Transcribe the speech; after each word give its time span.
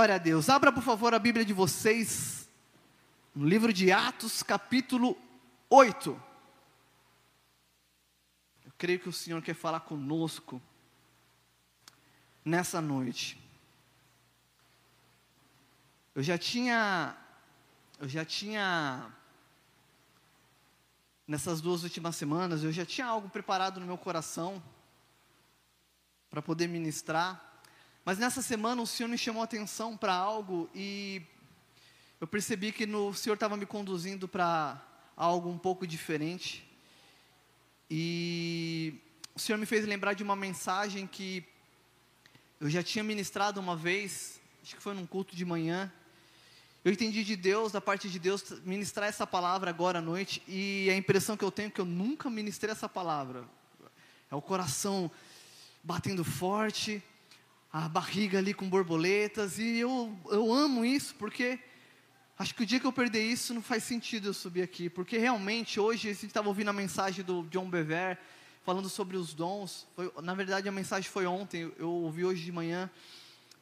Glória 0.00 0.14
a 0.14 0.18
Deus. 0.18 0.48
Abra, 0.48 0.72
por 0.72 0.82
favor, 0.82 1.12
a 1.12 1.18
Bíblia 1.18 1.44
de 1.44 1.52
vocês 1.52 2.48
no 3.34 3.46
livro 3.46 3.70
de 3.70 3.92
Atos, 3.92 4.42
capítulo 4.42 5.14
8. 5.68 6.22
Eu 8.64 8.72
creio 8.78 8.98
que 8.98 9.10
o 9.10 9.12
Senhor 9.12 9.42
quer 9.42 9.52
falar 9.52 9.80
conosco 9.80 10.58
nessa 12.42 12.80
noite. 12.80 13.38
Eu 16.14 16.22
já 16.22 16.38
tinha 16.38 17.14
eu 17.98 18.08
já 18.08 18.24
tinha 18.24 19.06
nessas 21.28 21.60
duas 21.60 21.82
últimas 21.82 22.16
semanas, 22.16 22.64
eu 22.64 22.72
já 22.72 22.86
tinha 22.86 23.06
algo 23.06 23.28
preparado 23.28 23.78
no 23.78 23.84
meu 23.84 23.98
coração 23.98 24.62
para 26.30 26.40
poder 26.40 26.68
ministrar. 26.68 27.49
Mas 28.04 28.18
nessa 28.18 28.40
semana 28.40 28.80
o 28.80 28.86
Senhor 28.86 29.08
me 29.08 29.18
chamou 29.18 29.42
a 29.42 29.44
atenção 29.44 29.96
para 29.96 30.14
algo 30.14 30.70
e 30.74 31.22
eu 32.20 32.26
percebi 32.26 32.72
que 32.72 32.86
no, 32.86 33.08
o 33.08 33.14
Senhor 33.14 33.34
estava 33.34 33.56
me 33.56 33.66
conduzindo 33.66 34.26
para 34.26 34.80
algo 35.16 35.50
um 35.50 35.58
pouco 35.58 35.86
diferente. 35.86 36.66
E 37.90 38.94
o 39.34 39.38
Senhor 39.38 39.58
me 39.58 39.66
fez 39.66 39.84
lembrar 39.84 40.14
de 40.14 40.22
uma 40.22 40.34
mensagem 40.34 41.06
que 41.06 41.44
eu 42.58 42.70
já 42.70 42.82
tinha 42.82 43.04
ministrado 43.04 43.60
uma 43.60 43.76
vez, 43.76 44.40
acho 44.62 44.76
que 44.76 44.82
foi 44.82 44.94
num 44.94 45.06
culto 45.06 45.36
de 45.36 45.44
manhã. 45.44 45.92
Eu 46.82 46.92
entendi 46.92 47.22
de 47.22 47.36
Deus, 47.36 47.72
da 47.72 47.80
parte 47.80 48.08
de 48.08 48.18
Deus, 48.18 48.42
ministrar 48.64 49.08
essa 49.08 49.26
palavra 49.26 49.68
agora 49.68 49.98
à 49.98 50.02
noite, 50.02 50.42
e 50.48 50.88
a 50.90 50.96
impressão 50.96 51.36
que 51.36 51.44
eu 51.44 51.50
tenho 51.50 51.68
é 51.68 51.70
que 51.70 51.80
eu 51.80 51.84
nunca 51.84 52.30
ministrei 52.30 52.72
essa 52.72 52.88
palavra. 52.88 53.44
É 54.30 54.34
o 54.34 54.40
coração 54.40 55.10
batendo 55.82 56.24
forte, 56.24 57.02
a 57.72 57.88
barriga 57.88 58.38
ali 58.38 58.52
com 58.52 58.68
borboletas, 58.68 59.58
e 59.58 59.78
eu, 59.78 60.16
eu 60.30 60.52
amo 60.52 60.84
isso, 60.84 61.14
porque 61.14 61.58
acho 62.38 62.54
que 62.54 62.62
o 62.62 62.66
dia 62.66 62.80
que 62.80 62.86
eu 62.86 62.92
perder 62.92 63.22
isso 63.22 63.54
não 63.54 63.62
faz 63.62 63.84
sentido 63.84 64.28
eu 64.28 64.34
subir 64.34 64.62
aqui, 64.62 64.90
porque 64.90 65.18
realmente 65.18 65.78
hoje 65.78 66.08
a 66.08 66.12
gente 66.12 66.26
estava 66.26 66.48
ouvindo 66.48 66.68
a 66.68 66.72
mensagem 66.72 67.24
do 67.24 67.44
John 67.44 67.70
Bever, 67.70 68.18
falando 68.64 68.88
sobre 68.88 69.16
os 69.16 69.32
dons, 69.32 69.86
foi, 69.94 70.12
na 70.22 70.34
verdade 70.34 70.68
a 70.68 70.72
mensagem 70.72 71.08
foi 71.08 71.26
ontem, 71.26 71.72
eu 71.78 71.90
ouvi 71.90 72.24
hoje 72.24 72.44
de 72.44 72.50
manhã, 72.50 72.90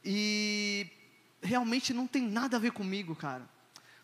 e 0.04 0.86
realmente 1.42 1.92
não 1.92 2.06
tem 2.06 2.22
nada 2.22 2.56
a 2.56 2.60
ver 2.60 2.72
comigo, 2.72 3.14
cara. 3.14 3.48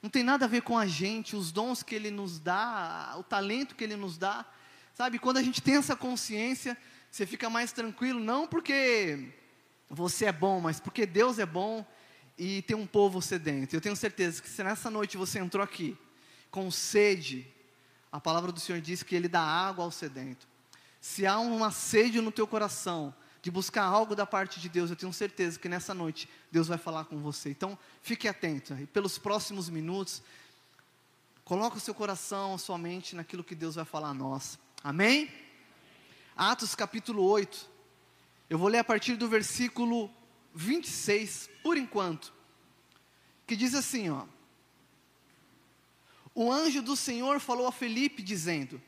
Não 0.03 0.11
tem 0.11 0.23
nada 0.23 0.45
a 0.45 0.49
ver 0.49 0.61
com 0.61 0.77
a 0.77 0.87
gente, 0.87 1.35
os 1.35 1.51
dons 1.51 1.83
que 1.83 1.95
Ele 1.95 2.11
nos 2.11 2.39
dá, 2.39 3.15
o 3.17 3.23
talento 3.23 3.75
que 3.75 3.85
Ele 3.85 3.97
nos 3.97 4.19
dá. 4.19 4.45
Sabe, 4.93 5.19
quando 5.19 5.39
a 5.39 5.43
gente 5.43 5.63
tem 5.63 5.77
essa 5.77 5.97
consciência, 5.97 6.77
você 7.11 7.25
fica 7.25 7.49
mais 7.49 7.73
tranquilo, 7.73 8.21
não 8.21 8.47
porque 8.47 9.33
você 9.95 10.27
é 10.27 10.33
bom, 10.33 10.61
mas 10.61 10.81
porque 10.81 11.07
Deus 11.07 11.39
é 11.39 11.47
bom 11.47 11.87
e 12.37 12.63
tem 12.63 12.77
um 12.77 12.87
povo 12.87 13.23
sedento. 13.23 13.75
Eu 13.75 13.81
tenho 13.81 13.97
certeza 13.97 14.43
que 14.43 14.49
se 14.49 14.63
nessa 14.63 14.91
noite 14.91 15.17
você 15.17 15.39
entrou 15.39 15.63
aqui 15.63 15.97
com 16.51 16.71
sede, 16.71 17.47
a 18.11 18.21
palavra 18.21 18.53
do 18.53 18.61
Senhor 18.61 18.81
diz 18.81 19.03
que 19.03 19.15
Ele 19.15 19.29
dá 19.29 19.41
água 19.41 19.85
ao 19.85 19.91
sedento. 19.91 20.47
Se 21.01 21.27
há 21.27 21.39
uma 21.39 21.71
sede 21.71 22.21
no 22.21 22.33
teu 22.33 22.47
coração, 22.47 23.15
de 23.45 23.51
buscar 23.51 23.85
algo 23.85 24.17
da 24.17 24.25
parte 24.25 24.59
de 24.59 24.71
Deus, 24.71 24.89
eu 24.89 24.97
tenho 24.97 25.13
certeza 25.13 25.59
que 25.59 25.69
nessa 25.69 25.93
noite 25.93 26.27
Deus 26.51 26.67
vai 26.67 26.79
falar 26.79 27.05
com 27.05 27.19
você. 27.19 27.51
Então, 27.51 27.79
fique 28.01 28.27
atento. 28.27 28.73
E 28.73 28.87
pelos 28.87 29.19
próximos 29.19 29.69
minutos, 29.69 30.23
coloque 31.45 31.77
o 31.77 31.81
seu 31.81 31.95
coração, 31.95 32.55
a 32.55 32.59
sua 32.59 32.79
mente 32.79 33.15
naquilo 33.15 33.45
que 33.45 33.55
Deus 33.55 33.75
vai 33.75 33.85
falar 33.85 34.09
a 34.09 34.15
nós. 34.15 34.59
Amém? 34.83 35.31
Atos 36.35 36.75
capítulo 36.75 37.23
8. 37.23 37.74
Eu 38.49 38.59
vou 38.59 38.69
ler 38.69 38.79
a 38.79 38.85
partir 38.85 39.17
do 39.17 39.29
versículo 39.29 40.11
26, 40.55 41.51
por 41.63 41.77
enquanto. 41.77 42.33
Que 43.47 43.57
diz 43.57 43.75
assim, 43.75 44.11
ó: 44.11 44.25
O 46.35 46.53
anjo 46.53 46.83
do 46.83 46.97
Senhor 46.97 47.41
falou 47.41 47.67
a 47.67 47.73
Felipe 47.73 48.23
dizendo: 48.23 48.81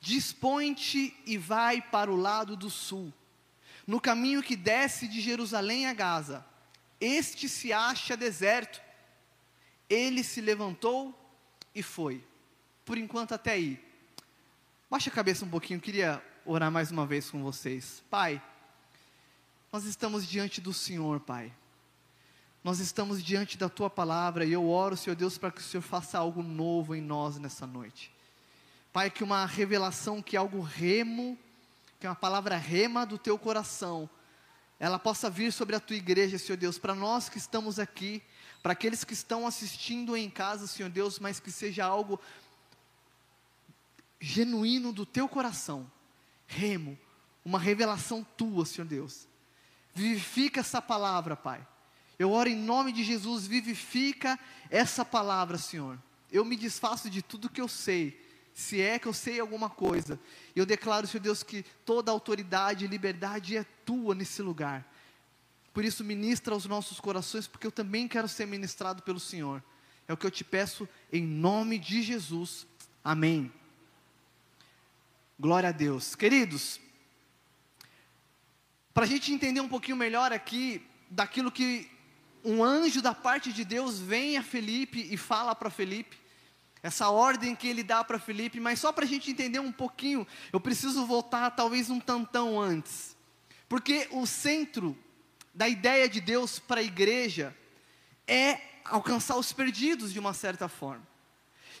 Dispõe-te 0.00 1.16
e 1.26 1.36
vai 1.36 1.80
para 1.82 2.10
o 2.10 2.16
lado 2.16 2.56
do 2.56 2.70
sul 2.70 3.12
no 3.90 4.00
caminho 4.00 4.40
que 4.40 4.54
desce 4.54 5.08
de 5.08 5.20
Jerusalém 5.20 5.86
a 5.86 5.92
Gaza. 5.92 6.46
Este 7.00 7.48
se 7.48 7.72
acha 7.72 8.16
deserto. 8.16 8.80
Ele 9.88 10.22
se 10.22 10.40
levantou 10.40 11.12
e 11.74 11.82
foi. 11.82 12.24
Por 12.84 12.96
enquanto, 12.96 13.32
até 13.32 13.50
aí. 13.50 13.84
Baixa 14.88 15.10
a 15.10 15.12
cabeça 15.12 15.44
um 15.44 15.48
pouquinho, 15.48 15.80
queria 15.80 16.22
orar 16.46 16.70
mais 16.70 16.92
uma 16.92 17.04
vez 17.04 17.28
com 17.28 17.42
vocês. 17.42 18.00
Pai, 18.08 18.40
nós 19.72 19.84
estamos 19.84 20.26
diante 20.26 20.60
do 20.60 20.72
Senhor, 20.72 21.20
Pai. 21.20 21.52
Nós 22.62 22.78
estamos 22.78 23.22
diante 23.22 23.56
da 23.56 23.68
Tua 23.68 23.88
palavra 23.88 24.44
e 24.44 24.52
eu 24.52 24.68
oro, 24.68 24.96
Senhor 24.96 25.16
Deus, 25.16 25.38
para 25.38 25.50
que 25.50 25.60
o 25.60 25.64
Senhor 25.64 25.82
faça 25.82 26.18
algo 26.18 26.42
novo 26.42 26.94
em 26.94 27.00
nós 27.00 27.38
nessa 27.38 27.66
noite. 27.66 28.12
Pai, 28.92 29.10
que 29.10 29.22
uma 29.22 29.46
revelação, 29.46 30.20
que 30.20 30.36
algo 30.36 30.60
remo 30.60 31.38
que 32.00 32.06
uma 32.06 32.16
palavra 32.16 32.56
rema 32.56 33.04
do 33.04 33.18
teu 33.18 33.38
coração, 33.38 34.08
ela 34.78 34.98
possa 34.98 35.28
vir 35.28 35.52
sobre 35.52 35.76
a 35.76 35.80
tua 35.80 35.96
igreja, 35.96 36.38
Senhor 36.38 36.56
Deus, 36.56 36.78
para 36.78 36.94
nós 36.94 37.28
que 37.28 37.36
estamos 37.36 37.78
aqui, 37.78 38.22
para 38.62 38.72
aqueles 38.72 39.04
que 39.04 39.12
estão 39.12 39.46
assistindo 39.46 40.16
em 40.16 40.30
casa, 40.30 40.66
Senhor 40.66 40.88
Deus, 40.88 41.18
mas 41.18 41.38
que 41.38 41.52
seja 41.52 41.84
algo 41.84 42.18
genuíno 44.18 44.94
do 44.94 45.04
teu 45.04 45.28
coração, 45.28 45.90
remo, 46.46 46.98
uma 47.44 47.58
revelação 47.58 48.26
tua, 48.36 48.64
Senhor 48.64 48.86
Deus. 48.86 49.28
Vivifica 49.94 50.60
essa 50.60 50.80
palavra, 50.80 51.36
Pai. 51.36 51.66
Eu 52.18 52.30
oro 52.32 52.48
em 52.48 52.56
nome 52.56 52.92
de 52.92 53.02
Jesus, 53.02 53.46
vivifica 53.46 54.38
essa 54.68 55.04
palavra, 55.04 55.56
Senhor. 55.58 55.98
Eu 56.30 56.44
me 56.44 56.56
desfaço 56.56 57.08
de 57.08 57.22
tudo 57.22 57.48
que 57.48 57.60
eu 57.60 57.68
sei 57.68 58.20
se 58.54 58.80
é 58.80 58.98
que 58.98 59.08
eu 59.08 59.12
sei 59.12 59.40
alguma 59.40 59.70
coisa. 59.70 60.20
Eu 60.54 60.66
declaro, 60.66 61.06
Senhor 61.06 61.22
Deus, 61.22 61.42
que 61.42 61.64
toda 61.84 62.10
autoridade 62.10 62.84
e 62.84 62.88
liberdade 62.88 63.56
é 63.56 63.64
tua 63.84 64.14
nesse 64.14 64.42
lugar. 64.42 64.86
Por 65.72 65.84
isso, 65.84 66.04
ministra 66.04 66.52
aos 66.52 66.66
nossos 66.66 67.00
corações, 67.00 67.46
porque 67.46 67.66
eu 67.66 67.72
também 67.72 68.08
quero 68.08 68.28
ser 68.28 68.46
ministrado 68.46 69.02
pelo 69.02 69.20
Senhor. 69.20 69.62
É 70.06 70.12
o 70.12 70.16
que 70.16 70.26
eu 70.26 70.30
te 70.30 70.44
peço 70.44 70.88
em 71.12 71.22
nome 71.24 71.78
de 71.78 72.02
Jesus. 72.02 72.66
Amém. 73.02 73.52
Glória 75.38 75.68
a 75.68 75.72
Deus. 75.72 76.14
Queridos, 76.14 76.80
para 79.00 79.06
a 79.06 79.08
gente 79.08 79.32
entender 79.32 79.62
um 79.62 79.68
pouquinho 79.68 79.96
melhor 79.96 80.30
aqui 80.30 80.86
daquilo 81.08 81.50
que 81.50 81.90
um 82.44 82.62
anjo 82.62 83.00
da 83.00 83.14
parte 83.14 83.50
de 83.50 83.64
Deus 83.64 83.98
vem 83.98 84.36
a 84.36 84.42
Felipe 84.42 85.08
e 85.10 85.16
fala 85.16 85.54
para 85.54 85.70
Felipe, 85.70 86.18
essa 86.82 87.08
ordem 87.08 87.56
que 87.56 87.66
ele 87.66 87.82
dá 87.82 88.04
para 88.04 88.18
Felipe, 88.18 88.60
mas 88.60 88.78
só 88.78 88.92
para 88.92 89.06
a 89.06 89.08
gente 89.08 89.30
entender 89.30 89.58
um 89.58 89.72
pouquinho, 89.72 90.26
eu 90.52 90.60
preciso 90.60 91.06
voltar 91.06 91.50
talvez 91.52 91.88
um 91.88 91.98
tantão 91.98 92.60
antes, 92.60 93.16
porque 93.70 94.06
o 94.10 94.26
centro 94.26 94.94
da 95.54 95.66
ideia 95.66 96.06
de 96.06 96.20
Deus 96.20 96.58
para 96.58 96.82
a 96.82 96.84
igreja 96.84 97.56
é 98.26 98.60
alcançar 98.84 99.36
os 99.36 99.50
perdidos 99.50 100.12
de 100.12 100.18
uma 100.18 100.34
certa 100.34 100.68
forma. 100.68 101.08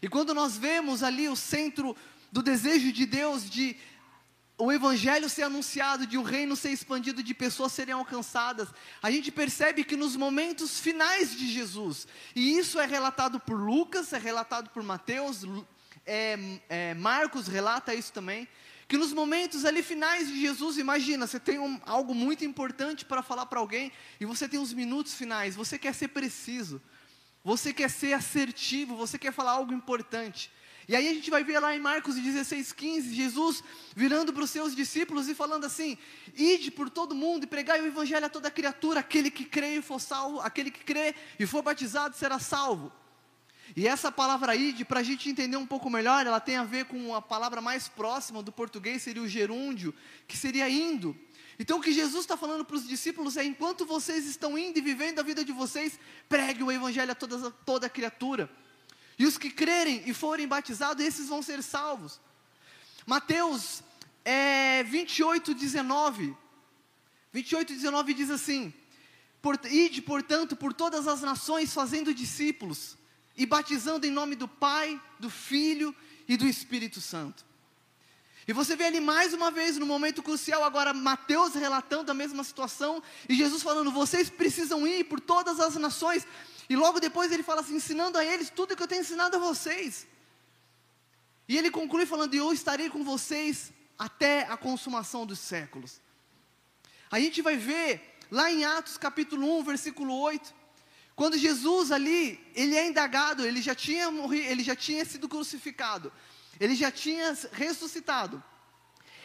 E 0.00 0.08
quando 0.08 0.32
nós 0.32 0.56
vemos 0.56 1.02
ali 1.02 1.28
o 1.28 1.36
centro 1.36 1.94
do 2.32 2.42
desejo 2.42 2.90
de 2.90 3.04
Deus 3.04 3.50
de 3.50 3.76
o 4.60 4.70
evangelho 4.70 5.28
ser 5.28 5.44
anunciado, 5.44 6.06
de 6.06 6.18
o 6.18 6.22
reino 6.22 6.54
ser 6.54 6.70
expandido, 6.70 7.22
de 7.22 7.32
pessoas 7.32 7.72
serem 7.72 7.94
alcançadas, 7.94 8.68
a 9.02 9.10
gente 9.10 9.32
percebe 9.32 9.84
que 9.84 9.96
nos 9.96 10.16
momentos 10.16 10.78
finais 10.78 11.34
de 11.34 11.50
Jesus, 11.50 12.06
e 12.36 12.58
isso 12.58 12.78
é 12.78 12.84
relatado 12.84 13.40
por 13.40 13.58
Lucas, 13.58 14.12
é 14.12 14.18
relatado 14.18 14.68
por 14.68 14.82
Mateus, 14.82 15.44
é, 16.06 16.38
é, 16.68 16.94
Marcos 16.94 17.46
relata 17.48 17.94
isso 17.94 18.12
também, 18.12 18.46
que 18.86 18.98
nos 18.98 19.12
momentos 19.14 19.64
ali 19.64 19.82
finais 19.82 20.28
de 20.28 20.38
Jesus, 20.38 20.76
imagina, 20.76 21.26
você 21.26 21.40
tem 21.40 21.58
um, 21.58 21.80
algo 21.86 22.14
muito 22.14 22.44
importante 22.44 23.04
para 23.04 23.22
falar 23.22 23.46
para 23.46 23.60
alguém, 23.60 23.90
e 24.20 24.26
você 24.26 24.46
tem 24.46 24.60
os 24.60 24.74
minutos 24.74 25.14
finais, 25.14 25.56
você 25.56 25.78
quer 25.78 25.94
ser 25.94 26.08
preciso, 26.08 26.82
você 27.42 27.72
quer 27.72 27.88
ser 27.88 28.12
assertivo, 28.12 28.94
você 28.94 29.18
quer 29.18 29.32
falar 29.32 29.52
algo 29.52 29.72
importante. 29.72 30.50
E 30.90 30.96
aí 30.96 31.08
a 31.08 31.14
gente 31.14 31.30
vai 31.30 31.44
ver 31.44 31.60
lá 31.60 31.72
em 31.72 31.78
Marcos 31.78 32.16
16, 32.16 32.72
15, 32.72 33.14
Jesus 33.14 33.62
virando 33.94 34.32
para 34.32 34.42
os 34.42 34.50
seus 34.50 34.74
discípulos 34.74 35.28
e 35.28 35.36
falando 35.36 35.64
assim: 35.64 35.96
Ide 36.36 36.72
por 36.72 36.90
todo 36.90 37.14
mundo 37.14 37.44
e 37.44 37.46
pregai 37.46 37.80
o 37.80 37.86
evangelho 37.86 38.26
a 38.26 38.28
toda 38.28 38.50
criatura, 38.50 38.98
aquele 38.98 39.30
que 39.30 39.44
crê 39.44 39.76
e 39.76 39.82
for 39.82 40.00
salvo, 40.00 40.40
aquele 40.40 40.68
que 40.68 40.82
crê 40.82 41.14
e 41.38 41.46
for 41.46 41.62
batizado 41.62 42.16
será 42.16 42.40
salvo. 42.40 42.90
E 43.76 43.86
essa 43.86 44.10
palavra 44.10 44.56
ide, 44.56 44.84
para 44.84 44.98
a 44.98 45.02
gente 45.04 45.30
entender 45.30 45.56
um 45.56 45.64
pouco 45.64 45.88
melhor, 45.88 46.26
ela 46.26 46.40
tem 46.40 46.56
a 46.56 46.64
ver 46.64 46.86
com 46.86 47.14
a 47.14 47.22
palavra 47.22 47.60
mais 47.60 47.86
próxima 47.86 48.42
do 48.42 48.50
português, 48.50 49.00
seria 49.00 49.22
o 49.22 49.28
gerúndio, 49.28 49.94
que 50.26 50.36
seria 50.36 50.68
indo. 50.68 51.16
Então 51.56 51.78
o 51.78 51.80
que 51.80 51.92
Jesus 51.92 52.24
está 52.24 52.36
falando 52.36 52.64
para 52.64 52.74
os 52.74 52.88
discípulos 52.88 53.36
é: 53.36 53.44
enquanto 53.44 53.86
vocês 53.86 54.26
estão 54.26 54.58
indo 54.58 54.76
e 54.76 54.82
vivendo 54.82 55.20
a 55.20 55.22
vida 55.22 55.44
de 55.44 55.52
vocês, 55.52 56.00
pregue 56.28 56.64
o 56.64 56.72
evangelho 56.72 57.12
a 57.12 57.14
toda, 57.14 57.48
toda 57.64 57.88
criatura. 57.88 58.50
E 59.20 59.26
os 59.26 59.36
que 59.36 59.50
crerem 59.50 60.02
e 60.06 60.14
forem 60.14 60.48
batizados, 60.48 61.04
esses 61.04 61.28
vão 61.28 61.42
ser 61.42 61.62
salvos. 61.62 62.18
Mateus 63.04 63.82
é, 64.24 64.82
28, 64.84 65.52
19. 65.52 66.34
28, 67.30 67.74
19 67.74 68.14
diz 68.14 68.30
assim: 68.30 68.72
Por, 69.42 69.60
ide, 69.66 70.00
portanto, 70.00 70.56
por 70.56 70.72
todas 70.72 71.06
as 71.06 71.20
nações, 71.20 71.74
fazendo 71.74 72.14
discípulos 72.14 72.96
e 73.36 73.44
batizando 73.44 74.06
em 74.06 74.10
nome 74.10 74.34
do 74.34 74.48
Pai, 74.48 74.98
do 75.18 75.28
Filho 75.28 75.94
e 76.26 76.34
do 76.38 76.46
Espírito 76.46 76.98
Santo. 76.98 77.44
E 78.48 78.54
você 78.54 78.74
vê 78.74 78.84
ali 78.84 79.00
mais 79.00 79.34
uma 79.34 79.50
vez, 79.50 79.76
no 79.76 79.84
momento 79.84 80.22
crucial, 80.22 80.64
agora 80.64 80.94
Mateus 80.94 81.52
relatando 81.52 82.10
a 82.10 82.14
mesma 82.14 82.42
situação, 82.42 83.02
e 83.28 83.34
Jesus 83.34 83.62
falando: 83.62 83.92
vocês 83.92 84.30
precisam 84.30 84.86
ir 84.86 85.04
por 85.04 85.20
todas 85.20 85.60
as 85.60 85.74
nações. 85.74 86.26
E 86.70 86.76
logo 86.76 87.00
depois 87.00 87.32
ele 87.32 87.42
fala 87.42 87.62
assim: 87.62 87.74
ensinando 87.74 88.16
a 88.16 88.24
eles 88.24 88.48
tudo 88.48 88.76
que 88.76 88.82
eu 88.82 88.86
tenho 88.86 89.00
ensinado 89.00 89.36
a 89.36 89.40
vocês. 89.40 90.06
E 91.48 91.58
ele 91.58 91.68
conclui 91.68 92.06
falando: 92.06 92.32
eu 92.32 92.52
estarei 92.52 92.88
com 92.88 93.02
vocês 93.02 93.72
até 93.98 94.42
a 94.44 94.56
consumação 94.56 95.26
dos 95.26 95.40
séculos. 95.40 96.00
A 97.10 97.18
gente 97.18 97.42
vai 97.42 97.56
ver 97.56 98.16
lá 98.30 98.52
em 98.52 98.64
Atos 98.64 98.96
capítulo 98.96 99.58
1, 99.58 99.64
versículo 99.64 100.14
8, 100.14 100.54
quando 101.16 101.36
Jesus 101.36 101.90
ali, 101.90 102.40
ele 102.54 102.76
é 102.76 102.86
indagado, 102.86 103.44
ele 103.44 103.60
já 103.60 103.74
tinha 103.74 104.08
morrido, 104.08 104.48
ele 104.48 104.62
já 104.62 104.76
tinha 104.76 105.04
sido 105.04 105.28
crucificado, 105.28 106.12
ele 106.60 106.76
já 106.76 106.92
tinha 106.92 107.36
ressuscitado. 107.50 108.40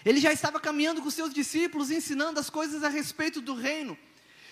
Ele 0.04 0.20
já 0.20 0.32
estava 0.32 0.60
caminhando 0.60 1.02
com 1.02 1.10
seus 1.10 1.34
discípulos, 1.34 1.92
ensinando 1.92 2.40
as 2.40 2.50
coisas 2.50 2.84
a 2.84 2.90
respeito 2.90 3.40
do 3.40 3.54
reino. 3.54 3.98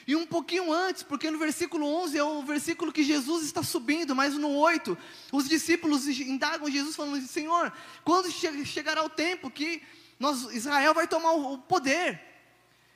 E 0.06 0.16
um 0.16 0.26
pouquinho 0.26 0.72
antes, 0.72 1.02
porque 1.02 1.32
no 1.32 1.40
versículo 1.40 1.86
11 1.86 2.18
é 2.18 2.24
o 2.24 2.44
versículo 2.44 2.92
que 2.92 3.04
Jesus 3.04 3.46
está 3.46 3.64
subindo, 3.64 4.14
mas 4.14 4.34
no 4.34 4.50
8, 4.50 4.98
os 5.32 5.48
discípulos 5.48 6.08
indagam 6.08 6.70
Jesus 6.70 6.96
falando 6.96 7.26
Senhor, 7.26 7.72
quando 8.04 8.30
chegará 8.66 9.04
o 9.04 9.10
tempo 9.10 9.50
que 9.50 9.82
nós, 10.20 10.44
Israel 10.54 10.94
vai 10.94 11.08
tomar 11.08 11.32
o 11.32 11.58
poder? 11.58 12.22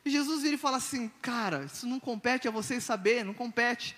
E 0.04 0.10
Jesus 0.10 0.42
vira 0.42 0.56
e 0.56 0.58
fala 0.58 0.78
assim: 0.78 1.10
Cara, 1.22 1.66
isso 1.66 1.88
não 1.88 2.00
compete 2.00 2.48
a 2.48 2.52
vocês 2.52 2.84
saber, 2.84 3.24
não 3.24 3.34
compete. 3.34 3.96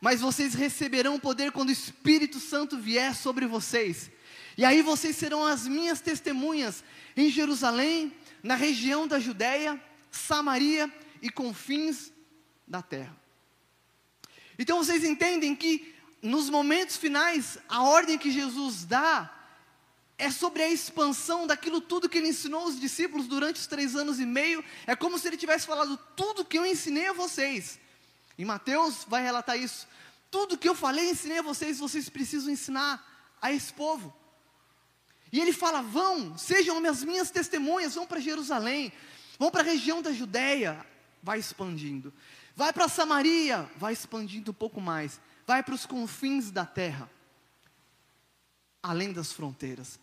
Mas 0.00 0.20
vocês 0.20 0.52
receberão 0.52 1.18
poder 1.18 1.52
quando 1.52 1.70
o 1.70 1.72
Espírito 1.72 2.38
Santo 2.38 2.76
vier 2.76 3.14
sobre 3.14 3.46
vocês. 3.46 4.10
E 4.56 4.64
aí 4.64 4.82
vocês 4.82 5.16
serão 5.16 5.44
as 5.44 5.66
minhas 5.66 6.00
testemunhas 6.00 6.84
em 7.16 7.30
Jerusalém, 7.30 8.14
na 8.42 8.54
região 8.54 9.08
da 9.08 9.18
Judéia, 9.18 9.80
Samaria 10.10 10.92
e 11.20 11.30
confins 11.30 12.12
da 12.66 12.82
terra. 12.82 13.16
Então 14.58 14.78
vocês 14.78 15.04
entendem 15.04 15.54
que 15.54 15.94
nos 16.22 16.48
momentos 16.48 16.96
finais, 16.96 17.58
a 17.68 17.82
ordem 17.82 18.16
que 18.16 18.30
Jesus 18.30 18.84
dá 18.84 19.30
é 20.16 20.30
sobre 20.30 20.62
a 20.62 20.70
expansão 20.70 21.46
daquilo 21.46 21.80
tudo 21.80 22.08
que 22.08 22.18
ele 22.18 22.28
ensinou 22.28 22.64
os 22.64 22.80
discípulos 22.80 23.26
durante 23.26 23.60
os 23.60 23.66
três 23.66 23.94
anos 23.94 24.18
e 24.20 24.24
meio. 24.24 24.64
É 24.86 24.96
como 24.96 25.18
se 25.18 25.26
ele 25.28 25.36
tivesse 25.36 25.66
falado 25.66 25.98
tudo 26.16 26.44
que 26.44 26.58
eu 26.58 26.64
ensinei 26.64 27.08
a 27.08 27.12
vocês. 27.12 27.78
E 28.38 28.44
Mateus 28.44 29.04
vai 29.06 29.22
relatar 29.22 29.58
isso. 29.58 29.86
Tudo 30.30 30.56
que 30.56 30.68
eu 30.68 30.74
falei, 30.74 31.10
ensinei 31.10 31.40
a 31.40 31.42
vocês, 31.42 31.78
vocês 31.78 32.08
precisam 32.08 32.52
ensinar 32.52 33.36
a 33.40 33.52
esse 33.52 33.72
povo. 33.72 34.14
E 35.30 35.40
ele 35.40 35.52
fala: 35.52 35.82
vão, 35.82 36.38
sejam 36.38 36.78
as 36.86 37.04
minhas 37.04 37.30
testemunhas, 37.30 37.94
vão 37.94 38.06
para 38.06 38.20
Jerusalém, 38.20 38.92
vão 39.38 39.50
para 39.50 39.60
a 39.60 39.64
região 39.64 40.00
da 40.00 40.12
Judéia, 40.12 40.86
vai 41.24 41.38
expandindo. 41.38 42.12
Vai 42.54 42.72
para 42.72 42.86
Samaria, 42.86 43.68
vai 43.78 43.94
expandindo 43.94 44.50
um 44.50 44.54
pouco 44.54 44.80
mais. 44.80 45.18
Vai 45.46 45.62
para 45.62 45.74
os 45.74 45.86
confins 45.86 46.50
da 46.50 46.66
terra, 46.66 47.10
além 48.82 49.10
das 49.10 49.32
fronteiras. 49.32 49.98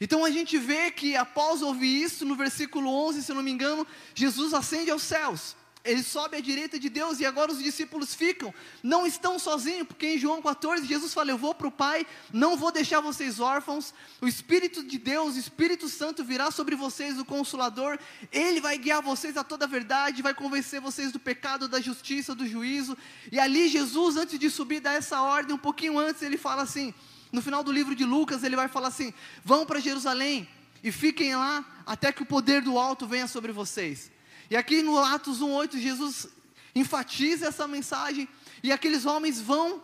Então 0.00 0.24
a 0.24 0.30
gente 0.30 0.58
vê 0.58 0.90
que 0.90 1.14
após 1.14 1.60
ouvir 1.60 2.02
isso, 2.02 2.24
no 2.24 2.34
versículo 2.34 2.90
11, 3.06 3.22
se 3.22 3.34
não 3.34 3.42
me 3.42 3.50
engano, 3.50 3.86
Jesus 4.14 4.54
ascende 4.54 4.90
aos 4.90 5.02
céus. 5.02 5.54
Ele 5.84 6.02
sobe 6.02 6.36
à 6.36 6.40
direita 6.40 6.78
de 6.78 6.88
Deus 6.88 7.18
e 7.18 7.26
agora 7.26 7.50
os 7.50 7.58
discípulos 7.58 8.14
ficam, 8.14 8.54
não 8.84 9.04
estão 9.04 9.36
sozinhos, 9.36 9.86
porque 9.86 10.06
em 10.06 10.18
João 10.18 10.40
14 10.40 10.86
Jesus 10.86 11.12
fala: 11.12 11.32
Eu 11.32 11.38
vou 11.38 11.54
para 11.54 11.66
o 11.66 11.72
Pai, 11.72 12.06
não 12.32 12.56
vou 12.56 12.70
deixar 12.70 13.00
vocês 13.00 13.40
órfãos, 13.40 13.92
o 14.20 14.28
Espírito 14.28 14.84
de 14.84 14.96
Deus, 14.96 15.34
o 15.34 15.38
Espírito 15.38 15.88
Santo 15.88 16.22
virá 16.22 16.52
sobre 16.52 16.76
vocês, 16.76 17.18
o 17.18 17.24
Consolador, 17.24 17.98
ele 18.30 18.60
vai 18.60 18.78
guiar 18.78 19.02
vocês 19.02 19.36
a 19.36 19.42
toda 19.42 19.64
a 19.64 19.68
verdade, 19.68 20.22
vai 20.22 20.34
convencer 20.34 20.80
vocês 20.80 21.10
do 21.10 21.18
pecado, 21.18 21.66
da 21.66 21.80
justiça, 21.80 22.32
do 22.32 22.46
juízo. 22.46 22.96
E 23.32 23.40
ali 23.40 23.68
Jesus, 23.68 24.16
antes 24.16 24.38
de 24.38 24.48
subir, 24.50 24.78
dá 24.78 24.92
essa 24.92 25.20
ordem, 25.20 25.52
um 25.52 25.58
pouquinho 25.58 25.98
antes, 25.98 26.22
ele 26.22 26.38
fala 26.38 26.62
assim: 26.62 26.94
no 27.32 27.42
final 27.42 27.64
do 27.64 27.72
livro 27.72 27.96
de 27.96 28.04
Lucas, 28.04 28.44
ele 28.44 28.54
vai 28.54 28.68
falar 28.68 28.88
assim: 28.88 29.12
vão 29.44 29.66
para 29.66 29.80
Jerusalém 29.80 30.48
e 30.84 30.92
fiquem 30.92 31.34
lá 31.34 31.64
até 31.84 32.12
que 32.12 32.22
o 32.22 32.26
poder 32.26 32.62
do 32.62 32.78
alto 32.78 33.06
venha 33.06 33.26
sobre 33.26 33.50
vocês. 33.50 34.12
E 34.52 34.56
aqui 34.56 34.82
no 34.82 34.98
Atos 34.98 35.40
1,8, 35.40 35.78
Jesus 35.78 36.28
enfatiza 36.74 37.46
essa 37.46 37.66
mensagem, 37.66 38.28
e 38.62 38.70
aqueles 38.70 39.06
homens 39.06 39.40
vão 39.40 39.82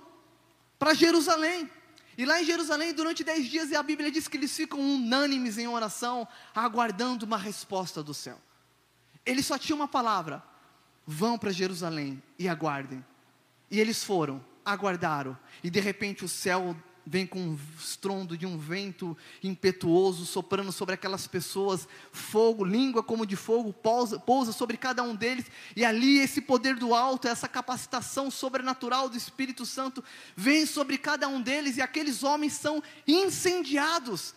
para 0.79 0.93
Jerusalém. 0.93 1.71
E 2.19 2.27
lá 2.27 2.43
em 2.43 2.45
Jerusalém, 2.45 2.93
durante 2.93 3.25
dez 3.25 3.47
dias, 3.47 3.71
e 3.71 3.77
a 3.77 3.83
Bíblia 3.83 4.11
diz 4.11 4.29
que 4.29 4.37
eles 4.37 4.55
ficam 4.55 4.79
unânimes 4.79 5.57
em 5.57 5.67
oração, 5.67 6.29
aguardando 6.55 7.25
uma 7.25 7.39
resposta 7.39 8.03
do 8.03 8.13
céu. 8.13 8.39
Eles 9.25 9.47
só 9.47 9.57
tinham 9.57 9.79
uma 9.79 9.89
palavra: 9.89 10.45
vão 11.07 11.39
para 11.39 11.51
Jerusalém 11.51 12.23
e 12.39 12.47
aguardem. 12.47 13.03
E 13.71 13.81
eles 13.81 14.05
foram, 14.05 14.45
aguardaram, 14.67 15.35
e 15.65 15.71
de 15.71 15.81
repente 15.81 16.27
o 16.27 16.29
céu 16.29 16.77
vem 17.09 17.27
com 17.27 17.41
um 17.41 17.59
estrondo 17.79 18.37
de 18.37 18.45
um 18.45 18.59
vento 18.59 19.17
impetuoso 19.43 20.27
soprando 20.27 20.71
sobre 20.71 20.95
aquelas 20.95 21.27
pessoas, 21.27 21.89
fogo, 22.13 22.65
língua 22.65 23.03
como 23.03 23.25
de 23.25 23.35
fogo, 23.35 23.73
pousa, 23.73 24.19
pousa 24.19 24.53
sobre 24.53 24.77
cada 24.77 25.03
um 25.03 25.15
deles, 25.15 25.47
e 25.75 25.85
ali 25.85 26.19
esse 26.19 26.43
poder 26.43 26.77
do 26.77 26.95
alto, 26.95 27.27
essa 27.27 27.49
capacitação 27.49 28.31
sobrenatural 28.31 29.09
do 29.09 29.17
Espírito 29.17 29.65
Santo 29.65 30.05
vem 30.37 30.67
sobre 30.67 30.99
cada 30.99 31.27
um 31.29 31.41
deles, 31.41 31.79
e 31.79 31.83
aqueles 31.83 32.23
homens 32.23 32.53
são 32.53 32.83
incendiados. 33.07 34.35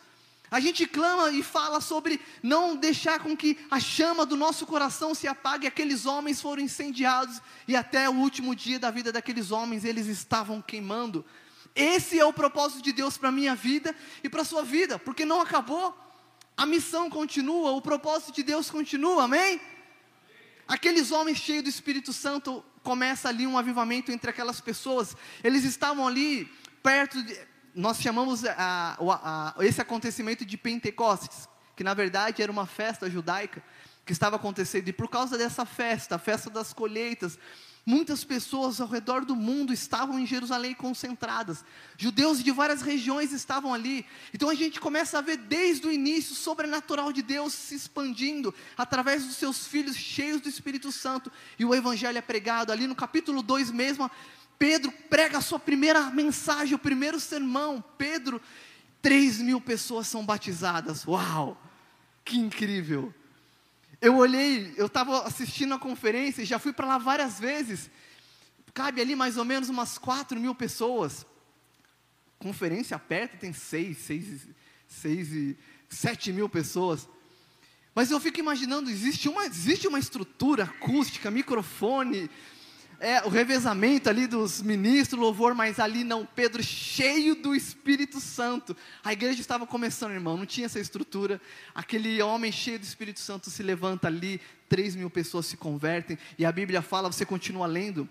A 0.50 0.60
gente 0.60 0.86
clama 0.86 1.30
e 1.32 1.42
fala 1.42 1.80
sobre 1.80 2.20
não 2.44 2.76
deixar 2.76 3.20
com 3.20 3.36
que 3.36 3.58
a 3.70 3.80
chama 3.80 4.26
do 4.26 4.36
nosso 4.36 4.66
coração 4.66 5.16
se 5.16 5.26
apague. 5.26 5.66
Aqueles 5.66 6.06
homens 6.06 6.42
foram 6.42 6.62
incendiados 6.62 7.42
e 7.66 7.74
até 7.74 8.10
o 8.10 8.16
último 8.16 8.54
dia 8.54 8.78
da 8.78 8.92
vida 8.92 9.14
daqueles 9.14 9.50
homens 9.50 9.86
eles 9.86 10.08
estavam 10.08 10.62
queimando. 10.62 11.24
Esse 11.76 12.20
é 12.20 12.26
o 12.26 12.34
propósito 12.34 12.82
de 12.82 12.92
Deus 12.92 13.18
para 13.18 13.30
a 13.30 13.32
minha 13.32 13.56
vida 13.56 13.96
e 14.24 14.30
para 14.30 14.42
a 14.42 14.46
sua 14.46 14.64
vida, 14.64 15.00
porque 15.00 15.26
não 15.26 15.42
acabou. 15.42 15.98
A 16.58 16.66
missão 16.66 17.10
continua, 17.10 17.72
o 17.72 17.82
propósito 17.82 18.34
de 18.34 18.44
Deus 18.44 18.70
continua, 18.70 19.24
amém? 19.24 19.60
Aqueles 20.68 21.12
homens 21.12 21.38
cheios 21.38 21.64
do 21.64 21.70
Espírito 21.70 22.14
Santo, 22.14 22.64
começa 22.84 23.30
ali 23.30 23.46
um 23.46 23.58
avivamento 23.58 24.12
entre 24.12 24.30
aquelas 24.30 24.60
pessoas. 24.60 25.16
Eles 25.44 25.64
estavam 25.64 26.08
ali 26.08 26.52
perto 26.84 27.22
de, 27.24 27.38
nós 27.76 28.02
chamamos 28.02 28.44
a, 28.46 28.98
a, 29.00 29.56
a, 29.60 29.66
esse 29.66 29.82
acontecimento 29.82 30.46
de 30.46 30.58
Pentecostes, 30.58 31.48
que 31.76 31.84
na 31.84 31.94
verdade 31.94 32.42
era 32.42 32.52
uma 32.52 32.66
festa 32.66 33.10
judaica 33.10 33.64
que 34.06 34.12
estava 34.12 34.36
acontecendo, 34.36 34.88
e 34.88 34.94
por 34.94 35.08
causa 35.08 35.38
dessa 35.38 35.64
festa, 35.64 36.16
a 36.16 36.20
festa 36.20 36.50
das 36.50 36.74
colheitas, 36.74 37.38
Muitas 37.84 38.24
pessoas 38.24 38.80
ao 38.80 38.88
redor 38.88 39.26
do 39.26 39.36
mundo 39.36 39.74
estavam 39.74 40.20
em 40.20 40.26
Jerusalém 40.26 40.74
concentradas. 40.74 41.66
Judeus 41.98 42.44
de 42.44 42.52
várias 42.52 42.84
regiões 42.84 43.34
estavam 43.34 43.74
ali. 43.74 44.06
Então 44.32 44.50
a 44.50 44.54
gente 44.54 44.80
começa 44.80 45.18
a 45.18 45.22
ver 45.22 45.38
desde 45.38 45.88
o 45.88 45.92
início 45.92 46.34
o 46.34 46.36
sobrenatural 46.36 47.12
de 47.12 47.24
Deus 47.24 47.54
se 47.54 47.74
expandindo 47.74 48.54
através 48.78 49.26
dos 49.26 49.36
seus 49.36 49.66
filhos 49.66 49.96
cheios 49.96 50.40
do 50.40 50.48
Espírito 50.48 50.92
Santo. 50.92 51.32
E 51.58 51.66
o 51.66 51.74
evangelho 51.74 52.20
é 52.20 52.22
pregado 52.22 52.72
ali 52.72 52.86
no 52.86 52.96
capítulo 52.96 53.42
2 53.42 53.72
mesmo. 53.72 54.12
Pedro 54.60 54.92
prega 55.10 55.40
a 55.40 55.42
sua 55.42 55.60
primeira 55.60 56.04
mensagem, 56.12 56.76
o 56.76 56.80
primeiro 56.80 57.20
sermão. 57.20 57.84
Pedro, 57.98 58.40
3 59.02 59.40
mil 59.40 59.60
pessoas 59.60 60.08
são 60.08 60.24
batizadas. 60.24 61.04
Uau! 61.08 61.60
Que 62.24 62.38
incrível! 62.38 63.12
Eu 64.02 64.18
olhei, 64.18 64.74
eu 64.78 64.88
estava 64.88 65.28
assistindo 65.28 65.76
a 65.76 65.80
conferência, 65.80 66.44
já 66.44 66.58
fui 66.58 66.74
para 66.74 66.88
lá 66.88 66.98
várias 66.98 67.40
vezes. 67.40 67.88
Cabe 68.74 69.00
ali 69.00 69.16
mais 69.16 69.38
ou 69.38 69.46
menos 69.46 69.70
umas 69.70 70.00
4 70.00 70.40
mil 70.40 70.56
pessoas. 70.56 71.24
Conferência 72.40 72.96
aperta, 72.96 73.38
tem 73.38 73.54
6, 73.54 73.96
6, 73.96 74.48
6 74.88 75.32
e 75.34 75.58
7 75.88 76.34
mil 76.34 76.50
pessoas. 76.50 77.08
Mas 77.94 78.10
eu 78.10 78.20
fico 78.20 78.40
imaginando, 78.40 78.90
existe 78.90 79.30
uma, 79.30 79.46
existe 79.46 79.88
uma 79.88 80.00
estrutura 80.00 80.64
acústica, 80.64 81.30
microfone, 81.30 82.28
é, 83.02 83.24
o 83.26 83.30
revezamento 83.30 84.08
ali 84.08 84.28
dos 84.28 84.62
ministros, 84.62 85.20
louvor, 85.20 85.56
mas 85.56 85.80
ali 85.80 86.04
não, 86.04 86.24
Pedro 86.24 86.62
cheio 86.62 87.34
do 87.34 87.56
Espírito 87.56 88.20
Santo. 88.20 88.78
A 89.04 89.12
igreja 89.12 89.42
estava 89.42 89.66
começando, 89.66 90.12
irmão, 90.12 90.38
não 90.38 90.46
tinha 90.46 90.68
essa 90.68 90.80
estrutura. 90.80 91.42
Aquele 91.74 92.22
homem 92.22 92.52
cheio 92.52 92.78
do 92.78 92.84
Espírito 92.84 93.20
Santo 93.20 93.50
se 93.50 93.64
levanta 93.64 94.08
ali, 94.08 94.40
três 94.70 94.96
mil 94.96 95.10
pessoas 95.10 95.48
se 95.48 95.58
convertem, 95.58 96.18
e 96.38 96.46
a 96.46 96.52
Bíblia 96.52 96.82
fala, 96.84 97.12
você 97.12 97.26
continua 97.26 97.66
lendo, 97.66 98.08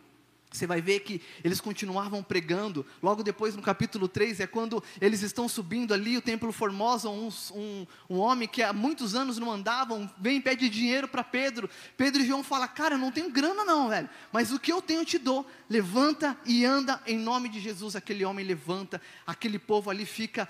você 0.51 0.67
vai 0.67 0.81
ver 0.81 1.01
que 1.01 1.23
eles 1.45 1.61
continuavam 1.61 2.23
pregando. 2.23 2.85
Logo 3.03 3.23
depois, 3.23 3.55
no 3.55 3.63
capítulo 3.63 4.09
3, 4.09 4.41
é 4.41 4.47
quando 4.47 4.83
eles 5.01 5.23
estão 5.23 5.49
subindo 5.49 5.95
ali, 5.95 6.17
o 6.17 6.23
Templo 6.23 6.51
Formosa, 6.51 7.09
um, 7.09 7.29
um, 7.55 7.87
um 8.09 8.19
homem 8.19 8.49
que 8.49 8.63
há 8.63 8.73
muitos 8.73 9.15
anos 9.15 9.39
não 9.39 9.51
andavam, 9.51 10.11
vem 10.19 10.39
e 10.39 10.41
pede 10.41 10.69
dinheiro 10.69 11.07
para 11.07 11.23
Pedro. 11.23 11.71
Pedro 11.97 12.23
e 12.23 12.27
João 12.27 12.43
falam, 12.43 12.69
cara, 12.69 12.97
eu 12.97 12.99
não 12.99 13.13
tenho 13.13 13.31
grana 13.31 13.65
não, 13.65 13.89
velho, 13.89 14.09
mas 14.33 14.53
o 14.53 14.59
que 14.59 14.73
eu 14.73 14.83
tenho 14.83 15.01
eu 15.01 15.07
te 15.07 15.19
dou. 15.19 15.47
Levanta 15.69 16.37
e 16.45 16.65
anda 16.65 17.01
em 17.07 17.19
nome 17.19 17.49
de 17.49 17.61
Jesus. 17.61 17.95
Aquele 17.95 18.25
homem 18.25 18.45
levanta, 18.45 19.01
aquele 19.27 19.59
povo 19.59 19.91
ali 19.91 20.05
fica... 20.05 20.49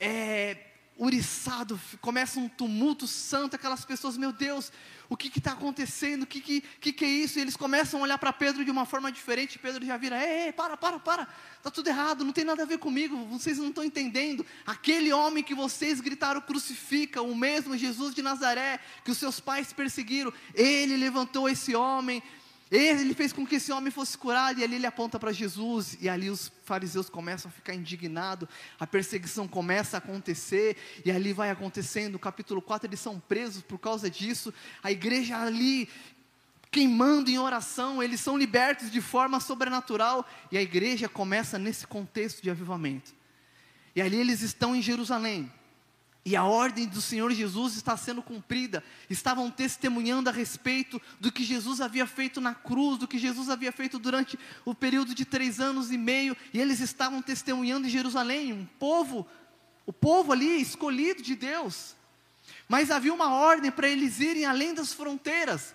É, 0.00 0.73
uriçado, 0.96 1.80
começa 2.00 2.38
um 2.38 2.48
tumulto 2.48 3.06
santo, 3.06 3.56
aquelas 3.56 3.84
pessoas, 3.84 4.16
meu 4.16 4.32
Deus, 4.32 4.70
o 5.08 5.16
que 5.16 5.38
está 5.38 5.52
acontecendo, 5.52 6.22
o 6.22 6.26
que, 6.26 6.40
que, 6.40 6.60
que, 6.60 6.92
que 6.92 7.04
é 7.04 7.08
isso? 7.08 7.38
E 7.38 7.42
eles 7.42 7.56
começam 7.56 8.00
a 8.00 8.02
olhar 8.04 8.18
para 8.18 8.32
Pedro 8.32 8.64
de 8.64 8.70
uma 8.70 8.86
forma 8.86 9.10
diferente, 9.10 9.58
Pedro 9.58 9.84
já 9.84 9.96
vira, 9.96 10.22
ei, 10.22 10.46
ei, 10.46 10.52
para, 10.52 10.76
para, 10.76 10.98
para, 11.00 11.28
está 11.56 11.70
tudo 11.70 11.88
errado, 11.88 12.24
não 12.24 12.32
tem 12.32 12.44
nada 12.44 12.62
a 12.62 12.66
ver 12.66 12.78
comigo, 12.78 13.16
vocês 13.26 13.58
não 13.58 13.68
estão 13.68 13.82
entendendo, 13.82 14.46
aquele 14.64 15.12
homem 15.12 15.42
que 15.42 15.54
vocês 15.54 16.00
gritaram 16.00 16.40
crucifica, 16.40 17.20
o 17.20 17.34
mesmo 17.34 17.76
Jesus 17.76 18.14
de 18.14 18.22
Nazaré, 18.22 18.78
que 19.04 19.10
os 19.10 19.18
seus 19.18 19.40
pais 19.40 19.72
perseguiram, 19.72 20.32
ele 20.54 20.96
levantou 20.96 21.48
esse 21.48 21.74
homem, 21.74 22.22
ele 22.70 23.14
fez 23.14 23.32
com 23.32 23.46
que 23.46 23.56
esse 23.56 23.70
homem 23.70 23.90
fosse 23.90 24.16
curado, 24.16 24.58
e 24.58 24.64
ali 24.64 24.76
ele 24.76 24.86
aponta 24.86 25.18
para 25.18 25.32
Jesus, 25.32 25.96
e 26.00 26.08
ali 26.08 26.30
os 26.30 26.50
fariseus 26.64 27.08
começam 27.08 27.48
a 27.48 27.52
ficar 27.52 27.74
indignados, 27.74 28.48
a 28.80 28.86
perseguição 28.86 29.46
começa 29.46 29.96
a 29.96 29.98
acontecer, 29.98 30.76
e 31.04 31.10
ali 31.10 31.32
vai 31.32 31.50
acontecendo, 31.50 32.18
capítulo 32.18 32.62
4 32.62 32.88
eles 32.88 33.00
são 33.00 33.20
presos 33.20 33.62
por 33.62 33.78
causa 33.78 34.10
disso, 34.10 34.52
a 34.82 34.90
igreja 34.90 35.38
ali 35.38 35.88
queimando 36.70 37.30
em 37.30 37.38
oração, 37.38 38.02
eles 38.02 38.20
são 38.20 38.36
libertos 38.36 38.90
de 38.90 39.00
forma 39.00 39.38
sobrenatural, 39.38 40.26
e 40.50 40.58
a 40.58 40.62
igreja 40.62 41.08
começa 41.08 41.58
nesse 41.58 41.86
contexto 41.86 42.42
de 42.42 42.50
avivamento. 42.50 43.14
E 43.94 44.02
ali 44.02 44.16
eles 44.16 44.40
estão 44.40 44.74
em 44.74 44.82
Jerusalém, 44.82 45.52
e 46.24 46.34
a 46.34 46.42
ordem 46.42 46.86
do 46.86 47.02
Senhor 47.02 47.30
Jesus 47.32 47.76
está 47.76 47.96
sendo 47.98 48.22
cumprida. 48.22 48.82
Estavam 49.10 49.50
testemunhando 49.50 50.30
a 50.30 50.32
respeito 50.32 51.00
do 51.20 51.30
que 51.30 51.44
Jesus 51.44 51.82
havia 51.82 52.06
feito 52.06 52.40
na 52.40 52.54
cruz, 52.54 52.96
do 52.96 53.06
que 53.06 53.18
Jesus 53.18 53.50
havia 53.50 53.70
feito 53.70 53.98
durante 53.98 54.38
o 54.64 54.74
período 54.74 55.14
de 55.14 55.26
três 55.26 55.60
anos 55.60 55.92
e 55.92 55.98
meio. 55.98 56.34
E 56.54 56.58
eles 56.58 56.80
estavam 56.80 57.20
testemunhando 57.20 57.86
em 57.86 57.90
Jerusalém, 57.90 58.54
um 58.54 58.64
povo, 58.64 59.26
o 59.84 59.92
povo 59.92 60.32
ali 60.32 60.62
escolhido 60.62 61.22
de 61.22 61.34
Deus. 61.34 61.94
Mas 62.66 62.90
havia 62.90 63.12
uma 63.12 63.34
ordem 63.34 63.70
para 63.70 63.86
eles 63.86 64.18
irem 64.18 64.46
além 64.46 64.72
das 64.72 64.94
fronteiras. 64.94 65.74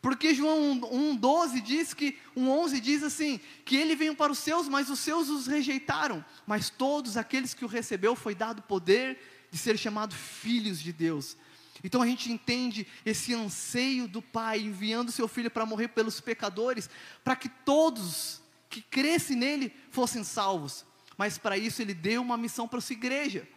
Porque 0.00 0.34
João 0.34 0.80
1,12 0.80 1.60
diz 1.60 1.92
que, 1.92 2.18
1,11 2.34 2.80
diz 2.80 3.02
assim, 3.02 3.38
que 3.66 3.76
ele 3.76 3.94
veio 3.94 4.16
para 4.16 4.32
os 4.32 4.38
seus, 4.38 4.66
mas 4.66 4.88
os 4.88 5.00
seus 5.00 5.28
os 5.28 5.46
rejeitaram. 5.46 6.24
Mas 6.46 6.70
todos 6.70 7.18
aqueles 7.18 7.52
que 7.52 7.66
o 7.66 7.68
recebeu 7.68 8.16
foi 8.16 8.34
dado 8.34 8.62
poder 8.62 9.18
de 9.50 9.58
ser 9.58 9.78
chamados 9.78 10.16
filhos 10.16 10.80
de 10.80 10.92
Deus. 10.92 11.36
Então 11.82 12.02
a 12.02 12.06
gente 12.06 12.30
entende 12.30 12.86
esse 13.04 13.34
anseio 13.34 14.06
do 14.06 14.20
Pai 14.20 14.60
enviando 14.60 15.10
seu 15.10 15.26
filho 15.26 15.50
para 15.50 15.64
morrer 15.64 15.88
pelos 15.88 16.20
pecadores, 16.20 16.90
para 17.24 17.34
que 17.34 17.48
todos 17.48 18.40
que 18.68 18.82
crescem 18.82 19.36
nele 19.36 19.74
fossem 19.90 20.22
salvos. 20.22 20.84
Mas 21.16 21.38
para 21.38 21.56
isso 21.56 21.82
ele 21.82 21.94
deu 21.94 22.22
uma 22.22 22.36
missão 22.36 22.68
para 22.68 22.78
a 22.78 22.82
sua 22.82 22.94
igreja, 22.94 23.48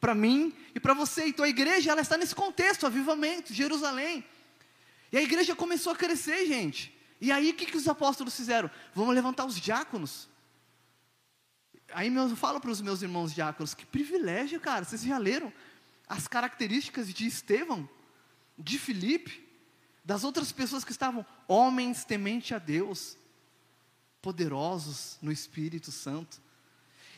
para 0.00 0.14
mim 0.14 0.54
e 0.74 0.80
para 0.80 0.94
você. 0.94 1.26
Então 1.26 1.44
a 1.44 1.48
igreja 1.48 1.90
ela 1.90 2.00
está 2.00 2.16
nesse 2.16 2.34
contexto, 2.34 2.86
avivamento, 2.86 3.52
Jerusalém. 3.52 4.24
E 5.10 5.16
a 5.16 5.22
igreja 5.22 5.54
começou 5.54 5.92
a 5.92 5.96
crescer, 5.96 6.46
gente. 6.46 6.94
E 7.20 7.32
aí 7.32 7.50
o 7.50 7.54
que, 7.54 7.66
que 7.66 7.76
os 7.76 7.88
apóstolos 7.88 8.36
fizeram? 8.36 8.70
Vamos 8.94 9.14
levantar 9.14 9.44
os 9.46 9.58
diáconos. 9.60 10.28
Aí 11.92 12.14
eu 12.14 12.36
falo 12.36 12.60
para 12.60 12.70
os 12.70 12.80
meus 12.80 13.02
irmãos 13.02 13.34
diáconos, 13.34 13.74
que 13.74 13.84
privilégio, 13.84 14.60
cara, 14.60 14.84
vocês 14.84 15.02
já 15.02 15.18
leram 15.18 15.52
as 16.08 16.28
características 16.28 17.12
de 17.12 17.26
Estevão, 17.26 17.88
de 18.58 18.78
Filipe, 18.78 19.42
das 20.04 20.22
outras 20.22 20.52
pessoas 20.52 20.84
que 20.84 20.92
estavam 20.92 21.24
homens 21.48 22.04
temente 22.04 22.54
a 22.54 22.58
Deus, 22.58 23.16
poderosos 24.20 25.18
no 25.20 25.32
Espírito 25.32 25.90
Santo. 25.90 26.40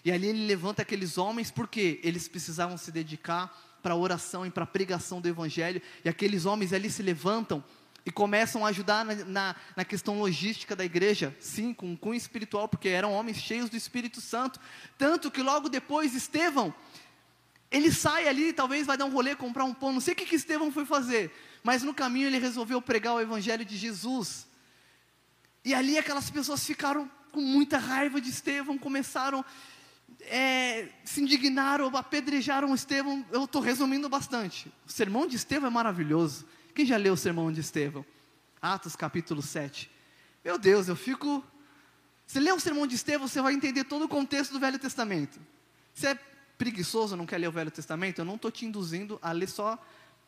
E 0.04 0.12
ali 0.12 0.28
ele 0.28 0.46
levanta 0.46 0.82
aqueles 0.82 1.18
homens 1.18 1.50
porque 1.50 2.00
eles 2.02 2.28
precisavam 2.28 2.76
se 2.76 2.92
dedicar 2.92 3.78
para 3.82 3.94
a 3.94 3.96
oração 3.96 4.44
e 4.44 4.50
para 4.50 4.64
a 4.64 4.66
pregação 4.66 5.20
do 5.20 5.28
Evangelho, 5.28 5.80
e 6.04 6.08
aqueles 6.08 6.44
homens 6.44 6.72
ali 6.72 6.90
se 6.90 7.02
levantam 7.02 7.62
e 8.06 8.12
começam 8.12 8.64
a 8.64 8.68
ajudar 8.68 9.04
na, 9.04 9.14
na, 9.24 9.56
na, 9.74 9.84
questão 9.84 10.16
logística 10.16 10.76
da 10.76 10.84
igreja, 10.84 11.36
sim, 11.40 11.74
com 11.74 11.90
um 11.90 11.96
cunho 11.96 12.14
espiritual, 12.14 12.68
porque 12.68 12.88
eram 12.88 13.12
homens 13.12 13.38
cheios 13.38 13.68
do 13.68 13.76
Espírito 13.76 14.20
Santo. 14.20 14.60
Tanto 14.96 15.28
que 15.28 15.42
logo 15.42 15.68
depois, 15.68 16.14
Estevão, 16.14 16.72
ele 17.68 17.90
sai 17.90 18.28
ali, 18.28 18.52
talvez 18.52 18.86
vai 18.86 18.96
dar 18.96 19.06
um 19.06 19.10
rolê, 19.10 19.34
comprar 19.34 19.64
um 19.64 19.74
pão, 19.74 19.92
não 19.92 20.00
sei 20.00 20.14
o 20.14 20.16
que, 20.16 20.24
que 20.24 20.36
Estevão 20.36 20.70
foi 20.70 20.86
fazer, 20.86 21.32
mas 21.64 21.82
no 21.82 21.92
caminho 21.92 22.28
ele 22.28 22.38
resolveu 22.38 22.80
pregar 22.80 23.14
o 23.14 23.20
Evangelho 23.20 23.64
de 23.64 23.76
Jesus. 23.76 24.46
E 25.64 25.74
ali 25.74 25.98
aquelas 25.98 26.30
pessoas 26.30 26.64
ficaram 26.64 27.10
com 27.32 27.40
muita 27.40 27.76
raiva 27.76 28.20
de 28.20 28.30
Estevão, 28.30 28.78
começaram, 28.78 29.44
é, 30.20 30.90
se 31.04 31.20
indignaram, 31.20 31.88
apedrejaram 31.96 32.72
Estevão. 32.72 33.26
Eu 33.32 33.46
estou 33.46 33.60
resumindo 33.60 34.08
bastante. 34.08 34.72
O 34.86 34.92
sermão 34.92 35.26
de 35.26 35.34
Estevão 35.34 35.66
é 35.66 35.72
maravilhoso. 35.72 36.46
Quem 36.76 36.84
já 36.84 36.98
leu 36.98 37.14
o 37.14 37.16
sermão 37.16 37.50
de 37.50 37.58
Estevão? 37.58 38.04
Atos 38.60 38.94
capítulo 38.94 39.40
7. 39.40 39.90
Meu 40.44 40.58
Deus, 40.58 40.88
eu 40.88 40.94
fico. 40.94 41.42
Você 42.26 42.38
lê 42.38 42.52
o 42.52 42.60
sermão 42.60 42.86
de 42.86 42.94
Estevão, 42.94 43.26
você 43.26 43.40
vai 43.40 43.54
entender 43.54 43.84
todo 43.84 44.04
o 44.04 44.08
contexto 44.10 44.52
do 44.52 44.60
Velho 44.60 44.78
Testamento. 44.78 45.40
Você 45.94 46.08
é 46.08 46.18
preguiçoso, 46.58 47.16
não 47.16 47.24
quer 47.24 47.38
ler 47.38 47.48
o 47.48 47.52
Velho 47.52 47.70
Testamento? 47.70 48.18
Eu 48.18 48.26
não 48.26 48.34
estou 48.34 48.50
te 48.50 48.66
induzindo 48.66 49.18
a 49.22 49.32
ler 49.32 49.48
só 49.48 49.82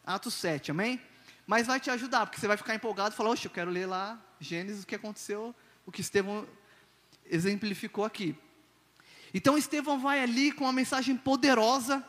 Atos 0.06 0.32
7, 0.32 0.70
amém? 0.70 0.98
Mas 1.46 1.66
vai 1.66 1.78
te 1.78 1.90
ajudar, 1.90 2.24
porque 2.24 2.40
você 2.40 2.48
vai 2.48 2.56
ficar 2.56 2.74
empolgado 2.74 3.12
e 3.12 3.16
falar, 3.18 3.28
oxe, 3.28 3.44
eu 3.44 3.50
quero 3.50 3.70
ler 3.70 3.84
lá 3.84 4.18
Gênesis, 4.40 4.84
o 4.84 4.86
que 4.86 4.94
aconteceu, 4.94 5.54
o 5.84 5.92
que 5.92 6.00
Estevão 6.00 6.48
exemplificou 7.26 8.06
aqui. 8.06 8.34
Então 9.34 9.58
Estevão 9.58 10.00
vai 10.00 10.22
ali 10.22 10.50
com 10.50 10.64
uma 10.64 10.72
mensagem 10.72 11.14
poderosa, 11.14 12.02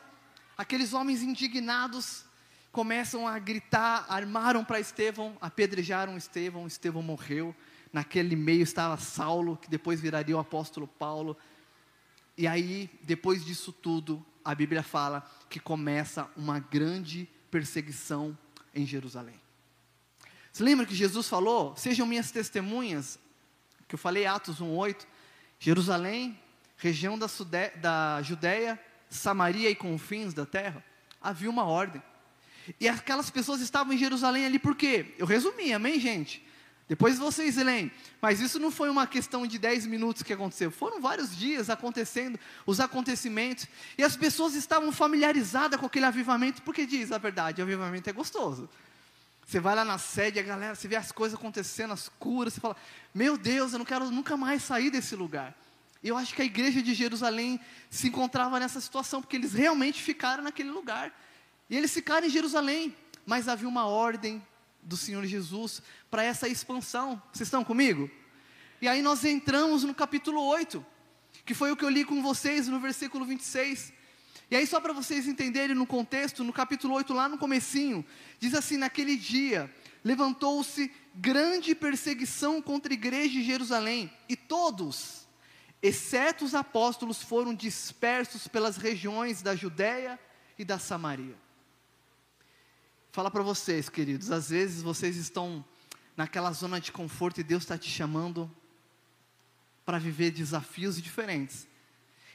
aqueles 0.57 0.93
homens 0.93 1.21
indignados, 1.21 2.23
começam 2.71 3.27
a 3.27 3.37
gritar, 3.39 4.05
armaram 4.09 4.63
para 4.63 4.79
Estevão, 4.79 5.37
apedrejaram 5.41 6.17
Estevão, 6.17 6.67
Estevão 6.67 7.01
morreu. 7.01 7.55
Naquele 7.91 8.35
meio 8.35 8.61
estava 8.61 8.97
Saulo, 8.97 9.57
que 9.57 9.69
depois 9.69 9.99
viraria 9.99 10.37
o 10.37 10.39
apóstolo 10.39 10.87
Paulo. 10.87 11.35
E 12.37 12.47
aí, 12.47 12.89
depois 13.01 13.43
disso 13.43 13.71
tudo, 13.71 14.23
a 14.45 14.53
Bíblia 14.53 14.83
fala 14.83 15.29
que 15.49 15.59
começa 15.59 16.29
uma 16.37 16.59
grande 16.59 17.27
perseguição 17.49 18.37
em 18.73 18.85
Jerusalém. 18.85 19.39
Você 20.51 20.63
lembra 20.63 20.85
que 20.85 20.95
Jesus 20.95 21.27
falou: 21.27 21.75
Sejam 21.75 22.05
minhas 22.05 22.31
testemunhas, 22.31 23.19
que 23.87 23.95
eu 23.95 23.99
falei 23.99 24.25
Atos 24.25 24.61
1,8, 24.61 25.05
Jerusalém, 25.59 26.39
região 26.77 27.17
da, 27.17 27.27
Sudé, 27.27 27.71
da 27.77 28.21
Judéia, 28.21 28.79
Samaria 29.09 29.69
e 29.69 29.75
confins 29.75 30.33
da 30.33 30.45
terra, 30.45 30.83
havia 31.19 31.49
uma 31.49 31.63
ordem. 31.63 32.01
E 32.79 32.87
aquelas 32.87 33.29
pessoas 33.29 33.61
estavam 33.61 33.93
em 33.93 33.97
Jerusalém 33.97 34.45
ali 34.45 34.59
por 34.59 34.75
quê? 34.75 35.13
Eu 35.17 35.25
resumi, 35.25 35.73
amém, 35.73 35.99
gente? 35.99 36.45
Depois 36.89 37.19
vocês 37.19 37.55
leem. 37.57 37.91
Mas 38.19 38.41
isso 38.41 38.59
não 38.59 38.71
foi 38.71 38.89
uma 38.89 39.05
questão 39.05 39.45
de 39.45 39.59
10 39.59 39.85
minutos 39.85 40.23
que 40.23 40.33
aconteceu. 40.33 40.71
Foram 40.71 40.99
vários 40.99 41.37
dias 41.37 41.69
acontecendo, 41.69 42.39
os 42.65 42.79
acontecimentos. 42.79 43.67
E 43.95 44.03
as 44.03 44.17
pessoas 44.17 44.55
estavam 44.55 44.91
familiarizadas 44.91 45.79
com 45.79 45.85
aquele 45.85 46.05
avivamento, 46.05 46.63
porque 46.63 46.87
diz 46.87 47.11
a 47.11 47.19
verdade, 47.19 47.61
o 47.61 47.63
avivamento 47.63 48.09
é 48.09 48.13
gostoso. 48.13 48.67
Você 49.45 49.59
vai 49.59 49.75
lá 49.75 49.85
na 49.85 49.99
sede, 49.99 50.39
a 50.39 50.43
galera, 50.43 50.75
você 50.75 50.87
vê 50.87 50.95
as 50.95 51.11
coisas 51.11 51.37
acontecendo, 51.37 51.91
as 51.91 52.07
curas, 52.07 52.53
você 52.53 52.59
fala, 52.59 52.75
meu 53.13 53.37
Deus, 53.37 53.73
eu 53.73 53.79
não 53.79 53.85
quero 53.85 54.09
nunca 54.09 54.35
mais 54.35 54.63
sair 54.63 54.89
desse 54.89 55.15
lugar. 55.15 55.55
Eu 56.03 56.17
acho 56.17 56.33
que 56.33 56.41
a 56.41 56.45
igreja 56.45 56.81
de 56.81 56.93
Jerusalém 56.93 57.59
se 57.89 58.07
encontrava 58.07 58.59
nessa 58.59 58.79
situação, 58.81 59.21
porque 59.21 59.35
eles 59.35 59.53
realmente 59.53 60.01
ficaram 60.01 60.43
naquele 60.43 60.71
lugar. 60.71 61.11
E 61.69 61.77
eles 61.77 61.93
ficaram 61.93 62.25
em 62.25 62.29
Jerusalém, 62.29 62.95
mas 63.25 63.47
havia 63.47 63.67
uma 63.67 63.85
ordem 63.85 64.41
do 64.81 64.97
Senhor 64.97 65.23
Jesus 65.25 65.83
para 66.09 66.23
essa 66.23 66.47
expansão. 66.47 67.21
Vocês 67.31 67.47
estão 67.47 67.63
comigo? 67.63 68.09
E 68.81 68.87
aí 68.87 69.01
nós 69.01 69.23
entramos 69.23 69.83
no 69.83 69.93
capítulo 69.93 70.41
8, 70.41 70.83
que 71.45 71.53
foi 71.53 71.71
o 71.71 71.77
que 71.77 71.85
eu 71.85 71.89
li 71.89 72.03
com 72.03 72.23
vocês 72.23 72.67
no 72.67 72.79
versículo 72.79 73.23
26. 73.25 73.93
E 74.49 74.55
aí 74.55 74.65
só 74.65 74.81
para 74.81 74.93
vocês 74.93 75.27
entenderem 75.27 75.75
no 75.75 75.85
contexto, 75.85 76.43
no 76.43 76.51
capítulo 76.51 76.95
8 76.95 77.13
lá 77.13 77.29
no 77.29 77.37
comecinho, 77.37 78.03
diz 78.39 78.55
assim: 78.55 78.77
naquele 78.77 79.15
dia 79.15 79.71
levantou-se 80.03 80.91
grande 81.13 81.75
perseguição 81.75 82.61
contra 82.61 82.91
a 82.91 82.95
igreja 82.95 83.33
de 83.33 83.43
Jerusalém, 83.43 84.11
e 84.27 84.35
todos, 84.35 85.27
exceto 85.83 86.45
os 86.45 86.55
apóstolos, 86.55 87.21
foram 87.21 87.53
dispersos 87.53 88.47
pelas 88.47 88.77
regiões 88.77 89.41
da 89.41 89.55
Judéia 89.55 90.17
e 90.57 90.65
da 90.65 90.79
Samaria 90.79 91.35
falar 93.11 93.31
para 93.31 93.43
vocês, 93.43 93.89
queridos, 93.89 94.31
às 94.31 94.49
vezes 94.49 94.81
vocês 94.81 95.15
estão 95.15 95.63
naquela 96.15 96.51
zona 96.51 96.79
de 96.79 96.91
conforto 96.91 97.39
e 97.39 97.43
Deus 97.43 97.63
está 97.63 97.77
te 97.77 97.89
chamando 97.89 98.49
para 99.85 99.97
viver 99.97 100.31
desafios 100.31 101.01
diferentes. 101.01 101.67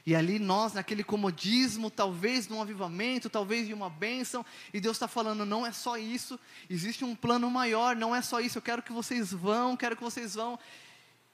E 0.05 0.15
ali 0.15 0.37
nós, 0.37 0.73
naquele 0.73 1.03
comodismo, 1.03 1.89
talvez 1.89 2.47
de 2.47 2.53
um 2.53 2.61
avivamento, 2.61 3.29
talvez 3.29 3.65
de 3.65 3.73
uma 3.73 3.89
bênção, 3.89 4.45
e 4.73 4.79
Deus 4.79 4.97
está 4.97 5.07
falando: 5.07 5.45
não 5.45 5.65
é 5.65 5.71
só 5.71 5.97
isso, 5.97 6.39
existe 6.69 7.03
um 7.03 7.15
plano 7.15 7.49
maior, 7.49 7.95
não 7.95 8.15
é 8.15 8.21
só 8.21 8.39
isso, 8.39 8.57
eu 8.59 8.61
quero 8.61 8.83
que 8.83 8.91
vocês 8.91 9.31
vão, 9.31 9.75
quero 9.75 9.95
que 9.95 10.03
vocês 10.03 10.35
vão. 10.35 10.59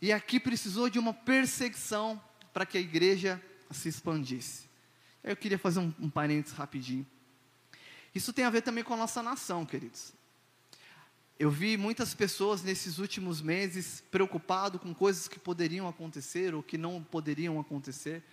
E 0.02 0.12
aqui 0.14 0.40
precisou 0.40 0.90
de 0.90 0.98
uma 0.98 1.14
perseguição 1.14 2.22
para 2.54 2.66
que 2.66 2.78
a 2.78 2.82
igreja 2.82 3.42
se 3.72 3.90
expandisse. 3.90 4.70
Eu 5.24 5.36
queria 5.36 5.60
fazer 5.60 5.80
um, 5.80 5.94
um 6.00 6.10
parênteses 6.10 6.58
rapidinho. 6.58 7.06
Isso 8.14 8.34
tem 8.34 8.46
a 8.46 8.50
ver 8.50 8.62
também 8.62 8.84
com 8.84 8.94
a 8.94 8.98
nossa 8.98 9.24
nação, 9.24 9.66
queridos. 9.66 10.14
Eu 11.40 11.50
vi 11.50 11.76
muitas 11.76 12.14
pessoas 12.14 12.62
nesses 12.62 13.00
últimos 13.00 13.42
meses 13.42 14.04
preocupado 14.12 14.78
com 14.78 14.94
coisas 14.94 15.28
que 15.28 15.40
poderiam 15.40 15.88
acontecer 15.88 16.54
ou 16.54 16.62
que 16.62 16.78
não 16.78 17.02
poderiam 17.02 17.60
acontecer. 17.60 18.24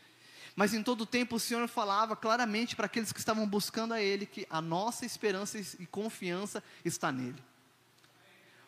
Mas 0.55 0.75
em 0.75 0.83
todo 0.83 1.07
tempo 1.07 1.37
o 1.37 1.41
Senhor 1.41 1.67
falava 1.69 2.17
claramente 2.17 2.75
para 2.75 2.87
aqueles 2.87 3.13
que 3.13 3.21
estavam 3.21 3.47
buscando 3.47 3.95
a 3.95 4.03
Ele 4.03 4.27
que 4.27 4.47
a 4.51 4.61
nossa 4.61 5.07
esperança 5.07 5.59
e 5.59 5.87
confiança 5.87 6.63
está 6.85 7.11
nele. 7.13 7.41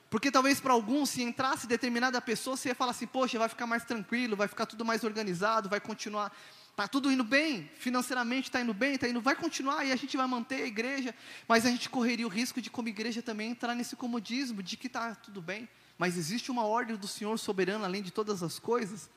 Porque 0.09 0.31
talvez 0.31 0.61
para 0.61 0.73
alguns, 0.73 1.11
se 1.11 1.23
entrasse 1.23 1.67
determinada 1.67 2.21
pessoa, 2.21 2.57
você 2.57 2.71
ia 2.71 2.75
falar 2.75 2.91
assim: 2.91 3.07
poxa, 3.07 3.39
vai 3.39 3.49
ficar 3.49 3.67
mais 3.67 3.85
tranquilo, 3.85 4.37
vai 4.37 4.49
ficar 4.49 4.67
tudo 4.67 4.85
mais 4.85 5.05
organizado, 5.05 5.69
vai 5.69 5.81
continuar. 5.81 6.33
Está 6.81 6.89
tudo 6.89 7.13
indo 7.13 7.23
bem, 7.23 7.71
financeiramente 7.77 8.49
está 8.49 8.59
indo 8.59 8.73
bem, 8.73 8.95
está 8.95 9.07
indo, 9.07 9.21
vai 9.21 9.37
continuar 9.37 9.85
e 9.85 9.93
a 9.93 9.97
gente 9.97 10.17
vai 10.17 10.27
manter 10.27 10.63
a 10.63 10.67
igreja, 10.67 11.15
mas 11.47 11.67
a 11.67 11.71
gente 11.71 11.91
correria 11.91 12.27
o 12.27 12.31
risco 12.31 12.59
de, 12.59 12.71
como 12.71 12.89
igreja, 12.89 13.21
também 13.21 13.51
entrar 13.51 13.75
nesse 13.75 13.95
comodismo 13.95 14.63
de 14.63 14.79
que 14.79 14.87
está 14.87 15.15
tudo 15.15 15.43
bem, 15.43 15.69
mas 15.99 16.17
existe 16.17 16.51
uma 16.51 16.65
ordem 16.65 16.97
do 16.97 17.07
Senhor 17.07 17.39
soberano 17.39 17.85
além 17.85 18.03
de 18.03 18.11
todas 18.11 18.43
as 18.43 18.59
coisas. 18.59 19.11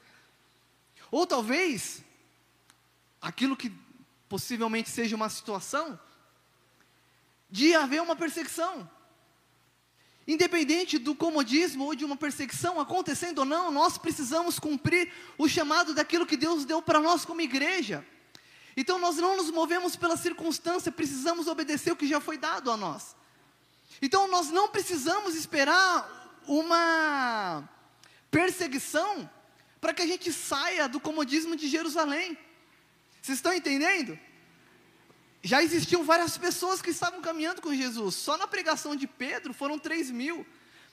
Ou 1.10 1.26
talvez, 1.26 2.04
aquilo 3.22 3.56
que 3.56 3.72
possivelmente 4.28 4.90
seja 4.90 5.16
uma 5.16 5.30
situação, 5.30 5.98
de 7.50 7.74
haver 7.74 8.02
uma 8.02 8.18
perseguição. 8.18 8.90
Independente 10.26 10.98
do 10.98 11.14
comodismo 11.14 11.84
ou 11.84 11.96
de 11.96 12.06
uma 12.06 12.16
perseguição 12.16 12.80
acontecendo 12.80 13.40
ou 13.40 13.46
não, 13.46 13.72
nós 13.72 13.98
precisamos 13.98 14.58
cumprir 14.58 15.12
o 15.38 15.50
chamado 15.50 15.94
daquilo 15.94 16.26
que 16.26 16.38
Deus 16.38 16.64
deu 16.64 16.82
para 16.82 17.00
nós 17.00 17.26
como 17.26 17.42
igreja. 17.42 18.06
Então 18.76 18.98
nós 18.98 19.18
não 19.18 19.36
nos 19.36 19.52
movemos 19.52 19.96
pela 19.96 20.16
circunstância, 20.16 20.92
precisamos 20.92 21.48
obedecer 21.48 21.92
o 21.92 21.96
que 21.96 22.08
já 22.08 22.22
foi 22.22 22.38
dado 22.38 22.72
a 22.72 22.78
nós. 22.78 23.16
Então 24.02 24.28
nós 24.30 24.50
não 24.50 24.70
precisamos 24.70 25.36
esperar 25.36 26.42
uma 26.48 27.68
perseguição 28.32 29.30
para 29.80 29.94
que 29.94 30.02
a 30.02 30.08
gente 30.08 30.32
saia 30.32 30.88
do 30.88 31.00
comodismo 31.00 31.56
de 31.56 31.68
Jerusalém. 31.68 32.38
Vocês 33.22 33.38
estão 33.38 33.54
entendendo? 33.54 34.18
Já 35.44 35.62
existiam 35.62 36.06
várias 36.06 36.38
pessoas 36.38 36.82
que 36.82 36.90
estavam 36.90 37.22
caminhando 37.22 37.62
com 37.62 37.76
Jesus. 37.76 38.16
Só 38.16 38.38
na 38.38 38.48
pregação 38.48 38.96
de 38.96 39.06
Pedro 39.06 39.54
foram 39.54 39.78
3 39.78 40.10
mil. 40.10 40.46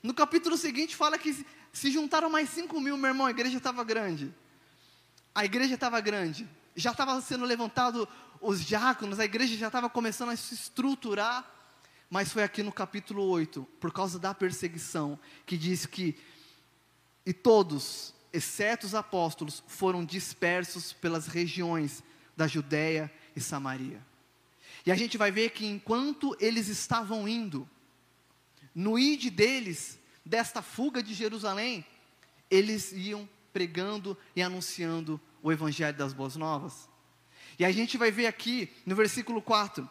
No 0.02 0.12
capítulo 0.12 0.57
seguinte 0.57 0.97
fala 0.97 1.16
que 1.16 1.47
se 1.73 1.90
juntaram 1.90 2.28
mais 2.28 2.50
5 2.50 2.80
mil, 2.80 2.97
meu 2.97 3.11
irmão, 3.11 3.26
a 3.26 3.30
igreja 3.30 3.59
estava 3.59 3.85
grande. 3.85 4.35
A 5.33 5.45
igreja 5.45 5.75
estava 5.75 6.00
grande. 6.00 6.49
Já 6.75 6.90
estava 6.90 7.21
sendo 7.21 7.45
levantado 7.45 8.09
os 8.40 8.64
diáconos, 8.64 9.21
a 9.21 9.25
igreja 9.25 9.57
já 9.57 9.69
estava 9.69 9.88
começando 9.88 10.30
a 10.30 10.37
se 10.37 10.54
estruturar. 10.54 11.49
Mas 12.09 12.33
foi 12.33 12.42
aqui 12.42 12.61
no 12.61 12.73
capítulo 12.73 13.23
8, 13.23 13.62
por 13.78 13.92
causa 13.92 14.19
da 14.19 14.35
perseguição, 14.35 15.16
que 15.47 15.57
diz 15.57 15.87
que 15.87 16.19
e 17.25 17.33
todos, 17.33 18.12
exceto 18.33 18.85
os 18.85 18.97
apóstolos, 18.97 19.62
foram 19.69 20.04
dispersos 20.04 20.92
pelas 20.92 21.28
regiões 21.28 22.02
da 22.37 22.49
Judéia 22.49 23.12
e 23.37 23.40
Samaria. 23.40 24.10
E 24.85 24.91
a 24.91 24.95
gente 24.95 25.19
vai 25.19 25.31
ver 25.31 25.51
que 25.51 25.67
enquanto 25.67 26.37
eles 26.41 26.69
estavam 26.69 27.29
indo, 27.29 27.69
no 28.75 28.99
id 28.99 29.31
deles, 29.31 29.99
desta 30.25 30.63
fuga 30.63 31.03
de 31.03 31.13
Jerusalém, 31.15 31.85
eles 32.51 32.93
iam 32.93 33.29
pregando 33.53 34.16
e 34.35 34.43
anunciando 34.43 35.21
o 35.43 35.53
Evangelho 35.53 35.97
das 35.97 36.12
Boas 36.12 36.37
Novas. 36.37 36.88
E 37.59 37.64
a 37.64 37.71
gente 37.71 37.99
vai 37.99 38.11
ver 38.11 38.27
aqui 38.27 38.71
no 38.87 38.95
versículo 38.95 39.43
4, 39.43 39.88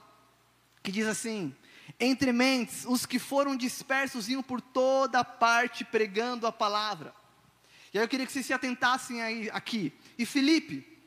que 0.81 0.91
diz 0.91 1.07
assim: 1.07 1.55
Entre 1.99 2.31
mentes, 2.31 2.85
os 2.85 3.05
que 3.05 3.19
foram 3.19 3.55
dispersos 3.55 4.27
iam 4.29 4.41
por 4.41 4.61
toda 4.61 5.23
parte 5.23 5.85
pregando 5.85 6.47
a 6.47 6.51
palavra. 6.51 7.13
E 7.93 7.97
aí 7.97 8.03
eu 8.03 8.07
queria 8.07 8.25
que 8.25 8.31
vocês 8.31 8.45
se 8.45 8.53
atentassem 8.53 9.21
aí, 9.21 9.49
aqui. 9.51 9.93
E 10.17 10.25
Filipe, 10.25 10.98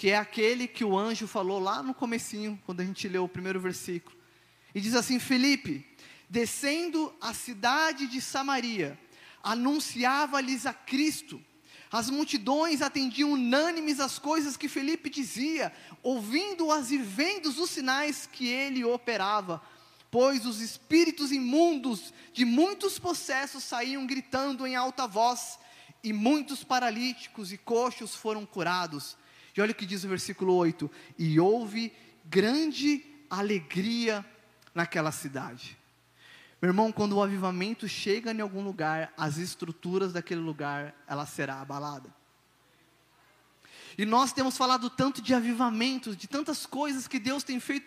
que 0.00 0.08
é 0.08 0.16
aquele 0.16 0.66
que 0.66 0.82
o 0.82 0.96
anjo 0.96 1.26
falou 1.28 1.58
lá 1.58 1.82
no 1.82 1.92
comecinho, 1.92 2.58
quando 2.64 2.80
a 2.80 2.84
gente 2.86 3.06
leu 3.06 3.24
o 3.24 3.28
primeiro 3.28 3.60
versículo. 3.60 4.16
E 4.74 4.80
diz 4.80 4.94
assim: 4.94 5.18
Felipe, 5.18 5.86
descendo 6.26 7.14
a 7.20 7.34
cidade 7.34 8.06
de 8.06 8.18
Samaria, 8.18 8.98
anunciava-lhes 9.42 10.64
a 10.64 10.72
Cristo. 10.72 11.38
As 11.92 12.08
multidões 12.08 12.80
atendiam 12.80 13.32
unânimes 13.32 14.00
as 14.00 14.18
coisas 14.18 14.56
que 14.56 14.70
Felipe 14.70 15.10
dizia, 15.10 15.70
ouvindo-as 16.02 16.90
e 16.90 16.96
vendo 16.96 17.48
os 17.48 17.68
sinais 17.68 18.24
que 18.24 18.48
ele 18.48 18.82
operava. 18.82 19.60
Pois 20.10 20.46
os 20.46 20.62
espíritos 20.62 21.30
imundos 21.30 22.14
de 22.32 22.46
muitos 22.46 22.98
possessos 22.98 23.64
saíam 23.64 24.06
gritando 24.06 24.66
em 24.66 24.76
alta 24.76 25.06
voz, 25.06 25.58
e 26.02 26.10
muitos 26.10 26.64
paralíticos 26.64 27.52
e 27.52 27.58
coxos 27.58 28.14
foram 28.14 28.46
curados. 28.46 29.19
E 29.56 29.60
olha 29.60 29.72
o 29.72 29.74
que 29.74 29.86
diz 29.86 30.04
o 30.04 30.08
versículo 30.08 30.54
8: 30.54 30.90
E 31.18 31.38
houve 31.40 31.92
grande 32.24 33.04
alegria 33.28 34.24
naquela 34.74 35.12
cidade. 35.12 35.78
Meu 36.60 36.70
irmão, 36.70 36.92
quando 36.92 37.14
o 37.16 37.22
avivamento 37.22 37.88
chega 37.88 38.32
em 38.32 38.40
algum 38.40 38.62
lugar, 38.62 39.12
as 39.16 39.38
estruturas 39.38 40.12
daquele 40.12 40.40
lugar, 40.40 40.94
ela 41.06 41.24
será 41.24 41.60
abalada. 41.60 42.14
E 43.96 44.04
nós 44.04 44.32
temos 44.32 44.56
falado 44.56 44.90
tanto 44.90 45.22
de 45.22 45.34
avivamentos, 45.34 46.16
de 46.16 46.28
tantas 46.28 46.66
coisas 46.66 47.08
que 47.08 47.18
Deus 47.18 47.42
tem 47.42 47.58
feito, 47.58 47.86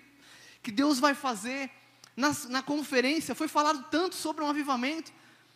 que 0.61 0.71
Deus 0.71 0.99
vai 0.99 1.13
fazer. 1.13 1.69
Na, 2.15 2.35
na 2.49 2.61
conferência 2.61 3.33
foi 3.33 3.47
falado 3.47 3.85
tanto 3.89 4.15
sobre 4.15 4.43
um 4.43 4.49
avivamento, 4.49 5.11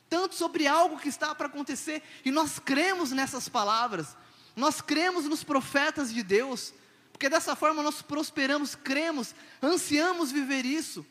tanto 0.09 0.35
sobre 0.35 0.67
algo 0.67 0.99
que 0.99 1.09
está 1.09 1.35
para 1.35 1.47
acontecer, 1.47 2.01
e 2.23 2.31
nós 2.31 2.59
cremos 2.59 3.11
nessas 3.11 3.49
palavras. 3.49 4.15
Nós 4.57 4.81
cremos 4.81 5.25
nos 5.25 5.43
profetas 5.43 6.11
de 6.11 6.23
Deus, 6.23 6.73
porque 7.13 7.29
dessa 7.29 7.55
forma 7.55 7.83
nós 7.83 8.01
prosperamos, 8.01 8.73
cremos, 8.73 9.35
ansiamos 9.61 10.31
viver 10.31 10.65
isso. 10.65 11.05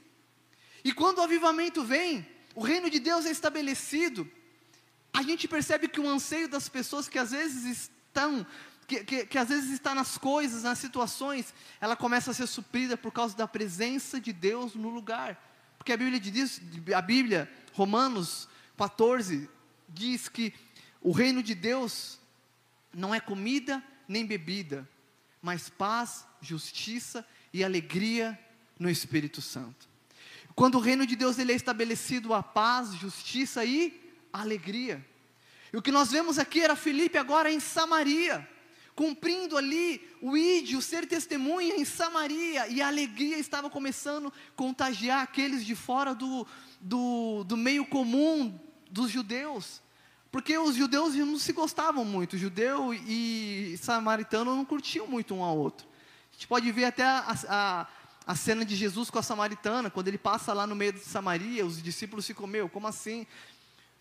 E 0.82 0.92
quando 0.92 1.18
o 1.18 1.22
avivamento 1.22 1.84
vem, 1.84 2.26
o 2.56 2.60
reino 2.60 2.90
de 2.90 2.98
Deus 2.98 3.24
é 3.24 3.30
estabelecido, 3.30 4.28
a 5.12 5.22
gente 5.22 5.46
percebe 5.46 5.86
que 5.86 6.00
o 6.00 6.08
anseio 6.08 6.48
das 6.48 6.68
pessoas 6.68 7.08
que 7.08 7.20
às 7.20 7.30
vezes 7.30 7.64
estão, 7.64 8.44
que, 8.84 9.04
que, 9.04 9.26
que 9.26 9.38
às 9.38 9.48
vezes 9.48 9.70
está 9.70 9.94
nas 9.94 10.18
coisas, 10.18 10.64
nas 10.64 10.80
situações, 10.80 11.54
ela 11.80 11.94
começa 11.94 12.32
a 12.32 12.34
ser 12.34 12.48
suprida 12.48 12.96
por 12.96 13.12
causa 13.12 13.36
da 13.36 13.46
presença 13.46 14.20
de 14.20 14.32
Deus 14.32 14.74
no 14.74 14.88
lugar. 14.88 15.40
Porque 15.78 15.92
a 15.92 15.96
Bíblia 15.96 16.18
diz, 16.18 16.60
a 16.92 17.00
Bíblia, 17.00 17.48
Romanos 17.74 18.48
14, 18.76 19.48
diz 19.88 20.28
que 20.28 20.52
o 21.00 21.12
reino 21.12 21.44
de 21.44 21.54
Deus 21.54 22.18
não 22.96 23.14
é 23.14 23.20
comida 23.20 23.82
nem 24.08 24.24
bebida, 24.24 24.88
mas 25.42 25.68
paz, 25.68 26.26
justiça 26.40 27.26
e 27.52 27.62
alegria 27.62 28.38
no 28.78 28.88
Espírito 28.88 29.42
Santo. 29.42 29.86
Quando 30.54 30.76
o 30.76 30.80
reino 30.80 31.06
de 31.06 31.14
Deus 31.14 31.38
ele 31.38 31.52
é 31.52 31.54
estabelecido 31.54 32.32
a 32.32 32.42
paz, 32.42 32.94
justiça 32.94 33.62
e 33.66 34.00
alegria. 34.32 35.06
E 35.70 35.76
o 35.76 35.82
que 35.82 35.92
nós 35.92 36.10
vemos 36.10 36.38
aqui 36.38 36.62
era 36.62 36.74
Felipe 36.74 37.18
agora 37.18 37.52
em 37.52 37.60
Samaria, 37.60 38.48
cumprindo 38.94 39.58
ali 39.58 40.00
o 40.22 40.34
ídio, 40.34 40.80
ser 40.80 41.06
testemunha 41.06 41.76
em 41.76 41.84
Samaria, 41.84 42.66
e 42.68 42.80
a 42.80 42.86
alegria 42.86 43.36
estava 43.36 43.68
começando 43.68 44.28
a 44.28 44.32
contagiar 44.56 45.22
aqueles 45.22 45.66
de 45.66 45.74
fora 45.74 46.14
do, 46.14 46.46
do, 46.80 47.44
do 47.44 47.58
meio 47.58 47.84
comum 47.84 48.58
dos 48.90 49.10
judeus. 49.10 49.82
Porque 50.36 50.58
os 50.58 50.76
judeus 50.76 51.14
não 51.14 51.38
se 51.38 51.50
gostavam 51.50 52.04
muito, 52.04 52.36
judeu 52.36 52.92
e 52.92 53.74
samaritano 53.80 54.54
não 54.54 54.66
curtiam 54.66 55.06
muito 55.06 55.34
um 55.34 55.42
ao 55.42 55.56
outro. 55.56 55.88
A 56.30 56.34
gente 56.34 56.46
pode 56.46 56.70
ver 56.70 56.84
até 56.84 57.04
a, 57.04 57.34
a, 57.48 57.86
a 58.26 58.36
cena 58.36 58.62
de 58.62 58.76
Jesus 58.76 59.08
com 59.08 59.18
a 59.18 59.22
samaritana, 59.22 59.88
quando 59.88 60.08
ele 60.08 60.18
passa 60.18 60.52
lá 60.52 60.66
no 60.66 60.76
meio 60.76 60.92
de 60.92 61.00
Samaria, 61.00 61.64
os 61.64 61.82
discípulos 61.82 62.26
ficam, 62.26 62.46
meu, 62.46 62.68
como 62.68 62.86
assim? 62.86 63.26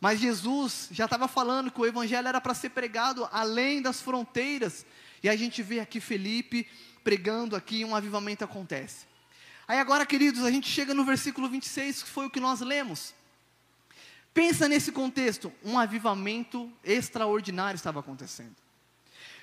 Mas 0.01 0.19
Jesus 0.19 0.89
já 0.91 1.05
estava 1.05 1.29
falando 1.29 1.71
que 1.71 1.79
o 1.79 1.85
evangelho 1.85 2.27
era 2.27 2.41
para 2.41 2.53
ser 2.53 2.71
pregado 2.71 3.29
além 3.31 3.81
das 3.81 4.01
fronteiras. 4.01 4.85
E 5.23 5.29
a 5.29 5.37
gente 5.37 5.63
vê 5.63 5.79
aqui 5.79 6.01
Felipe 6.01 6.67
pregando 7.01 7.55
aqui, 7.55 7.85
um 7.85 7.95
avivamento 7.95 8.43
acontece. 8.43 9.05
Aí 9.65 9.79
agora, 9.79 10.05
queridos, 10.05 10.43
a 10.43 10.51
gente 10.51 10.67
chega 10.67 10.93
no 10.93 11.05
versículo 11.05 11.47
26, 11.47 12.03
que 12.03 12.09
foi 12.09 12.25
o 12.25 12.29
que 12.29 12.41
nós 12.41 12.59
lemos. 12.59 13.13
Pensa 14.35 14.67
nesse 14.67 14.91
contexto, 14.91 15.49
um 15.63 15.79
avivamento 15.79 16.69
extraordinário 16.83 17.77
estava 17.77 18.01
acontecendo. 18.01 18.53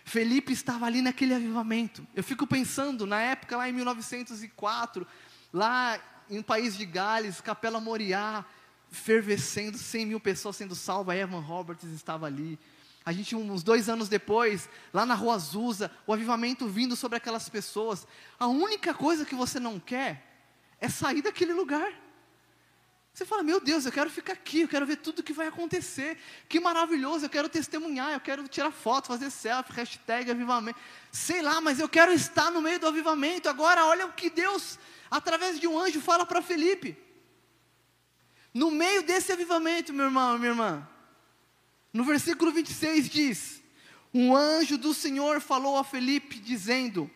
Felipe 0.05 0.52
estava 0.52 0.85
ali 0.85 1.00
naquele 1.00 1.33
avivamento. 1.33 2.07
Eu 2.14 2.22
fico 2.22 2.46
pensando, 2.46 3.07
na 3.07 3.18
época 3.18 3.57
lá 3.57 3.66
em 3.66 3.72
1904, 3.72 5.07
lá 5.50 5.98
em 6.28 6.42
País 6.42 6.76
de 6.76 6.85
Gales, 6.85 7.40
Capela 7.40 7.81
Moriá, 7.81 8.44
fervescendo, 8.90 9.78
100 9.78 10.05
mil 10.05 10.20
pessoas 10.20 10.57
sendo 10.57 10.74
salvas, 10.74 11.16
Evan 11.16 11.40
Roberts 11.40 11.90
estava 11.90 12.26
ali. 12.26 12.59
A 13.02 13.12
gente, 13.12 13.35
uns 13.35 13.62
dois 13.62 13.88
anos 13.88 14.11
depois, 14.11 14.68
lá 14.92 15.07
na 15.07 15.14
Rua 15.14 15.37
Azusa, 15.37 15.90
o 16.07 16.12
avivamento 16.12 16.68
vindo 16.68 16.96
sobre 16.96 17.16
aquelas 17.16 17.48
pessoas. 17.48 18.07
A 18.38 18.46
única 18.46 18.92
coisa 18.92 19.24
que 19.24 19.35
você 19.35 19.59
não 19.59 19.81
quer 19.81 20.22
é 20.78 20.90
sair 20.90 21.22
daquele 21.22 21.55
lugar. 21.55 21.90
Você 23.12 23.27
fala, 23.27 23.42
meu 23.42 23.61
Deus, 23.61 23.85
eu 23.85 23.92
quero 23.92 24.09
ficar 24.09 24.33
aqui, 24.33 24.62
eu 24.62 24.68
quero 24.68 24.87
ver 24.87 24.96
tudo 24.96 25.18
o 25.18 25.22
que 25.22 25.35
vai 25.35 25.46
acontecer. 25.46 26.16
Que 26.48 26.59
maravilhoso, 26.59 27.27
eu 27.27 27.31
quero 27.31 27.46
testemunhar, 27.46 28.12
eu 28.12 28.20
quero 28.20 28.48
tirar 28.48 28.70
foto, 28.70 29.09
fazer 29.09 29.31
selfie, 29.31 29.72
hashtag 29.75 30.31
avivamento. 30.31 30.79
Sei 31.11 31.42
lá, 31.42 31.61
mas 31.61 31.79
eu 31.79 31.88
quero 31.88 32.11
estar 32.11 32.51
no 32.51 32.62
meio 32.62 32.79
do 32.79 32.87
avivamento. 32.87 33.51
Agora, 33.51 33.85
olha 33.85 34.07
o 34.07 34.12
que 34.14 34.31
Deus, 34.31 34.79
através 35.11 35.61
de 35.61 35.66
um 35.66 35.79
anjo, 35.79 36.01
fala 36.01 36.25
para 36.25 36.40
Felipe. 36.40 36.96
No 38.55 38.70
meio 38.70 39.03
desse 39.03 39.31
avivamento, 39.31 39.92
meu 39.92 40.07
irmão, 40.07 40.38
minha 40.38 40.53
irmã, 40.53 40.88
no 41.92 42.05
versículo 42.05 42.51
26 42.51 43.11
diz: 43.11 43.62
Um 44.12 44.35
anjo 44.35 44.79
do 44.79 44.94
Senhor 44.94 45.38
falou 45.42 45.77
a 45.77 45.85
Felipe, 45.85 46.38
dizendo: 46.38 47.11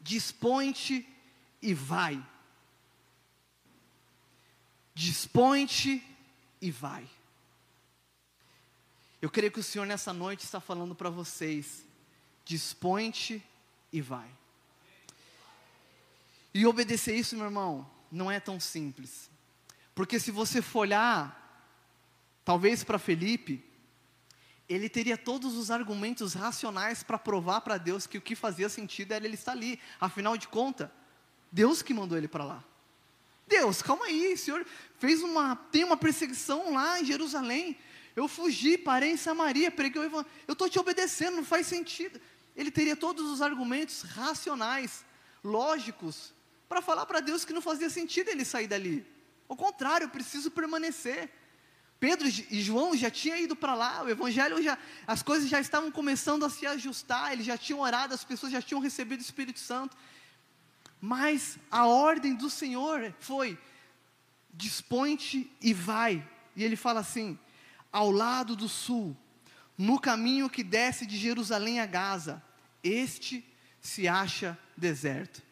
Dispõe-te 0.00 1.04
e 1.60 1.74
vai 1.74 2.24
dispõe-te 4.96 6.02
e 6.58 6.70
vai. 6.70 7.06
Eu 9.20 9.28
creio 9.28 9.52
que 9.52 9.60
o 9.60 9.62
Senhor 9.62 9.84
nessa 9.84 10.10
noite 10.10 10.42
está 10.44 10.58
falando 10.58 10.94
para 10.94 11.10
vocês: 11.10 11.84
dispõe-te 12.46 13.44
e 13.92 14.00
vai. 14.00 14.28
E 16.54 16.66
obedecer 16.66 17.14
isso, 17.14 17.36
meu 17.36 17.44
irmão, 17.44 17.88
não 18.10 18.30
é 18.30 18.40
tão 18.40 18.58
simples. 18.58 19.30
Porque 19.94 20.18
se 20.18 20.30
você 20.30 20.62
for 20.62 20.80
olhar, 20.80 21.70
talvez 22.42 22.82
para 22.82 22.98
Felipe, 22.98 23.62
ele 24.66 24.88
teria 24.88 25.18
todos 25.18 25.56
os 25.56 25.70
argumentos 25.70 26.32
racionais 26.32 27.02
para 27.02 27.18
provar 27.18 27.60
para 27.60 27.76
Deus 27.76 28.06
que 28.06 28.16
o 28.16 28.22
que 28.22 28.34
fazia 28.34 28.70
sentido 28.70 29.12
era 29.12 29.26
ele 29.26 29.34
estar 29.34 29.52
ali. 29.52 29.78
Afinal 30.00 30.38
de 30.38 30.48
contas, 30.48 30.88
Deus 31.52 31.82
que 31.82 31.92
mandou 31.92 32.16
ele 32.16 32.28
para 32.28 32.44
lá. 32.44 32.64
Deus, 33.46 33.80
calma 33.80 34.06
aí, 34.06 34.34
o 34.34 34.38
Senhor 34.38 34.66
fez 34.98 35.22
uma, 35.22 35.56
tem 35.70 35.84
uma 35.84 35.96
perseguição 35.96 36.72
lá 36.72 37.00
em 37.00 37.04
Jerusalém. 37.04 37.78
Eu 38.14 38.26
fugi, 38.26 38.78
parei 38.78 39.12
em 39.12 39.16
Samaria, 39.16 39.70
preguei 39.70 40.00
o 40.00 40.04
evangelho. 40.04 40.34
Eu 40.48 40.52
estou 40.52 40.68
te 40.68 40.78
obedecendo, 40.78 41.36
não 41.36 41.44
faz 41.44 41.66
sentido. 41.66 42.20
Ele 42.56 42.70
teria 42.70 42.96
todos 42.96 43.30
os 43.30 43.42
argumentos 43.42 44.02
racionais, 44.02 45.04
lógicos, 45.44 46.32
para 46.68 46.80
falar 46.80 47.06
para 47.06 47.20
Deus 47.20 47.44
que 47.44 47.52
não 47.52 47.60
fazia 47.60 47.90
sentido 47.90 48.28
ele 48.28 48.44
sair 48.44 48.66
dali. 48.66 49.06
Ao 49.48 49.56
contrário, 49.56 50.06
eu 50.06 50.08
preciso 50.08 50.50
permanecer. 50.50 51.30
Pedro 52.00 52.28
e 52.28 52.60
João 52.60 52.96
já 52.96 53.10
tinham 53.10 53.38
ido 53.38 53.56
para 53.56 53.74
lá, 53.74 54.02
o 54.02 54.10
evangelho 54.10 54.62
já, 54.62 54.76
as 55.06 55.22
coisas 55.22 55.48
já 55.48 55.60
estavam 55.60 55.90
começando 55.90 56.44
a 56.44 56.50
se 56.50 56.66
ajustar, 56.66 57.32
eles 57.32 57.46
já 57.46 57.56
tinham 57.56 57.80
orado, 57.80 58.12
as 58.12 58.22
pessoas 58.22 58.52
já 58.52 58.60
tinham 58.60 58.80
recebido 58.80 59.20
o 59.20 59.22
Espírito 59.22 59.58
Santo. 59.58 59.96
Mas 61.00 61.58
a 61.70 61.86
ordem 61.86 62.34
do 62.34 62.48
Senhor 62.48 63.14
foi: 63.20 63.58
dispõe-te 64.52 65.50
e 65.60 65.72
vai. 65.74 66.26
E 66.54 66.64
ele 66.64 66.76
fala 66.76 67.00
assim: 67.00 67.38
ao 67.92 68.10
lado 68.10 68.56
do 68.56 68.68
sul, 68.68 69.16
no 69.76 70.00
caminho 70.00 70.50
que 70.50 70.62
desce 70.62 71.06
de 71.06 71.16
Jerusalém 71.16 71.80
a 71.80 71.86
Gaza, 71.86 72.42
este 72.82 73.44
se 73.80 74.08
acha 74.08 74.58
deserto. 74.76 75.42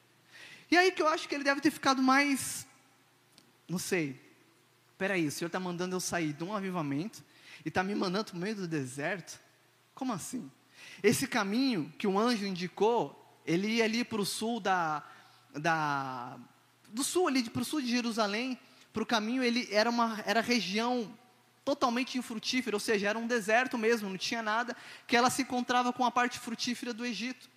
E 0.70 0.76
aí 0.76 0.90
que 0.90 1.02
eu 1.02 1.08
acho 1.08 1.28
que 1.28 1.34
ele 1.34 1.44
deve 1.44 1.60
ter 1.60 1.70
ficado 1.70 2.02
mais, 2.02 2.66
não 3.68 3.78
sei, 3.78 4.20
peraí, 4.98 5.26
o 5.26 5.30
Senhor 5.30 5.46
está 5.46 5.60
mandando 5.60 5.94
eu 5.94 6.00
sair 6.00 6.32
de 6.32 6.42
um 6.42 6.54
avivamento 6.54 7.22
e 7.64 7.68
está 7.68 7.82
me 7.82 7.94
mandando 7.94 8.26
para 8.26 8.36
o 8.36 8.40
meio 8.40 8.56
do 8.56 8.66
deserto? 8.66 9.38
Como 9.94 10.12
assim? 10.12 10.50
Esse 11.02 11.26
caminho 11.26 11.92
que 11.98 12.06
o 12.06 12.18
anjo 12.18 12.46
indicou, 12.46 13.40
ele 13.46 13.68
ia 13.68 13.84
ali 13.84 14.04
para 14.04 14.20
o 14.20 14.26
sul 14.26 14.58
da, 14.58 15.04
da, 15.54 16.38
do 16.88 17.02
sul 17.02 17.28
ali, 17.28 17.48
para 17.48 17.62
o 17.62 17.64
sul 17.64 17.80
de 17.80 17.88
Jerusalém, 17.88 18.58
para 18.92 19.02
o 19.02 19.06
caminho, 19.06 19.42
ele 19.42 19.68
era 19.70 19.90
uma 19.90 20.22
era 20.26 20.40
região 20.40 21.12
totalmente 21.64 22.18
infrutífera, 22.18 22.76
ou 22.76 22.80
seja, 22.80 23.08
era 23.08 23.18
um 23.18 23.26
deserto 23.26 23.78
mesmo, 23.78 24.08
não 24.08 24.18
tinha 24.18 24.42
nada, 24.42 24.76
que 25.06 25.16
ela 25.16 25.30
se 25.30 25.42
encontrava 25.42 25.92
com 25.92 26.04
a 26.04 26.10
parte 26.10 26.38
frutífera 26.38 26.92
do 26.92 27.06
Egito. 27.06 27.48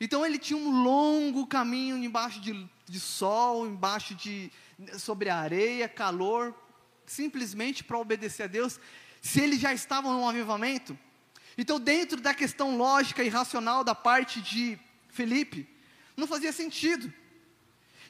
Então 0.00 0.26
ele 0.26 0.38
tinha 0.38 0.56
um 0.56 0.82
longo 0.82 1.46
caminho 1.46 1.96
embaixo 1.96 2.40
de, 2.40 2.68
de 2.86 2.98
sol, 2.98 3.66
embaixo 3.66 4.14
de 4.16 4.50
sobre 4.98 5.28
a 5.28 5.36
areia, 5.36 5.88
calor, 5.88 6.52
simplesmente 7.06 7.84
para 7.84 7.96
obedecer 7.98 8.42
a 8.42 8.46
Deus. 8.48 8.80
Se 9.20 9.40
eles 9.40 9.60
já 9.60 9.72
estavam 9.72 10.12
num 10.12 10.28
avivamento, 10.28 10.98
então 11.56 11.78
dentro 11.78 12.20
da 12.20 12.34
questão 12.34 12.76
lógica 12.76 13.22
e 13.22 13.28
racional 13.28 13.84
da 13.84 13.94
parte 13.94 14.40
de 14.40 14.76
Felipe, 15.08 15.71
não 16.16 16.26
fazia 16.26 16.52
sentido. 16.52 17.12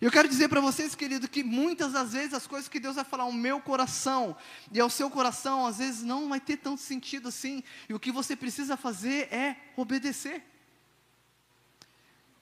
Eu 0.01 0.11
quero 0.11 0.29
dizer 0.29 0.49
para 0.49 0.61
vocês, 0.61 0.97
querido, 0.97 1.29
que 1.29 1.45
muitas 1.45 1.93
das 1.93 2.13
vezes 2.13 2.35
as 2.35 2.47
coisas 2.47 2.69
que 2.69 2.81
Deus 2.81 2.97
vai 2.97 3.05
falar 3.05 3.23
ao 3.23 3.33
meu 3.33 3.61
coração 3.61 4.37
e 4.73 4.81
ao 4.81 4.91
seu 4.91 5.09
coração, 5.09 5.65
às 5.65 5.79
vezes 5.79 6.03
não 6.03 6.29
vai 6.29 6.41
ter 6.41 6.57
tanto 6.57 6.81
sentido 6.81 7.29
assim, 7.29 7.63
e 7.89 7.95
o 7.95 8.01
que 8.01 8.11
você 8.11 8.35
precisa 8.35 8.77
fazer 8.77 9.33
é 9.33 9.57
obedecer. 9.77 10.43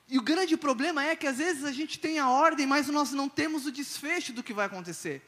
E 0.08 0.18
o 0.18 0.22
grande 0.22 0.56
problema 0.56 1.04
é 1.04 1.14
que 1.14 1.26
às 1.26 1.36
vezes 1.36 1.64
a 1.64 1.70
gente 1.70 1.98
tem 1.98 2.18
a 2.18 2.30
ordem, 2.30 2.66
mas 2.66 2.88
nós 2.88 3.12
não 3.12 3.28
temos 3.28 3.66
o 3.66 3.70
desfecho 3.70 4.32
do 4.32 4.42
que 4.42 4.54
vai 4.54 4.64
acontecer. 4.64 5.22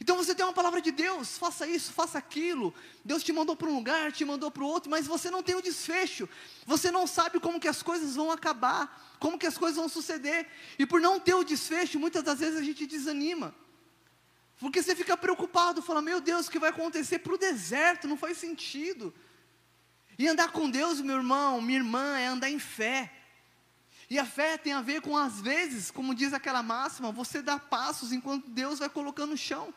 Então 0.00 0.16
você 0.16 0.34
tem 0.34 0.44
uma 0.44 0.52
palavra 0.52 0.80
de 0.80 0.90
Deus, 0.90 1.38
faça 1.38 1.66
isso, 1.66 1.92
faça 1.92 2.18
aquilo. 2.18 2.74
Deus 3.04 3.22
te 3.22 3.32
mandou 3.32 3.56
para 3.56 3.68
um 3.68 3.74
lugar, 3.74 4.12
te 4.12 4.24
mandou 4.24 4.50
para 4.50 4.62
o 4.62 4.66
outro, 4.66 4.90
mas 4.90 5.06
você 5.06 5.30
não 5.30 5.42
tem 5.42 5.54
o 5.54 5.62
desfecho. 5.62 6.28
Você 6.66 6.90
não 6.90 7.06
sabe 7.06 7.38
como 7.38 7.60
que 7.60 7.68
as 7.68 7.82
coisas 7.82 8.16
vão 8.16 8.30
acabar, 8.30 9.16
como 9.18 9.38
que 9.38 9.46
as 9.46 9.56
coisas 9.56 9.76
vão 9.76 9.88
suceder. 9.88 10.48
E 10.78 10.84
por 10.84 11.00
não 11.00 11.20
ter 11.20 11.34
o 11.34 11.44
desfecho, 11.44 11.98
muitas 11.98 12.22
das 12.22 12.40
vezes 12.40 12.58
a 12.58 12.62
gente 12.62 12.86
desanima. 12.86 13.54
Porque 14.58 14.82
você 14.82 14.96
fica 14.96 15.16
preocupado, 15.16 15.82
fala: 15.82 16.02
"Meu 16.02 16.20
Deus, 16.20 16.46
o 16.46 16.50
que 16.50 16.58
vai 16.58 16.70
acontecer 16.70 17.20
para 17.20 17.34
o 17.34 17.38
deserto? 17.38 18.08
Não 18.08 18.16
faz 18.16 18.38
sentido". 18.38 19.14
E 20.18 20.28
andar 20.28 20.52
com 20.52 20.70
Deus, 20.70 21.00
meu 21.00 21.16
irmão, 21.16 21.60
minha 21.60 21.78
irmã, 21.78 22.18
é 22.18 22.26
andar 22.26 22.50
em 22.50 22.58
fé. 22.58 23.12
E 24.08 24.18
a 24.18 24.24
fé 24.24 24.56
tem 24.56 24.72
a 24.72 24.82
ver 24.82 25.00
com, 25.00 25.16
às 25.16 25.40
vezes, 25.40 25.90
como 25.90 26.14
diz 26.14 26.32
aquela 26.32 26.62
máxima, 26.62 27.10
você 27.10 27.42
dá 27.42 27.58
passos 27.58 28.12
enquanto 28.12 28.48
Deus 28.50 28.78
vai 28.78 28.88
colocando 28.88 29.30
no 29.30 29.36
chão. 29.36 29.74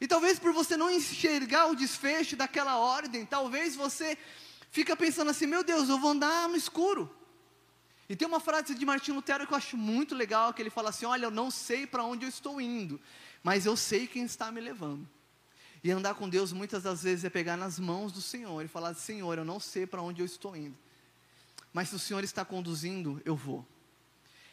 E 0.00 0.06
talvez 0.06 0.38
por 0.38 0.52
você 0.52 0.76
não 0.76 0.90
enxergar 0.90 1.66
o 1.66 1.76
desfecho 1.76 2.36
daquela 2.36 2.76
ordem, 2.76 3.24
talvez 3.24 3.74
você 3.74 4.18
fica 4.70 4.96
pensando 4.96 5.30
assim: 5.30 5.46
meu 5.46 5.64
Deus, 5.64 5.88
eu 5.88 5.98
vou 5.98 6.10
andar 6.10 6.48
no 6.48 6.56
escuro. 6.56 7.14
E 8.08 8.14
tem 8.14 8.28
uma 8.28 8.38
frase 8.38 8.74
de 8.74 8.86
Martin 8.86 9.12
Lutero 9.12 9.46
que 9.46 9.52
eu 9.52 9.56
acho 9.56 9.76
muito 9.76 10.14
legal, 10.14 10.52
que 10.52 10.62
ele 10.62 10.70
fala 10.70 10.90
assim: 10.90 11.06
olha, 11.06 11.26
eu 11.26 11.30
não 11.30 11.50
sei 11.50 11.86
para 11.86 12.04
onde 12.04 12.24
eu 12.24 12.28
estou 12.28 12.60
indo, 12.60 13.00
mas 13.42 13.66
eu 13.66 13.76
sei 13.76 14.06
quem 14.06 14.24
está 14.24 14.52
me 14.52 14.60
levando. 14.60 15.08
E 15.82 15.90
andar 15.90 16.14
com 16.14 16.28
Deus 16.28 16.52
muitas 16.52 16.82
das 16.82 17.02
vezes 17.02 17.24
é 17.24 17.30
pegar 17.30 17.56
nas 17.56 17.78
mãos 17.78 18.12
do 18.12 18.20
Senhor 18.20 18.64
e 18.64 18.68
falar: 18.68 18.94
Senhor, 18.94 19.38
eu 19.38 19.44
não 19.44 19.58
sei 19.58 19.86
para 19.86 20.02
onde 20.02 20.20
eu 20.20 20.26
estou 20.26 20.54
indo, 20.54 20.76
mas 21.72 21.88
se 21.88 21.94
o 21.94 21.98
Senhor 21.98 22.22
está 22.22 22.44
conduzindo, 22.44 23.20
eu 23.24 23.34
vou. 23.34 23.66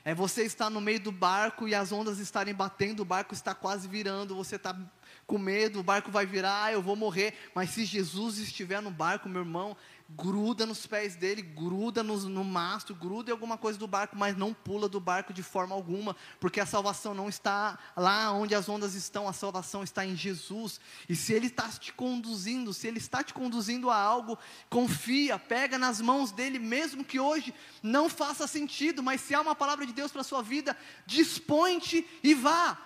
É 0.05 0.13
você 0.13 0.43
estar 0.43 0.69
no 0.69 0.81
meio 0.81 0.99
do 0.99 1.11
barco 1.11 1.67
e 1.67 1.73
as 1.73 1.91
ondas 1.91 2.19
estarem 2.19 2.53
batendo, 2.53 3.01
o 3.01 3.05
barco 3.05 3.33
está 3.33 3.55
quase 3.55 3.87
virando, 3.87 4.35
você 4.35 4.57
está 4.57 4.77
com 5.25 5.37
medo, 5.37 5.79
o 5.79 5.83
barco 5.83 6.11
vai 6.11 6.25
virar, 6.25 6.65
ah, 6.65 6.73
eu 6.73 6.81
vou 6.81 6.95
morrer. 6.95 7.33
Mas 7.55 7.69
se 7.69 7.85
Jesus 7.85 8.37
estiver 8.37 8.81
no 8.81 8.91
barco, 8.91 9.29
meu 9.29 9.41
irmão, 9.41 9.77
gruda 10.09 10.65
nos 10.65 10.85
pés 10.85 11.15
dele, 11.15 11.41
gruda 11.41 12.03
no, 12.03 12.17
no 12.29 12.43
mastro, 12.43 12.93
gruda 12.93 13.29
em 13.29 13.33
alguma 13.33 13.57
coisa 13.57 13.79
do 13.79 13.87
barco, 13.87 14.15
mas 14.17 14.37
não 14.37 14.53
pula 14.53 14.87
do 14.87 14.99
barco 14.99 15.33
de 15.33 15.41
forma 15.41 15.73
alguma, 15.73 16.15
porque 16.39 16.59
a 16.59 16.65
salvação 16.65 17.13
não 17.13 17.29
está 17.29 17.79
lá 17.95 18.31
onde 18.31 18.53
as 18.53 18.69
ondas 18.69 18.93
estão, 18.93 19.27
a 19.27 19.33
salvação 19.33 19.83
está 19.83 20.05
em 20.05 20.15
Jesus. 20.15 20.79
E 21.07 21.15
se 21.15 21.33
Ele 21.33 21.47
está 21.47 21.67
te 21.69 21.93
conduzindo, 21.93 22.73
se 22.73 22.87
Ele 22.87 22.99
está 22.99 23.23
te 23.23 23.33
conduzindo 23.33 23.89
a 23.89 23.97
algo, 23.97 24.37
confia, 24.69 25.39
pega 25.39 25.77
nas 25.77 25.99
mãos 25.99 26.31
dele, 26.31 26.59
mesmo 26.59 27.03
que 27.03 27.19
hoje 27.19 27.53
não 27.81 28.09
faça 28.09 28.45
sentido, 28.47 29.01
mas 29.01 29.21
se 29.21 29.33
há 29.33 29.41
uma 29.41 29.55
palavra 29.55 29.85
de 29.85 29.93
Deus 29.93 30.11
para 30.11 30.21
a 30.21 30.25
sua 30.25 30.41
vida, 30.41 30.77
dispõe-te 31.05 32.07
e 32.23 32.33
vá. 32.33 32.77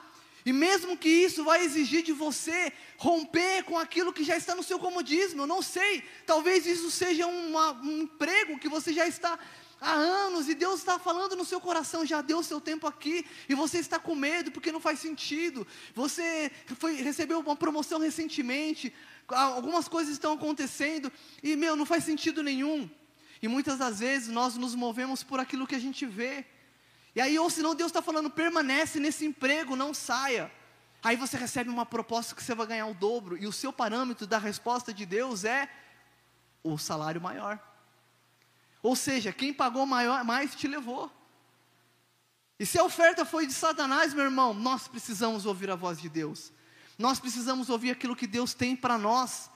E 0.47 0.53
mesmo 0.53 0.95
que 0.95 1.09
isso 1.09 1.43
vai 1.43 1.65
exigir 1.65 2.01
de 2.01 2.13
você 2.13 2.71
romper 2.95 3.63
com 3.63 3.77
aquilo 3.77 4.13
que 4.13 4.23
já 4.23 4.37
está 4.37 4.55
no 4.55 4.63
seu 4.63 4.79
comodismo, 4.79 5.41
eu 5.41 5.45
não 5.45 5.61
sei, 5.61 6.05
talvez 6.25 6.65
isso 6.65 6.89
seja 6.89 7.27
uma, 7.27 7.73
um 7.73 8.03
emprego 8.03 8.57
que 8.57 8.69
você 8.69 8.93
já 8.93 9.05
está 9.05 9.37
há 9.81 9.91
anos 9.91 10.47
e 10.47 10.55
Deus 10.55 10.79
está 10.79 10.97
falando 10.97 11.35
no 11.35 11.43
seu 11.43 11.59
coração, 11.59 12.05
já 12.05 12.21
deu 12.21 12.41
seu 12.41 12.61
tempo 12.61 12.87
aqui 12.87 13.25
e 13.49 13.53
você 13.53 13.79
está 13.79 13.99
com 13.99 14.15
medo 14.15 14.49
porque 14.49 14.71
não 14.71 14.79
faz 14.79 15.01
sentido. 15.01 15.67
Você 15.93 16.49
foi, 16.79 16.93
recebeu 17.01 17.41
uma 17.41 17.57
promoção 17.57 17.99
recentemente, 17.99 18.93
algumas 19.27 19.89
coisas 19.89 20.13
estão 20.13 20.31
acontecendo 20.31 21.11
e 21.43 21.57
meu, 21.57 21.75
não 21.75 21.85
faz 21.85 22.05
sentido 22.05 22.41
nenhum. 22.41 22.89
E 23.41 23.49
muitas 23.49 23.77
das 23.77 23.99
vezes 23.99 24.29
nós 24.29 24.55
nos 24.55 24.73
movemos 24.75 25.23
por 25.23 25.41
aquilo 25.41 25.67
que 25.67 25.75
a 25.75 25.79
gente 25.79 26.05
vê. 26.05 26.45
E 27.17 27.19
aí, 27.19 27.39
ou 27.39 27.49
senão 27.49 27.73
Deus 27.73 27.89
está 27.89 27.99
falando, 27.99 28.29
permanece 28.29 28.99
nesse 28.99 29.25
emprego, 29.25 29.75
não 29.75 29.91
saia. 29.91 30.51
Aí 31.03 31.15
você 31.15 31.35
recebe 31.35 31.67
uma 31.67 31.83
proposta 31.83 32.35
que 32.35 32.43
você 32.43 32.53
vai 32.53 32.67
ganhar 32.67 32.85
o 32.85 32.93
dobro, 32.93 33.35
e 33.35 33.47
o 33.47 33.51
seu 33.51 33.73
parâmetro 33.73 34.27
da 34.27 34.37
resposta 34.37 34.93
de 34.93 35.03
Deus 35.03 35.43
é 35.43 35.67
o 36.61 36.77
salário 36.77 37.19
maior. 37.19 37.59
Ou 38.83 38.95
seja, 38.95 39.33
quem 39.33 39.51
pagou 39.51 39.83
maior, 39.83 40.23
mais 40.23 40.53
te 40.53 40.67
levou. 40.67 41.11
E 42.59 42.67
se 42.67 42.77
a 42.77 42.83
oferta 42.83 43.25
foi 43.25 43.47
de 43.47 43.53
Satanás, 43.53 44.13
meu 44.13 44.25
irmão, 44.25 44.53
nós 44.53 44.87
precisamos 44.87 45.47
ouvir 45.47 45.71
a 45.71 45.75
voz 45.75 45.99
de 45.99 46.09
Deus. 46.09 46.53
Nós 46.99 47.19
precisamos 47.19 47.67
ouvir 47.67 47.89
aquilo 47.89 48.15
que 48.15 48.27
Deus 48.27 48.53
tem 48.53 48.75
para 48.75 48.95
nós. 48.95 49.49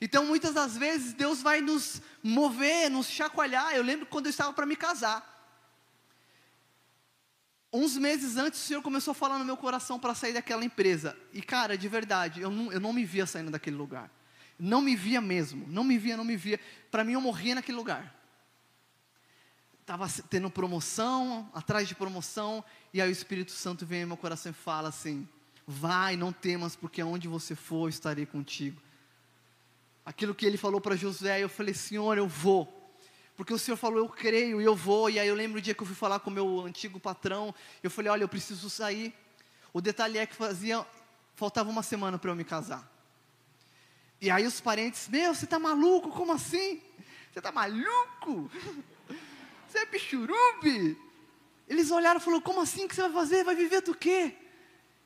Então, 0.00 0.24
muitas 0.24 0.54
das 0.54 0.74
vezes, 0.74 1.12
Deus 1.12 1.42
vai 1.42 1.60
nos 1.60 2.00
mover, 2.22 2.90
nos 2.90 3.08
chacoalhar. 3.08 3.74
Eu 3.74 3.82
lembro 3.82 4.06
quando 4.06 4.24
eu 4.24 4.30
estava 4.30 4.54
para 4.54 4.64
me 4.64 4.74
casar. 4.74 5.37
Uns 7.72 7.96
meses 7.96 8.36
antes, 8.36 8.62
o 8.62 8.66
Senhor 8.66 8.82
começou 8.82 9.12
a 9.12 9.14
falar 9.14 9.38
no 9.38 9.44
meu 9.44 9.56
coração 9.56 9.98
para 9.98 10.14
sair 10.14 10.32
daquela 10.32 10.64
empresa. 10.64 11.16
E, 11.32 11.42
cara, 11.42 11.76
de 11.76 11.88
verdade, 11.88 12.40
eu 12.40 12.50
não, 12.50 12.72
eu 12.72 12.80
não 12.80 12.92
me 12.92 13.04
via 13.04 13.26
saindo 13.26 13.50
daquele 13.50 13.76
lugar. 13.76 14.10
Não 14.58 14.80
me 14.80 14.96
via 14.96 15.20
mesmo. 15.20 15.66
Não 15.68 15.84
me 15.84 15.98
via, 15.98 16.16
não 16.16 16.24
me 16.24 16.36
via. 16.36 16.58
Para 16.90 17.04
mim, 17.04 17.12
eu 17.12 17.20
morria 17.20 17.54
naquele 17.54 17.76
lugar. 17.76 18.14
Estava 19.80 20.06
tendo 20.30 20.50
promoção, 20.50 21.50
atrás 21.54 21.86
de 21.86 21.94
promoção. 21.94 22.64
E 22.92 23.00
aí 23.00 23.08
o 23.08 23.12
Espírito 23.12 23.52
Santo 23.52 23.84
vem 23.84 24.02
no 24.02 24.08
meu 24.08 24.16
coração 24.16 24.50
e 24.50 24.54
fala 24.54 24.88
assim: 24.88 25.28
Vai, 25.66 26.16
não 26.16 26.32
temas, 26.32 26.74
porque 26.74 27.00
aonde 27.00 27.28
você 27.28 27.54
for, 27.54 27.84
eu 27.84 27.88
estarei 27.90 28.26
contigo 28.26 28.80
aquilo 30.08 30.34
que 30.34 30.46
ele 30.46 30.56
falou 30.56 30.80
para 30.80 30.96
Josué, 30.96 31.40
eu 31.40 31.50
falei, 31.50 31.74
Senhor, 31.74 32.16
eu 32.16 32.26
vou. 32.26 32.77
Porque 33.38 33.54
o 33.54 33.58
Senhor 33.58 33.76
falou, 33.76 34.00
eu 34.00 34.08
creio 34.08 34.60
e 34.60 34.64
eu 34.64 34.74
vou. 34.74 35.08
E 35.08 35.16
aí 35.16 35.28
eu 35.28 35.34
lembro 35.36 35.58
o 35.58 35.62
dia 35.62 35.72
que 35.72 35.80
eu 35.80 35.86
fui 35.86 35.94
falar 35.94 36.18
com 36.18 36.28
o 36.28 36.32
meu 36.32 36.62
antigo 36.62 36.98
patrão, 36.98 37.54
eu 37.84 37.88
falei, 37.88 38.10
olha, 38.10 38.24
eu 38.24 38.28
preciso 38.28 38.68
sair. 38.68 39.14
O 39.72 39.80
detalhe 39.80 40.18
é 40.18 40.26
que 40.26 40.34
fazia, 40.34 40.84
faltava 41.36 41.70
uma 41.70 41.84
semana 41.84 42.18
para 42.18 42.32
eu 42.32 42.34
me 42.34 42.42
casar. 42.42 42.90
E 44.20 44.28
aí 44.28 44.44
os 44.44 44.60
parentes, 44.60 45.06
meu, 45.06 45.32
você 45.32 45.44
está 45.44 45.56
maluco? 45.56 46.10
Como 46.10 46.32
assim? 46.32 46.82
Você 47.32 47.38
está 47.38 47.52
maluco? 47.52 48.50
Você 49.68 49.78
é 49.78 49.86
pichurube? 49.86 50.98
Eles 51.68 51.92
olharam 51.92 52.18
e 52.18 52.22
falaram, 52.24 52.42
como 52.42 52.60
assim 52.60 52.88
que 52.88 52.94
você 52.96 53.02
vai 53.02 53.12
fazer? 53.12 53.44
Vai 53.44 53.54
viver 53.54 53.82
do 53.82 53.94
quê? 53.94 54.34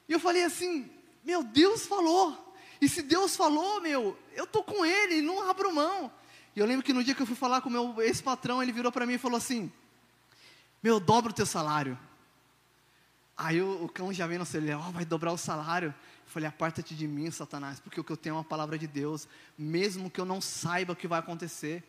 E 0.08 0.12
eu 0.14 0.18
falei 0.18 0.42
assim, 0.42 0.90
meu 1.22 1.42
Deus 1.42 1.84
falou. 1.84 2.56
E 2.80 2.88
se 2.88 3.02
Deus 3.02 3.36
falou, 3.36 3.82
meu, 3.82 4.18
eu 4.32 4.46
tô 4.46 4.64
com 4.64 4.86
Ele, 4.86 5.20
não 5.20 5.50
abro 5.50 5.70
mão. 5.74 6.10
E 6.54 6.60
eu 6.60 6.66
lembro 6.66 6.84
que 6.84 6.92
no 6.92 7.02
dia 7.02 7.14
que 7.14 7.22
eu 7.22 7.26
fui 7.26 7.36
falar 7.36 7.60
com 7.60 7.68
o 7.68 7.72
meu 7.72 8.02
ex-patrão, 8.02 8.62
ele 8.62 8.72
virou 8.72 8.92
para 8.92 9.06
mim 9.06 9.14
e 9.14 9.18
falou 9.18 9.38
assim: 9.38 9.72
Meu, 10.82 11.00
dobra 11.00 11.32
o 11.32 11.34
teu 11.34 11.46
salário. 11.46 11.98
Aí 13.36 13.60
o, 13.60 13.84
o 13.84 13.88
cão 13.88 14.12
já 14.12 14.26
veio 14.26 14.40
no 14.40 14.46
celular, 14.46 14.86
oh, 14.88 14.92
vai 14.92 15.04
dobrar 15.04 15.32
o 15.32 15.38
salário. 15.38 15.88
Eu 15.88 16.30
falei, 16.30 16.48
aparta-te 16.48 16.94
de 16.94 17.08
mim, 17.08 17.30
Satanás, 17.30 17.80
porque 17.80 18.00
o 18.00 18.04
que 18.04 18.12
eu 18.12 18.16
tenho 18.16 18.34
é 18.34 18.36
uma 18.36 18.44
palavra 18.44 18.78
de 18.78 18.86
Deus, 18.86 19.26
mesmo 19.58 20.10
que 20.10 20.20
eu 20.20 20.24
não 20.24 20.40
saiba 20.40 20.92
o 20.92 20.96
que 20.96 21.08
vai 21.08 21.18
acontecer. 21.18 21.82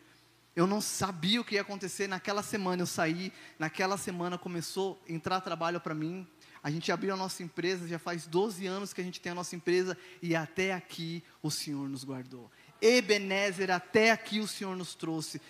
Eu 0.56 0.66
não 0.66 0.80
sabia 0.80 1.40
o 1.40 1.44
que 1.44 1.56
ia 1.56 1.60
acontecer. 1.60 2.08
Naquela 2.08 2.42
semana 2.42 2.82
eu 2.82 2.86
saí, 2.86 3.32
naquela 3.58 3.96
semana 3.96 4.38
começou 4.38 5.02
a 5.08 5.12
entrar 5.12 5.40
trabalho 5.40 5.80
para 5.80 5.94
mim, 5.94 6.26
a 6.62 6.70
gente 6.70 6.90
abriu 6.90 7.12
a 7.12 7.16
nossa 7.16 7.42
empresa, 7.42 7.86
já 7.86 7.98
faz 7.98 8.26
12 8.26 8.66
anos 8.66 8.92
que 8.92 9.00
a 9.00 9.04
gente 9.04 9.20
tem 9.20 9.32
a 9.32 9.34
nossa 9.34 9.54
empresa 9.54 9.98
e 10.22 10.34
até 10.34 10.72
aqui 10.72 11.22
o 11.42 11.50
Senhor 11.50 11.86
nos 11.88 12.04
guardou. 12.04 12.50
Ebenezer, 12.86 13.70
até 13.70 14.10
aqui 14.10 14.40
o 14.40 14.48
Senhor 14.48 14.76
nos 14.76 14.94
trouxe. 14.94 15.40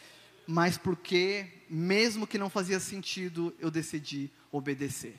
Mas 0.46 0.78
porque, 0.78 1.46
mesmo 1.68 2.26
que 2.26 2.38
não 2.38 2.50
fazia 2.50 2.78
sentido, 2.78 3.54
eu 3.58 3.70
decidi 3.70 4.30
obedecer. 4.52 5.18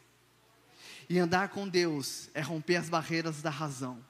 E 1.10 1.19
andar 1.19 1.49
com 1.49 1.67
Deus 1.67 2.30
é 2.34 2.41
romper 2.41 2.78
as 2.78 2.89
barreiras 2.89 3.41
da 3.41 3.49
razão. 3.49 4.04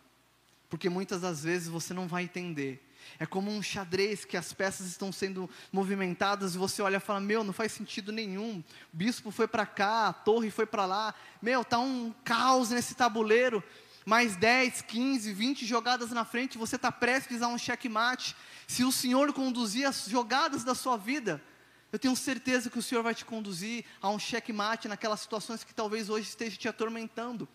Porque 0.69 0.89
muitas 0.89 1.21
das 1.21 1.43
vezes 1.43 1.67
você 1.67 1.93
não 1.93 2.07
vai 2.07 2.23
entender 2.23 2.85
é 3.19 3.25
como 3.25 3.51
um 3.51 3.61
xadrez 3.61 4.25
que 4.25 4.35
as 4.35 4.51
peças 4.53 4.87
estão 4.87 5.11
sendo 5.11 5.49
movimentadas 5.71 6.55
e 6.55 6.57
você 6.57 6.81
olha 6.81 6.97
e 6.97 6.99
fala: 6.99 7.19
Meu, 7.19 7.43
não 7.43 7.53
faz 7.53 7.71
sentido 7.71 8.11
nenhum. 8.11 8.63
O 8.93 8.97
bispo 8.97 9.31
foi 9.31 9.47
para 9.47 9.65
cá, 9.65 10.09
a 10.09 10.13
torre 10.13 10.49
foi 10.49 10.65
para 10.65 10.85
lá. 10.85 11.15
Meu, 11.41 11.63
tá 11.63 11.79
um 11.79 12.13
caos 12.23 12.69
nesse 12.69 12.95
tabuleiro. 12.95 13.63
Mais 14.05 14.35
10, 14.35 14.83
15, 14.83 15.33
20 15.33 15.65
jogadas 15.65 16.11
na 16.11 16.23
frente, 16.23 16.57
você 16.57 16.75
está 16.75 16.91
prestes 16.91 17.41
a 17.41 17.47
um 17.47 17.57
checkmate. 17.57 18.35
Se 18.67 18.83
o 18.83 18.91
Senhor 18.91 19.33
conduzir 19.33 19.87
as 19.87 20.05
jogadas 20.05 20.63
da 20.63 20.75
sua 20.75 20.95
vida, 20.95 21.43
eu 21.91 21.97
tenho 21.97 22.15
certeza 22.15 22.69
que 22.69 22.77
o 22.77 22.83
Senhor 22.83 23.01
vai 23.01 23.15
te 23.15 23.25
conduzir 23.25 23.83
a 24.01 24.09
um 24.09 24.19
checkmate 24.19 24.87
naquelas 24.87 25.21
situações 25.21 25.63
que 25.63 25.73
talvez 25.73 26.09
hoje 26.09 26.27
esteja 26.27 26.55
te 26.55 26.67
atormentando. 26.67 27.47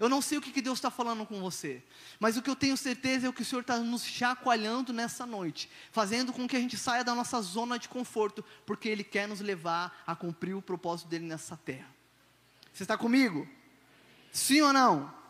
Eu 0.00 0.08
não 0.08 0.20
sei 0.20 0.38
o 0.38 0.40
que, 0.40 0.50
que 0.50 0.62
Deus 0.62 0.78
está 0.78 0.90
falando 0.90 1.24
com 1.24 1.40
você, 1.40 1.82
mas 2.18 2.36
o 2.36 2.42
que 2.42 2.50
eu 2.50 2.56
tenho 2.56 2.76
certeza 2.76 3.28
é 3.28 3.32
que 3.32 3.42
o 3.42 3.44
Senhor 3.44 3.60
está 3.60 3.78
nos 3.78 4.04
chacoalhando 4.04 4.92
nessa 4.92 5.24
noite, 5.24 5.70
fazendo 5.90 6.32
com 6.32 6.48
que 6.48 6.56
a 6.56 6.60
gente 6.60 6.76
saia 6.76 7.04
da 7.04 7.14
nossa 7.14 7.40
zona 7.40 7.78
de 7.78 7.88
conforto, 7.88 8.44
porque 8.66 8.88
Ele 8.88 9.04
quer 9.04 9.28
nos 9.28 9.40
levar 9.40 10.02
a 10.06 10.16
cumprir 10.16 10.54
o 10.54 10.62
propósito 10.62 11.08
dele 11.08 11.26
nessa 11.26 11.56
terra. 11.56 11.88
Você 12.72 12.84
está 12.84 12.96
comigo? 12.96 13.46
Sim 14.32 14.62
ou 14.62 14.72
não? 14.72 15.21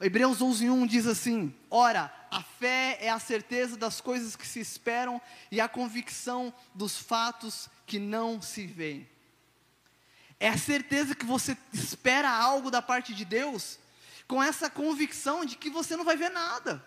Hebreus 0.00 0.38
11:1 0.38 0.86
diz 0.86 1.06
assim: 1.06 1.54
Ora, 1.68 2.12
a 2.30 2.42
fé 2.42 2.96
é 3.00 3.10
a 3.10 3.18
certeza 3.18 3.76
das 3.76 4.00
coisas 4.00 4.34
que 4.34 4.48
se 4.48 4.58
esperam 4.58 5.20
e 5.50 5.60
a 5.60 5.68
convicção 5.68 6.54
dos 6.74 6.96
fatos 6.96 7.68
que 7.86 7.98
não 7.98 8.40
se 8.40 8.66
veem. 8.66 9.06
É 10.38 10.48
a 10.48 10.56
certeza 10.56 11.14
que 11.14 11.26
você 11.26 11.54
espera 11.70 12.30
algo 12.30 12.70
da 12.70 12.80
parte 12.80 13.12
de 13.12 13.26
Deus, 13.26 13.78
com 14.26 14.42
essa 14.42 14.70
convicção 14.70 15.44
de 15.44 15.56
que 15.56 15.68
você 15.68 15.94
não 15.96 16.04
vai 16.04 16.16
ver 16.16 16.30
nada. 16.30 16.82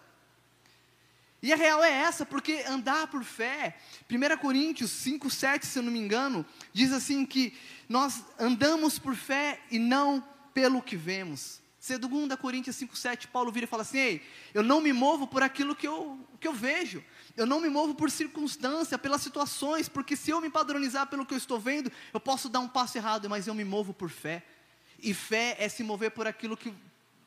E 1.39 1.53
a 1.53 1.55
real 1.55 1.83
é 1.83 1.91
essa, 1.91 2.25
porque 2.25 2.63
andar 2.67 3.07
por 3.07 3.23
fé, 3.23 3.77
1 4.09 4.37
Coríntios 4.37 4.89
5, 4.89 5.29
7, 5.29 5.65
se 5.67 5.77
eu 5.77 5.83
não 5.83 5.91
me 5.91 5.99
engano, 5.99 6.43
diz 6.71 6.91
assim 6.91 7.25
que 7.25 7.55
nós 7.87 8.23
andamos 8.39 8.97
por 8.97 9.13
fé 9.13 9.59
e 9.69 9.77
não 9.77 10.25
pelo 10.53 10.81
que 10.81 10.95
vemos. 10.95 11.61
Segundo 11.83 12.37
Coríntios 12.37 12.77
5, 12.77 12.95
7, 12.95 13.27
Paulo 13.27 13.51
vira 13.51 13.65
e 13.65 13.67
fala 13.67 13.81
assim: 13.81 13.97
Ei, 13.97 14.25
eu 14.53 14.63
não 14.63 14.79
me 14.79 14.93
movo 14.93 15.27
por 15.27 15.43
aquilo 15.43 15.75
que 15.75 15.85
eu, 15.85 16.17
que 16.39 16.47
eu 16.47 16.53
vejo, 16.53 17.03
eu 17.35 17.45
não 17.45 17.59
me 17.59 17.67
movo 17.67 17.93
por 17.93 18.09
circunstância, 18.09 18.97
pelas 18.97 19.21
situações, 19.21 19.89
porque 19.89 20.15
se 20.15 20.31
eu 20.31 20.39
me 20.39 20.49
padronizar 20.49 21.07
pelo 21.07 21.25
que 21.25 21.33
eu 21.33 21.37
estou 21.37 21.59
vendo, 21.59 21.91
eu 22.13 22.21
posso 22.21 22.47
dar 22.47 22.61
um 22.61 22.69
passo 22.69 22.97
errado, 22.97 23.29
mas 23.29 23.47
eu 23.47 23.53
me 23.53 23.65
movo 23.65 23.93
por 23.93 24.09
fé. 24.09 24.45
E 24.97 25.13
fé 25.13 25.57
é 25.59 25.67
se 25.67 25.83
mover 25.83 26.11
por 26.11 26.25
aquilo 26.25 26.55
que 26.55 26.73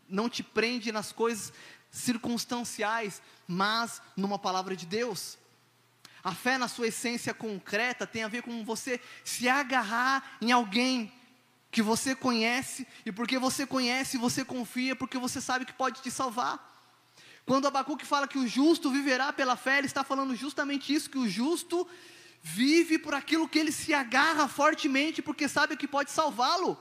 não 0.09 0.27
te 0.27 0.43
prende 0.43 0.91
nas 0.91 1.13
coisas 1.13 1.53
circunstanciais, 1.91 3.21
mas 3.47 4.01
numa 4.17 4.39
palavra 4.39 4.75
de 4.75 4.87
Deus. 4.87 5.37
A 6.25 6.35
fé, 6.35 6.57
na 6.57 6.67
sua 6.67 6.87
essência 6.87 7.35
concreta, 7.35 8.07
tem 8.07 8.25
a 8.25 8.29
ver 8.29 8.43
com 8.43 8.65
você 8.65 9.03
se 9.23 9.51
agarrar 9.51 10.39
em 10.41 10.51
alguém 10.51 11.13
que 11.77 11.83
você 11.83 12.15
conhece, 12.15 12.87
e 13.05 13.13
porque 13.13 13.39
você 13.39 13.67
conhece, 13.67 14.17
você 14.17 14.43
confia, 14.43 14.97
porque 14.97 15.19
você 15.19 15.43
sabe 15.43 15.67
que 15.67 15.75
pode 15.75 16.01
te 16.01 16.11
salvar. 16.11 16.57
Quando 17.45 17.67
Abacuque 17.67 18.07
fala 18.07 18.27
que 18.27 18.39
o 18.39 18.49
justo 18.49 18.91
viverá 18.91 19.31
pela 19.31 19.57
fé, 19.57 19.77
ele 19.77 19.87
está 19.87 20.03
falando 20.03 20.35
justamente 20.35 20.95
isso: 20.95 21.11
que 21.11 21.19
o 21.19 21.29
justo 21.29 21.87
vive 22.41 22.99
por 22.99 23.13
aquilo 23.13 23.47
que 23.47 23.59
ele 23.59 23.71
se 23.71 23.93
agarra 23.93 24.49
fortemente, 24.49 25.21
porque 25.21 25.47
sabe 25.51 25.77
que 25.77 25.87
pode 25.87 26.11
salvá-lo. 26.11 26.79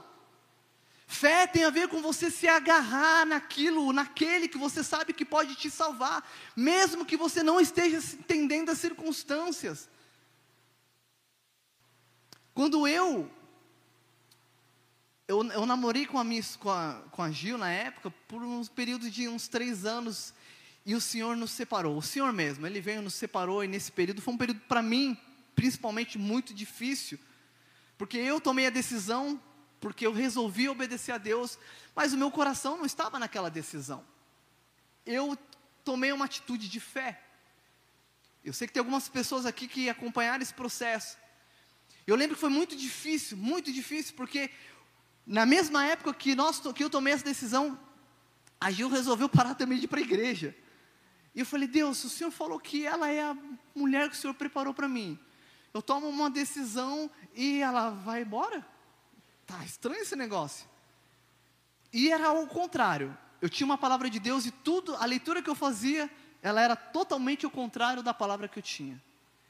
Fé 1.06 1.46
tem 1.46 1.66
a 1.66 1.70
ver 1.70 1.90
com 1.90 2.02
você 2.02 2.32
se 2.32 2.48
agarrar 2.48 3.26
naquilo, 3.26 3.92
naquele 3.92 4.48
que 4.48 4.58
você 4.58 4.82
sabe 4.82 5.12
que 5.12 5.26
pode 5.26 5.56
te 5.56 5.70
salvar, 5.70 6.26
mesmo 6.56 7.06
que 7.06 7.18
você 7.18 7.44
não 7.44 7.60
esteja 7.60 7.98
entendendo 7.98 8.70
as 8.70 8.78
circunstâncias. 8.78 9.90
Quando 12.54 12.88
eu 12.88 13.30
eu, 15.28 15.44
eu 15.52 15.66
namorei 15.66 16.06
com 16.06 16.20
a, 16.20 16.24
minha, 16.24 16.44
com, 16.60 16.70
a, 16.70 17.02
com 17.12 17.24
a 17.24 17.32
Gil 17.32 17.58
na 17.58 17.72
época, 17.72 18.12
por 18.28 18.44
uns 18.44 18.70
períodos 18.70 19.12
de 19.12 19.28
uns 19.28 19.48
três 19.48 19.86
anos, 19.86 20.34
e 20.86 20.94
o 20.94 21.02
Senhor 21.02 21.36
nos 21.36 21.52
separou. 21.52 21.98
O 21.98 22.02
Senhor 22.02 22.32
mesmo, 22.32 22.68
Ele 22.68 22.80
veio, 22.80 23.02
nos 23.02 23.16
separou, 23.16 23.64
e 23.64 23.68
nesse 23.68 23.92
período 23.92 24.22
foi 24.22 24.34
um 24.34 24.38
período 24.38 24.60
para 24.62 24.84
mim, 24.84 25.18
principalmente 25.56 26.18
muito 26.18 26.54
difícil, 26.54 27.20
porque 27.98 28.18
eu 28.18 28.40
tomei 28.40 28.68
a 28.68 28.70
decisão, 28.70 29.42
porque 29.80 30.06
eu 30.06 30.14
resolvi 30.14 30.70
obedecer 30.70 31.12
a 31.12 31.18
Deus, 31.18 31.58
mas 31.96 32.14
o 32.14 32.18
meu 32.18 32.30
coração 32.30 32.78
não 32.78 32.86
estava 32.86 33.18
naquela 33.18 33.50
decisão. 33.50 34.06
Eu 35.06 35.38
tomei 35.84 36.12
uma 36.12 36.26
atitude 36.26 36.68
de 36.68 36.80
fé. 36.80 37.22
Eu 38.44 38.54
sei 38.54 38.68
que 38.68 38.74
tem 38.74 38.80
algumas 38.80 39.08
pessoas 39.10 39.46
aqui 39.46 39.68
que 39.68 39.90
acompanharam 39.90 40.42
esse 40.42 40.54
processo. 40.54 41.18
Eu 42.06 42.16
lembro 42.16 42.36
que 42.36 42.42
foi 42.42 42.50
muito 42.50 42.76
difícil, 42.76 43.38
muito 43.38 43.72
difícil, 43.72 44.14
porque 44.16 44.52
na 45.26 45.46
mesma 45.46 45.86
época 45.86 46.14
que, 46.14 46.36
nós, 46.36 46.60
que 46.74 46.84
eu 46.84 46.90
tomei 46.90 47.14
essa 47.14 47.24
decisão, 47.24 47.80
a 48.60 48.70
Gil 48.70 48.90
resolveu 48.90 49.28
parar 49.28 49.56
também 49.56 49.78
de 49.78 49.86
ir 49.86 49.88
para 49.88 50.00
a 50.00 50.04
igreja. 50.04 50.56
E 51.34 51.40
eu 51.40 51.46
falei, 51.46 51.68
Deus, 51.68 52.04
o 52.04 52.10
Senhor 52.10 52.32
falou 52.32 52.60
que 52.60 52.86
ela 52.86 53.10
é 53.10 53.22
a 53.22 53.38
mulher 53.74 54.10
que 54.10 54.16
o 54.16 54.20
Senhor 54.20 54.34
preparou 54.34 54.74
para 54.74 54.88
mim. 54.88 55.20
Eu 55.74 55.82
tomo 55.82 56.08
uma 56.08 56.30
decisão 56.30 57.10
e 57.34 57.60
ela 57.60 57.90
vai 57.90 58.22
embora? 58.22 58.66
Tá 59.46 59.64
estranho 59.66 60.02
esse 60.02 60.16
negócio. 60.16 60.66
E 61.92 62.12
era 62.12 62.32
o 62.32 62.48
contrário. 62.48 63.18
Eu 63.42 63.50
tinha 63.50 63.66
uma 63.66 63.78
palavra 63.78 64.10
de 64.10 64.20
Deus 64.20 64.46
e 64.46 64.52
tudo, 64.52 64.96
a 64.96 65.06
leitura 65.06 65.42
que 65.42 65.50
eu 65.50 65.56
fazia, 65.56 66.10
ela 66.42 66.62
era 66.62 66.76
totalmente 66.76 67.46
o 67.46 67.50
contrário 67.50 68.02
da 68.02 68.14
palavra 68.14 68.48
que 68.48 68.60
eu 68.60 68.64
tinha. 68.64 69.02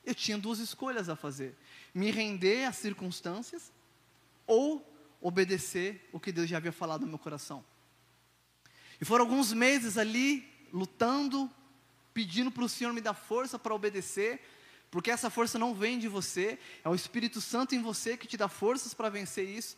Eu 0.04 0.16
tinha 0.16 0.38
duas 0.38 0.60
escolhas 0.60 1.10
a 1.10 1.16
fazer: 1.16 1.56
me 1.94 2.10
render 2.10 2.66
às 2.66 2.78
circunstâncias 2.78 3.72
ou 4.48 4.84
obedecer 5.26 6.08
o 6.14 6.20
que 6.20 6.32
Deus 6.32 6.48
já 6.48 6.58
havia 6.58 6.72
falado 6.72 7.02
no 7.02 7.08
meu 7.08 7.18
coração. 7.18 7.66
E 9.02 9.06
foram 9.06 9.26
alguns 9.26 9.52
meses 9.52 9.98
ali 9.98 10.48
lutando, 10.72 11.50
pedindo 12.14 12.52
para 12.52 12.64
o 12.64 12.70
Senhor 12.70 12.94
me 12.94 13.02
dar 13.02 13.16
força 13.16 13.58
para 13.58 13.74
obedecer, 13.74 14.40
porque 14.92 15.10
essa 15.10 15.32
força 15.32 15.58
não 15.58 15.74
vem 15.74 15.98
de 15.98 16.08
você, 16.08 16.60
é 16.84 16.90
o 16.90 16.94
Espírito 16.94 17.42
Santo 17.42 17.74
em 17.74 17.82
você 17.82 18.16
que 18.16 18.28
te 18.28 18.38
dá 18.38 18.48
forças 18.48 18.94
para 18.94 19.10
vencer 19.10 19.50
isso. 19.50 19.76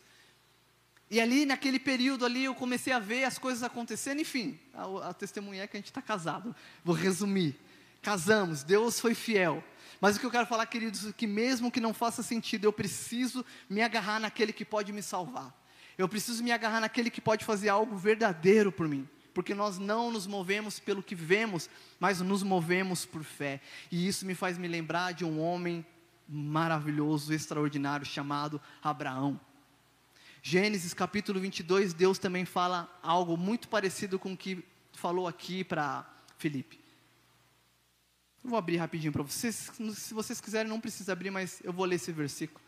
E 1.10 1.18
ali, 1.18 1.46
naquele 1.46 1.78
período 1.78 2.26
ali, 2.26 2.44
eu 2.44 2.54
comecei 2.54 2.92
a 2.92 2.98
ver 2.98 3.24
as 3.24 3.38
coisas 3.38 3.62
acontecendo, 3.62 4.20
enfim, 4.20 4.60
a, 4.74 5.08
a 5.08 5.14
testemunha 5.14 5.62
é 5.62 5.66
que 5.66 5.78
a 5.78 5.80
gente 5.80 5.86
está 5.86 6.02
casado. 6.02 6.54
Vou 6.84 6.94
resumir. 6.94 7.58
Casamos, 8.02 8.62
Deus 8.62 9.00
foi 9.00 9.14
fiel. 9.14 9.64
Mas 10.00 10.16
o 10.16 10.20
que 10.20 10.26
eu 10.26 10.30
quero 10.30 10.46
falar, 10.46 10.66
queridos, 10.66 11.06
é 11.06 11.12
que 11.12 11.26
mesmo 11.26 11.70
que 11.70 11.80
não 11.80 11.92
faça 11.92 12.22
sentido, 12.22 12.64
eu 12.64 12.72
preciso 12.72 13.44
me 13.68 13.82
agarrar 13.82 14.20
naquele 14.20 14.52
que 14.52 14.64
pode 14.64 14.92
me 14.92 15.02
salvar. 15.02 15.52
Eu 15.96 16.08
preciso 16.08 16.42
me 16.44 16.52
agarrar 16.52 16.80
naquele 16.80 17.10
que 17.10 17.20
pode 17.20 17.44
fazer 17.44 17.68
algo 17.68 17.96
verdadeiro 17.96 18.70
por 18.70 18.86
mim. 18.86 19.08
Porque 19.34 19.54
nós 19.54 19.78
não 19.78 20.10
nos 20.10 20.26
movemos 20.26 20.78
pelo 20.78 21.02
que 21.02 21.14
vemos, 21.14 21.68
mas 21.98 22.20
nos 22.20 22.42
movemos 22.42 23.04
por 23.04 23.24
fé. 23.24 23.60
E 23.90 24.06
isso 24.06 24.24
me 24.24 24.34
faz 24.34 24.56
me 24.56 24.68
lembrar 24.68 25.12
de 25.12 25.24
um 25.24 25.40
homem 25.40 25.84
maravilhoso, 26.28 27.32
extraordinário, 27.32 28.06
chamado 28.06 28.60
Abraão. 28.82 29.40
Gênesis 30.42 30.94
capítulo 30.94 31.40
22, 31.40 31.92
Deus 31.92 32.18
também 32.18 32.44
fala 32.44 32.88
algo 33.02 33.36
muito 33.36 33.68
parecido 33.68 34.18
com 34.18 34.32
o 34.32 34.36
que 34.36 34.64
falou 34.92 35.26
aqui 35.26 35.64
para 35.64 36.08
Felipe. 36.36 36.78
Vou 38.48 38.58
abrir 38.58 38.78
rapidinho 38.78 39.12
para 39.12 39.22
vocês. 39.22 39.70
Se 39.94 40.14
vocês 40.14 40.40
quiserem, 40.40 40.70
não 40.70 40.80
precisa 40.80 41.12
abrir, 41.12 41.30
mas 41.30 41.60
eu 41.62 41.70
vou 41.70 41.84
ler 41.84 41.96
esse 41.96 42.10
versículo. 42.10 42.58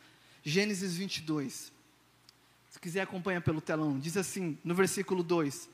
Gênesis 0.44 0.94
22. 0.94 1.72
Se 2.68 2.78
quiser, 2.78 3.00
acompanha 3.00 3.40
pelo 3.40 3.62
telão. 3.62 3.98
Diz 3.98 4.14
assim, 4.18 4.58
no 4.62 4.74
versículo 4.74 5.22
2: 5.22 5.70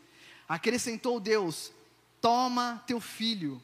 Acrescentou 0.49 1.19
Deus: 1.19 1.73
Toma 2.21 2.85
teu 2.87 3.01
filho, 3.01 3.61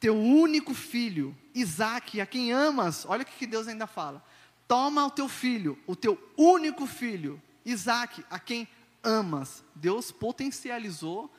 teu 0.00 0.16
único 0.16 0.72
filho, 0.72 1.36
Isaque, 1.54 2.18
a 2.18 2.24
quem 2.24 2.50
amas. 2.50 3.04
Olha 3.06 3.22
o 3.22 3.26
que 3.26 3.46
Deus 3.46 3.68
ainda 3.68 3.86
fala. 3.86 4.24
Toma 4.66 5.04
o 5.04 5.10
teu 5.10 5.28
filho, 5.28 5.78
o 5.86 5.94
teu 5.94 6.18
único 6.34 6.86
filho, 6.86 7.40
Isaque, 7.62 8.24
a 8.30 8.38
quem 8.38 8.66
amas. 9.02 9.62
Deus 9.74 10.10
potencializou 10.10 11.30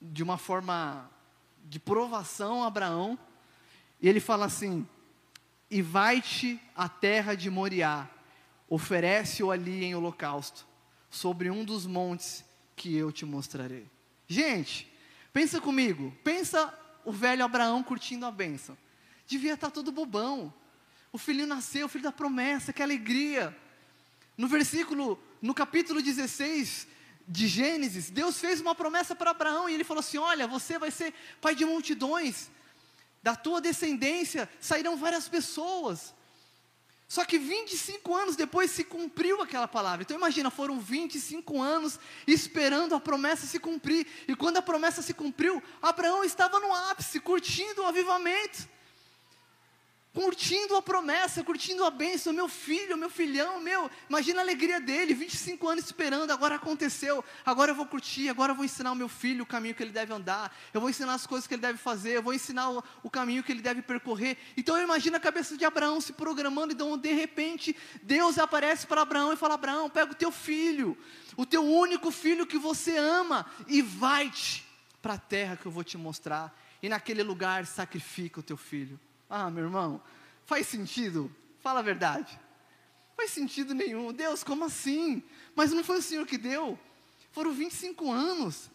de 0.00 0.22
uma 0.22 0.38
forma 0.38 1.10
de 1.64 1.80
provação 1.80 2.62
a 2.62 2.66
Abraão, 2.66 3.18
e 4.00 4.08
ele 4.08 4.20
fala 4.20 4.46
assim: 4.46 4.86
E 5.70 5.80
vai-te 5.80 6.60
à 6.76 6.88
terra 6.88 7.34
de 7.34 7.50
Moriá, 7.50 8.08
oferece-o 8.68 9.50
ali 9.50 9.84
em 9.84 9.94
holocausto, 9.94 10.66
sobre 11.10 11.50
um 11.50 11.64
dos 11.64 11.86
montes 11.86 12.44
que 12.76 12.94
eu 12.94 13.10
te 13.10 13.24
mostrarei. 13.24 13.86
Gente, 14.28 14.90
pensa 15.32 15.60
comigo, 15.60 16.14
pensa 16.22 16.72
o 17.04 17.12
velho 17.12 17.44
Abraão 17.44 17.82
curtindo 17.82 18.26
a 18.26 18.30
bênção. 18.30 18.76
Devia 19.26 19.54
estar 19.54 19.70
todo 19.70 19.92
bobão. 19.92 20.52
O 21.12 21.18
filhinho 21.18 21.46
nasceu, 21.46 21.86
o 21.86 21.88
filho 21.88 22.04
da 22.04 22.12
promessa, 22.12 22.72
que 22.72 22.82
alegria. 22.82 23.56
No 24.36 24.48
versículo, 24.48 25.18
no 25.40 25.54
capítulo 25.54 26.02
16 26.02 26.88
de 27.26 27.48
Gênesis, 27.48 28.10
Deus 28.10 28.38
fez 28.38 28.60
uma 28.60 28.74
promessa 28.74 29.14
para 29.14 29.30
Abraão 29.30 29.68
e 29.68 29.74
ele 29.74 29.84
falou 29.84 30.00
assim: 30.00 30.18
Olha, 30.18 30.46
você 30.46 30.78
vai 30.78 30.90
ser 30.90 31.14
pai 31.40 31.54
de 31.54 31.64
multidões, 31.64 32.50
da 33.22 33.34
tua 33.34 33.60
descendência 33.60 34.48
sairão 34.60 34.96
várias 34.96 35.28
pessoas. 35.28 36.14
Só 37.08 37.24
que 37.24 37.38
25 37.38 38.14
anos 38.14 38.34
depois 38.34 38.70
se 38.70 38.82
cumpriu 38.82 39.40
aquela 39.40 39.68
palavra. 39.68 40.02
Então 40.02 40.16
imagina, 40.16 40.50
foram 40.50 40.80
25 40.80 41.60
anos 41.60 41.98
esperando 42.26 42.94
a 42.94 43.00
promessa 43.00 43.46
se 43.46 43.58
cumprir. 43.58 44.06
E 44.26 44.34
quando 44.34 44.56
a 44.56 44.62
promessa 44.62 45.00
se 45.00 45.14
cumpriu, 45.14 45.62
Abraão 45.80 46.24
estava 46.24 46.58
no 46.58 46.74
ápice, 46.74 47.20
curtindo 47.20 47.82
o 47.82 47.86
avivamento 47.86 48.73
curtindo 50.14 50.76
a 50.76 50.80
promessa, 50.80 51.42
curtindo 51.42 51.84
a 51.84 51.90
bênção, 51.90 52.32
meu 52.32 52.48
filho, 52.48 52.96
meu 52.96 53.10
filhão, 53.10 53.60
meu, 53.60 53.90
imagina 54.08 54.38
a 54.38 54.42
alegria 54.42 54.80
dele, 54.80 55.12
25 55.12 55.68
anos 55.68 55.84
esperando, 55.84 56.30
agora 56.30 56.54
aconteceu, 56.54 57.22
agora 57.44 57.72
eu 57.72 57.74
vou 57.74 57.84
curtir, 57.84 58.28
agora 58.28 58.52
eu 58.52 58.56
vou 58.56 58.64
ensinar 58.64 58.92
o 58.92 58.94
meu 58.94 59.08
filho 59.08 59.42
o 59.42 59.46
caminho 59.46 59.74
que 59.74 59.82
ele 59.82 59.90
deve 59.90 60.12
andar, 60.12 60.56
eu 60.72 60.80
vou 60.80 60.88
ensinar 60.88 61.14
as 61.14 61.26
coisas 61.26 61.48
que 61.48 61.54
ele 61.54 61.62
deve 61.62 61.78
fazer, 61.78 62.12
eu 62.12 62.22
vou 62.22 62.32
ensinar 62.32 62.70
o, 62.70 62.84
o 63.02 63.10
caminho 63.10 63.42
que 63.42 63.50
ele 63.50 63.60
deve 63.60 63.82
percorrer. 63.82 64.38
Então 64.56 64.76
eu 64.76 64.84
imagino 64.84 65.16
a 65.16 65.20
cabeça 65.20 65.56
de 65.56 65.64
Abraão 65.64 66.00
se 66.00 66.12
programando, 66.12 66.72
então 66.72 66.96
de 66.96 67.12
repente 67.12 67.76
Deus 68.00 68.38
aparece 68.38 68.86
para 68.86 69.02
Abraão 69.02 69.32
e 69.32 69.36
fala: 69.36 69.54
Abraão, 69.54 69.90
pega 69.90 70.12
o 70.12 70.14
teu 70.14 70.30
filho, 70.30 70.96
o 71.36 71.44
teu 71.44 71.64
único 71.64 72.12
filho 72.12 72.46
que 72.46 72.56
você 72.56 72.96
ama, 72.96 73.44
e 73.66 73.82
vai-te 73.82 74.64
para 75.02 75.14
a 75.14 75.18
terra 75.18 75.56
que 75.56 75.66
eu 75.66 75.72
vou 75.72 75.82
te 75.82 75.98
mostrar, 75.98 76.56
e 76.80 76.88
naquele 76.88 77.24
lugar 77.24 77.66
sacrifica 77.66 78.38
o 78.38 78.42
teu 78.42 78.56
filho. 78.56 79.00
Ah, 79.28 79.50
meu 79.50 79.64
irmão, 79.64 80.02
faz 80.44 80.66
sentido? 80.66 81.34
Fala 81.60 81.80
a 81.80 81.82
verdade. 81.82 82.38
Faz 83.16 83.30
sentido 83.30 83.74
nenhum. 83.74 84.12
Deus, 84.12 84.42
como 84.42 84.64
assim? 84.64 85.22
Mas 85.54 85.72
não 85.72 85.84
foi 85.84 85.98
o 85.98 86.02
Senhor 86.02 86.26
que 86.26 86.36
deu. 86.36 86.78
Foram 87.30 87.52
25 87.52 88.10
anos. 88.10 88.70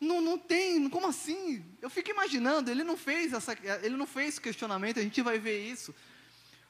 Não, 0.00 0.20
não 0.20 0.38
tem, 0.38 0.88
como 0.88 1.06
assim? 1.06 1.64
Eu 1.82 1.90
fico 1.90 2.10
imaginando, 2.10 2.70
ele 2.70 2.82
não 2.82 2.96
fez 2.96 3.34
essa, 3.34 3.54
ele 3.82 3.96
não 3.96 4.06
fez 4.06 4.38
questionamento, 4.38 4.98
a 4.98 5.02
gente 5.02 5.20
vai 5.20 5.38
ver 5.38 5.62
isso. 5.70 5.94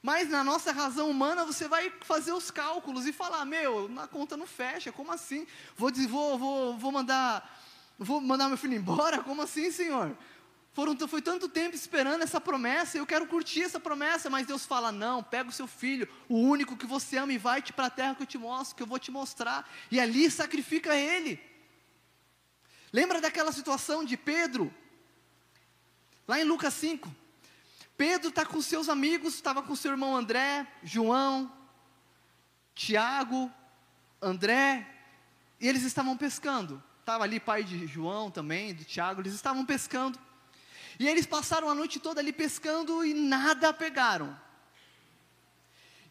Mas 0.01 0.29
na 0.29 0.43
nossa 0.43 0.71
razão 0.71 1.09
humana 1.09 1.45
você 1.45 1.67
vai 1.67 1.91
fazer 2.01 2.33
os 2.33 2.51
cálculos 2.51 3.05
e 3.05 3.13
falar, 3.13 3.45
meu, 3.45 3.87
na 3.87 4.07
conta 4.07 4.35
não 4.35 4.47
fecha, 4.47 4.91
como 4.91 5.13
assim? 5.13 5.47
Vou, 5.77 5.91
vou, 6.37 6.77
vou, 6.77 6.91
mandar, 6.91 7.57
vou 7.97 8.19
mandar 8.19 8.49
meu 8.49 8.57
filho 8.57 8.73
embora? 8.73 9.23
Como 9.23 9.41
assim, 9.43 9.71
Senhor? 9.71 10.17
Foram, 10.73 10.95
foi 11.07 11.21
tanto 11.21 11.49
tempo 11.49 11.75
esperando 11.75 12.21
essa 12.21 12.39
promessa, 12.39 12.97
eu 12.97 13.05
quero 13.05 13.27
curtir 13.27 13.63
essa 13.63 13.79
promessa, 13.79 14.29
mas 14.29 14.47
Deus 14.47 14.65
fala: 14.65 14.91
não, 14.91 15.21
pega 15.21 15.49
o 15.49 15.53
seu 15.53 15.67
filho, 15.67 16.07
o 16.29 16.37
único 16.37 16.77
que 16.77 16.85
você 16.85 17.17
ama, 17.17 17.33
e 17.33 17.37
vai-te 17.37 17.73
para 17.73 17.87
a 17.87 17.89
terra 17.89 18.15
que 18.15 18.23
eu 18.23 18.27
te 18.27 18.37
mostro, 18.37 18.77
que 18.77 18.83
eu 18.83 18.87
vou 18.87 18.97
te 18.97 19.11
mostrar, 19.11 19.69
e 19.91 19.99
ali 19.99 20.31
sacrifica 20.31 20.95
ele. 20.95 21.41
Lembra 22.93 23.19
daquela 23.19 23.51
situação 23.51 24.05
de 24.05 24.15
Pedro? 24.15 24.73
Lá 26.25 26.39
em 26.39 26.45
Lucas 26.45 26.73
5. 26.75 27.13
Pedro 27.97 28.29
está 28.29 28.45
com 28.45 28.61
seus 28.61 28.87
amigos, 28.87 29.35
estava 29.35 29.61
com 29.61 29.75
seu 29.75 29.91
irmão 29.91 30.15
André, 30.15 30.65
João, 30.83 31.51
Tiago, 32.73 33.51
André, 34.21 34.87
e 35.59 35.67
eles 35.67 35.83
estavam 35.83 36.15
pescando. 36.15 36.81
Estava 37.01 37.25
ali 37.25 37.39
pai 37.39 37.63
de 37.63 37.85
João 37.87 38.31
também, 38.31 38.73
de 38.73 38.85
Tiago, 38.85 39.21
eles 39.21 39.33
estavam 39.33 39.65
pescando. 39.65 40.17
E 40.99 41.07
eles 41.07 41.25
passaram 41.25 41.69
a 41.69 41.75
noite 41.75 41.99
toda 41.99 42.19
ali 42.19 42.33
pescando 42.33 43.03
e 43.03 43.13
nada 43.13 43.73
pegaram. 43.73 44.37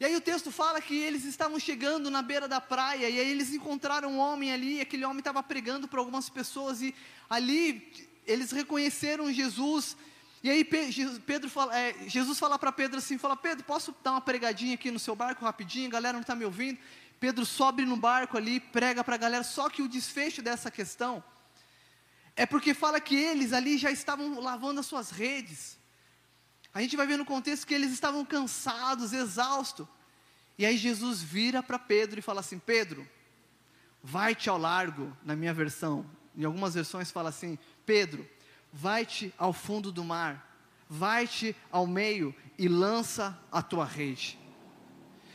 E 0.01 0.05
aí 0.05 0.17
o 0.17 0.21
texto 0.21 0.51
fala 0.51 0.81
que 0.81 0.97
eles 0.97 1.25
estavam 1.25 1.61
chegando 1.61 2.11
na 2.11 2.23
beira 2.23 2.49
da 2.49 2.59
praia 2.59 3.09
e 3.11 3.21
aí 3.21 3.31
eles 3.31 3.53
encontraram 3.53 4.13
um 4.13 4.19
homem 4.19 4.51
ali, 4.51 4.77
e 4.77 4.81
aquele 4.81 5.05
homem 5.05 5.19
estava 5.19 5.43
pregando 5.43 5.87
para 5.87 6.01
algumas 6.01 6.31
pessoas 6.31 6.81
e 6.81 6.95
ali 7.29 7.93
eles 8.27 8.51
reconheceram 8.51 9.31
Jesus. 9.31 9.97
E 10.43 10.49
aí 10.49 10.65
Pedro 10.65 11.51
fala, 11.51 11.77
é, 11.77 11.95
Jesus 12.07 12.39
fala 12.39 12.59
para 12.59 12.73
Pedro 12.73 12.97
assim, 12.97 13.19
fala, 13.19 13.37
Pedro, 13.37 13.63
posso 13.65 13.95
dar 14.03 14.13
uma 14.13 14.23
pregadinha 14.23 14.75
aqui 14.75 14.91
no 14.91 14.99
seu 14.99 15.15
barco 15.15 15.45
rapidinho? 15.45 15.89
A 15.89 15.93
galera 15.93 16.15
não 16.15 16.23
está 16.23 16.35
me 16.35 16.47
ouvindo. 16.47 16.79
Pedro 17.19 17.45
sobe 17.45 17.85
no 17.85 17.97
barco 17.97 18.39
ali, 18.39 18.59
prega 18.59 19.05
para 19.05 19.17
a 19.17 19.19
galera, 19.19 19.45
só 19.45 19.69
que 19.69 19.83
o 19.83 19.89
desfecho 19.89 20.41
dessa 20.41 20.71
questão 20.71 21.23
é 22.41 22.47
porque 22.47 22.73
fala 22.73 22.99
que 22.99 23.15
eles 23.15 23.53
ali 23.53 23.77
já 23.77 23.91
estavam 23.91 24.41
lavando 24.41 24.81
as 24.81 24.87
suas 24.87 25.11
redes. 25.11 25.77
A 26.73 26.81
gente 26.81 26.97
vai 26.97 27.07
ver 27.07 27.19
no 27.19 27.25
contexto 27.27 27.67
que 27.67 27.75
eles 27.75 27.93
estavam 27.93 28.25
cansados, 28.25 29.13
exaustos. 29.13 29.87
E 30.57 30.65
aí 30.65 30.79
Jesus 30.79 31.23
vira 31.23 31.63
para 31.63 31.79
Pedro 31.79 32.19
e 32.19 32.23
fala 32.23 32.41
assim: 32.41 32.59
Pedro, 32.59 33.07
vai-te 34.03 34.49
ao 34.49 34.57
largo, 34.57 35.15
na 35.23 35.37
minha 35.37 35.53
versão. 35.53 36.11
Em 36.35 36.43
algumas 36.45 36.73
versões 36.73 37.11
fala 37.11 37.29
assim: 37.29 37.59
Pedro, 37.85 38.27
vai-te 38.73 39.35
ao 39.37 39.53
fundo 39.53 39.93
do 39.93 40.03
mar, 40.03 40.59
vai-te 40.89 41.55
ao 41.71 41.87
meio 41.87 42.35
e 42.57 42.69
lança 42.69 43.39
a 43.53 43.61
tua 43.61 43.85
rede. 43.85 44.39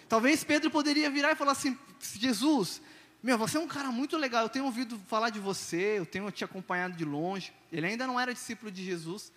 Talvez 0.09 0.43
Pedro 0.43 0.71
poderia 0.71 1.11
virar 1.11 1.33
e 1.33 1.35
falar 1.35 1.51
assim: 1.51 1.77
Jesus, 1.99 2.81
meu, 3.25 3.39
você 3.39 3.57
é 3.57 3.59
um 3.59 3.67
cara 3.67 3.91
muito 3.91 4.17
legal, 4.17 4.43
eu 4.43 4.49
tenho 4.49 4.65
ouvido 4.65 4.99
falar 5.07 5.31
de 5.31 5.39
você, 5.39 5.97
eu 5.97 6.05
tenho 6.05 6.29
te 6.29 6.43
acompanhado 6.43 6.95
de 6.95 7.03
longe. 7.03 7.51
Ele 7.71 7.87
ainda 7.87 8.05
não 8.05 8.19
era 8.19 8.31
discípulo 8.31 8.71
de 8.71 8.85
Jesus. 8.85 9.31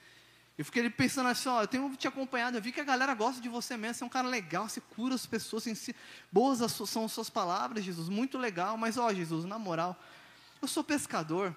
Eu 0.59 0.65
fiquei 0.67 0.91
pensando 0.91 1.31
assim, 1.31 1.49
ó, 1.49 1.63
eu 1.63 1.67
tenho 1.67 1.97
te 1.97 2.07
acompanhado, 2.07 2.59
eu 2.59 2.61
vi 2.61 2.71
que 2.71 2.83
a 2.83 2.85
galera 2.85 3.15
gosta 3.15 3.41
de 3.41 3.49
você 3.49 3.79
mesmo, 3.79 3.95
você 3.95 4.05
é 4.05 4.07
um 4.07 4.11
cara 4.11 4.29
legal, 4.29 4.69
você 4.69 4.83
cura 4.83 5.15
as 5.15 5.25
pessoas, 5.25 5.65
si, 5.65 5.97
boas 6.31 6.59
são 6.71 7.07
as 7.07 7.13
suas 7.13 7.31
palavras, 7.31 7.83
Jesus, 7.83 8.11
muito 8.11 8.37
legal, 8.37 8.77
mas 8.77 8.99
ó, 8.99 9.11
Jesus, 9.11 9.47
na 9.47 9.59
moral, 9.59 9.99
eu 10.61 10.69
sou 10.69 10.85
pescador. 10.85 11.57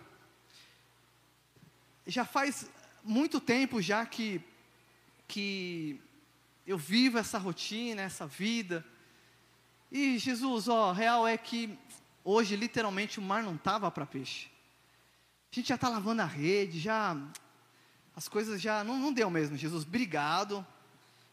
Já 2.07 2.23
faz 2.23 2.69
muito 3.03 3.41
tempo 3.41 3.81
já 3.81 4.05
que, 4.05 4.41
que 5.27 5.99
eu 6.65 6.77
vivo 6.77 7.17
essa 7.17 7.37
rotina, 7.37 8.03
essa 8.03 8.25
vida. 8.25 8.85
E 9.91 10.17
Jesus, 10.17 10.69
ó, 10.69 10.93
real 10.93 11.27
é 11.27 11.37
que 11.37 11.77
hoje 12.23 12.55
literalmente 12.55 13.19
o 13.19 13.21
mar 13.21 13.43
não 13.43 13.57
tava 13.57 13.89
para 13.91 14.05
peixe. 14.05 14.47
A 15.51 15.55
gente 15.55 15.69
já 15.69 15.75
está 15.75 15.89
lavando 15.89 16.21
a 16.21 16.25
rede, 16.25 16.79
já 16.79 17.17
as 18.15 18.27
coisas 18.27 18.61
já 18.61 18.83
não, 18.83 18.97
não 18.97 19.11
deu 19.11 19.29
mesmo. 19.29 19.57
Jesus, 19.57 19.83
obrigado. 19.83 20.65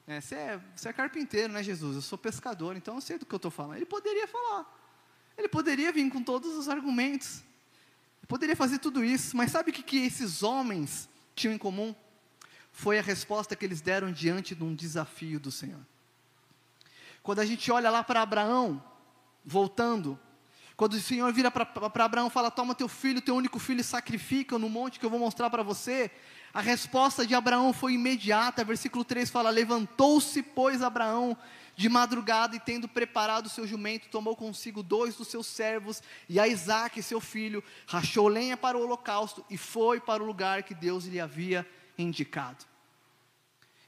É, 0.07 0.21
você, 0.21 0.35
é, 0.35 0.61
é 0.85 0.93
carpinteiro, 0.93 1.53
né, 1.53 1.63
Jesus? 1.63 1.97
Eu 1.97 2.03
sou 2.03 2.19
pescador, 2.19 2.77
então 2.77 2.95
eu 2.95 3.01
sei 3.01 3.19
do 3.19 3.27
que 3.27 3.35
eu 3.35 3.37
estou 3.37 3.51
falando. 3.51 3.77
Ele 3.77 3.87
poderia 3.87 4.27
falar. 4.27 4.67
Ele 5.37 5.49
poderia 5.49 5.93
vir 5.93 6.11
com 6.11 6.23
todos 6.23 6.57
os 6.57 6.69
argumentos. 6.69 7.45
Ele 8.21 8.27
poderia 8.27 8.57
fazer 8.57 8.79
tudo 8.79 9.05
isso. 9.05 9.37
Mas 9.37 9.53
sabe 9.53 9.71
o 9.71 9.73
que, 9.73 9.83
que 9.83 9.99
esses 9.99 10.43
homens 10.43 11.09
tinham 11.35 11.55
em 11.55 11.59
comum? 11.59 11.95
Foi 12.73 12.99
a 12.99 13.03
resposta 13.03 13.55
que 13.55 13.65
eles 13.65 13.81
deram 13.81 14.11
diante 14.11 14.55
de 14.55 14.65
um 14.65 14.75
desafio 14.75 15.39
do 15.39 15.51
Senhor. 15.51 15.85
Quando 17.23 17.41
a 17.41 17.45
gente 17.45 17.71
olha 17.71 17.91
lá 17.91 18.03
para 18.03 18.23
Abraão, 18.23 18.83
voltando, 19.45 20.19
quando 20.79 20.93
o 20.93 21.01
Senhor 21.01 21.33
vira 21.33 21.51
para 21.51 21.67
Abraão 22.05 22.29
e 22.29 22.31
fala: 22.31 22.53
Toma 22.53 22.73
teu 22.73 22.87
filho, 22.87 23.21
teu 23.21 23.35
único 23.35 23.59
filho, 23.59 23.81
e 23.81 23.85
sacrifica 23.85 24.57
no 24.57 24.69
monte 24.69 25.01
que 25.01 25.05
eu 25.05 25.11
vou 25.11 25.19
mostrar 25.19 25.51
para 25.51 25.65
você. 25.65 26.09
A 26.55 26.61
resposta 26.61 27.27
de 27.27 27.35
Abraão 27.35 27.73
foi 27.73 27.95
imediata. 27.95 28.65
Versículo 28.65 29.05
3 29.05 29.29
fala: 29.29 29.51
Levantou-se, 29.51 30.41
pois, 30.41 30.81
Abraão 30.81 31.37
de 31.75 31.89
madrugada 31.89 32.55
e, 32.55 32.61
tendo 32.61 32.87
preparado 32.87 33.47
o 33.47 33.51
seu 33.51 33.67
jumento, 33.67 34.09
tomou 34.09 34.37
consigo 34.37 34.81
dois 34.81 35.17
dos 35.17 35.27
seus 35.27 35.49
servos 35.49 36.01
e 36.29 36.39
a 36.39 36.47
Isaac, 36.47 37.03
seu 37.03 37.21
filho, 37.21 37.63
rachou 37.85 38.29
lenha 38.29 38.57
para 38.57 38.79
o 38.79 38.83
holocausto 38.83 39.45
e 39.51 39.59
foi 39.59 39.99
para 40.01 40.23
o 40.23 40.27
lugar 40.27 40.63
que 40.63 40.75
Deus 40.75 41.07
lhe 41.07 41.19
havia 41.19 41.69
indicado. 41.99 42.65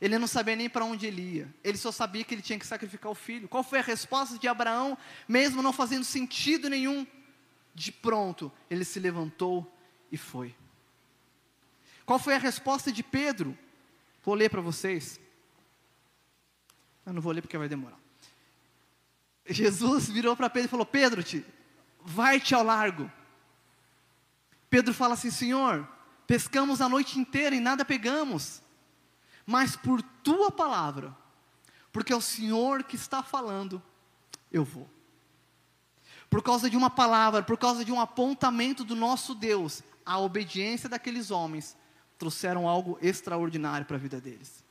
Ele 0.01 0.19
não 0.19 0.27
sabia 0.27 0.57
nem 0.57 0.69
para 0.69 0.85
onde 0.85 1.07
ele 1.07 1.21
ia, 1.21 1.55
ele 1.63 1.77
só 1.77 1.93
sabia 1.93 2.25
que 2.25 2.35
ele 2.35 2.41
tinha 2.41 2.59
que 2.59 2.67
sacrificar 2.67 3.13
o 3.13 3.15
filho. 3.15 3.49
Qual 3.49 3.63
foi 3.63 3.81
a 3.81 3.83
resposta 3.83 4.39
de 4.39 4.49
Abraão, 4.49 4.97
mesmo 5.29 5.63
não 5.63 5.73
fazendo 5.73 6.05
sentido 6.05 6.71
nenhum? 6.71 7.07
De 7.75 7.93
pronto, 7.93 8.51
ele 8.71 8.85
se 8.85 8.99
levantou 8.99 9.71
e 10.11 10.17
foi. 10.17 10.55
Qual 12.07 12.19
foi 12.19 12.35
a 12.35 12.39
resposta 12.39 12.91
de 12.91 13.03
Pedro? 13.03 13.57
Vou 14.25 14.35
ler 14.35 14.49
para 14.49 14.61
vocês. 14.61 15.21
Eu 17.05 17.13
não 17.13 17.21
vou 17.23 17.33
ler 17.33 17.43
porque 17.43 17.59
vai 17.59 17.69
demorar. 17.69 17.99
Jesus 19.49 20.09
virou 20.09 20.37
para 20.37 20.51
Pedro 20.51 20.69
e 20.69 20.71
falou: 20.71 20.87
Pedro, 20.87 21.23
te, 21.23 21.45
vai-te 22.03 22.55
ao 22.55 22.65
largo. 22.65 23.11
Pedro 24.69 24.95
fala 24.95 25.15
assim: 25.15 25.31
Senhor, 25.31 25.87
pescamos 26.27 26.81
a 26.81 26.89
noite 26.89 27.19
inteira 27.19 27.55
e 27.55 27.61
nada 27.61 27.85
pegamos, 27.85 28.63
mas 29.51 29.75
por 29.75 30.01
tua 30.01 30.49
palavra, 30.53 31.13
porque 31.91 32.13
é 32.13 32.17
o 32.17 32.21
Senhor 32.21 32.85
que 32.85 32.95
está 32.95 33.21
falando, 33.21 33.83
eu 34.53 34.65
vou. 34.65 34.89
Por 36.31 36.41
causa 36.41 36.71
de 36.71 36.77
uma 36.77 36.89
palavra, 36.89 37.43
por 37.43 37.59
causa 37.59 37.85
de 37.85 37.91
um 37.91 38.01
apontamento 38.01 38.85
do 38.85 38.95
nosso 38.95 39.35
Deus, 39.35 39.83
a 40.07 40.21
obediência 40.21 40.89
daqueles 40.89 41.33
homens 41.33 41.77
trouxeram 42.17 42.69
algo 42.69 42.97
extraordinário 43.03 43.85
para 43.85 43.97
a 43.97 43.99
vida 43.99 44.21
deles. 44.21 44.65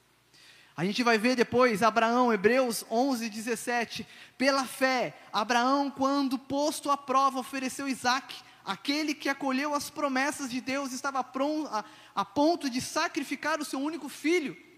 A 0.77 0.86
gente 0.86 1.03
vai 1.03 1.17
ver 1.17 1.36
depois 1.36 1.84
Abraão, 1.84 2.32
Hebreus 2.32 2.86
11, 2.89 3.30
17. 3.30 4.07
Pela 4.38 4.63
fé, 4.63 5.13
Abraão, 5.34 5.91
quando 5.91 6.39
posto 6.39 6.89
à 6.89 6.95
prova, 6.95 7.39
ofereceu 7.39 7.86
Isaac, 7.86 8.34
aquele 8.63 9.13
que 9.13 9.27
acolheu 9.27 9.75
as 9.75 9.89
promessas 9.89 10.49
de 10.49 10.61
Deus, 10.61 10.93
estava 10.93 11.21
pronto, 11.21 11.67
a, 11.67 11.84
a 12.15 12.23
ponto 12.23 12.69
de 12.69 12.80
sacrificar 12.80 13.59
o 13.59 13.65
seu 13.65 13.82
único 13.82 14.07
filho. 14.07 14.68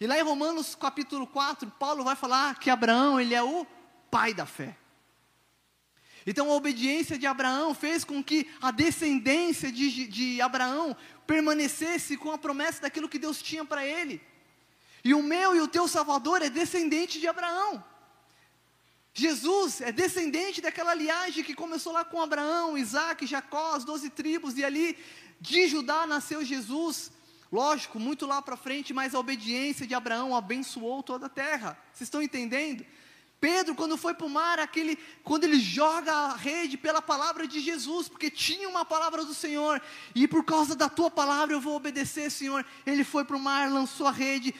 E 0.00 0.06
lá 0.06 0.18
em 0.18 0.22
Romanos 0.22 0.74
capítulo 0.74 1.26
4, 1.26 1.70
Paulo 1.78 2.04
vai 2.04 2.16
falar 2.16 2.58
que 2.58 2.68
Abraão, 2.70 3.20
ele 3.20 3.34
é 3.34 3.42
o 3.42 3.66
pai 4.10 4.34
da 4.34 4.46
fé. 4.46 4.76
Então 6.26 6.50
a 6.50 6.54
obediência 6.54 7.18
de 7.18 7.26
Abraão 7.26 7.74
fez 7.74 8.02
com 8.02 8.22
que 8.22 8.48
a 8.60 8.70
descendência 8.70 9.70
de, 9.70 10.06
de 10.06 10.40
Abraão 10.40 10.96
permanecesse 11.26 12.16
com 12.16 12.32
a 12.32 12.38
promessa 12.38 12.82
daquilo 12.82 13.08
que 13.08 13.18
Deus 13.18 13.42
tinha 13.42 13.64
para 13.64 13.86
ele. 13.86 14.20
E 15.04 15.12
o 15.12 15.22
meu 15.22 15.54
e 15.54 15.60
o 15.60 15.68
teu 15.68 15.86
Salvador 15.86 16.40
é 16.40 16.48
descendente 16.48 17.20
de 17.20 17.28
Abraão. 17.28 17.84
Jesus 19.12 19.80
é 19.80 19.92
descendente 19.92 20.60
daquela 20.60 20.94
linhagem 20.94 21.44
que 21.44 21.54
começou 21.54 21.92
lá 21.92 22.04
com 22.04 22.20
Abraão, 22.20 22.76
Isaac, 22.76 23.26
Jacó, 23.26 23.74
as 23.76 23.84
doze 23.84 24.10
tribos, 24.10 24.56
e 24.56 24.64
ali 24.64 24.98
de 25.40 25.68
Judá 25.68 26.06
nasceu 26.06 26.44
Jesus. 26.44 27.12
Lógico, 27.54 28.00
muito 28.00 28.26
lá 28.26 28.42
para 28.42 28.56
frente, 28.56 28.92
mas 28.92 29.14
a 29.14 29.20
obediência 29.20 29.86
de 29.86 29.94
Abraão 29.94 30.34
abençoou 30.34 31.04
toda 31.04 31.26
a 31.26 31.28
terra. 31.28 31.78
Vocês 31.92 32.08
estão 32.08 32.20
entendendo? 32.20 32.84
Pedro, 33.40 33.76
quando 33.76 33.96
foi 33.96 34.12
para 34.12 34.26
o 34.26 34.28
mar, 34.28 34.58
aquele, 34.58 34.98
quando 35.22 35.44
ele 35.44 35.60
joga 35.60 36.12
a 36.12 36.34
rede 36.34 36.76
pela 36.76 37.00
palavra 37.00 37.46
de 37.46 37.60
Jesus, 37.60 38.08
porque 38.08 38.28
tinha 38.28 38.68
uma 38.68 38.84
palavra 38.84 39.24
do 39.24 39.32
Senhor, 39.32 39.80
e 40.16 40.26
por 40.26 40.44
causa 40.44 40.74
da 40.74 40.88
tua 40.88 41.08
palavra 41.08 41.54
eu 41.54 41.60
vou 41.60 41.76
obedecer, 41.76 42.28
Senhor. 42.28 42.66
Ele 42.84 43.04
foi 43.04 43.24
para 43.24 43.36
o 43.36 43.40
mar, 43.40 43.70
lançou 43.70 44.08
a 44.08 44.10
rede. 44.10 44.52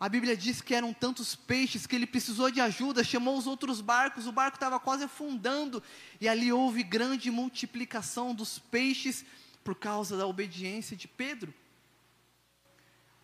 A 0.00 0.08
Bíblia 0.08 0.36
diz 0.36 0.60
que 0.60 0.74
eram 0.74 0.92
tantos 0.92 1.36
peixes 1.36 1.86
que 1.86 1.94
ele 1.94 2.04
precisou 2.04 2.50
de 2.50 2.60
ajuda, 2.60 3.04
chamou 3.04 3.38
os 3.38 3.46
outros 3.46 3.80
barcos, 3.80 4.26
o 4.26 4.32
barco 4.32 4.56
estava 4.56 4.80
quase 4.80 5.04
afundando, 5.04 5.80
e 6.20 6.28
ali 6.28 6.52
houve 6.52 6.82
grande 6.82 7.30
multiplicação 7.30 8.34
dos 8.34 8.58
peixes 8.58 9.24
por 9.62 9.76
causa 9.76 10.16
da 10.16 10.26
obediência 10.26 10.96
de 10.96 11.06
Pedro. 11.06 11.54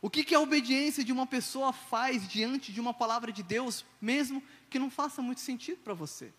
O 0.01 0.11
que, 0.11 0.22
que 0.22 0.34
a 0.34 0.40
obediência 0.40 1.03
de 1.03 1.12
uma 1.12 1.26
pessoa 1.26 1.72
faz 1.72 2.28
diante 2.28 2.72
de 2.72 2.80
uma 2.80 2.92
palavra 2.92 3.32
de 3.32 3.42
Deus, 3.42 3.84
mesmo 4.01 4.42
que 4.68 4.78
não 4.78 4.90
faça 4.90 5.22
muito 5.22 5.40
sentido 5.40 5.78
para 5.78 5.94
você? 5.94 6.32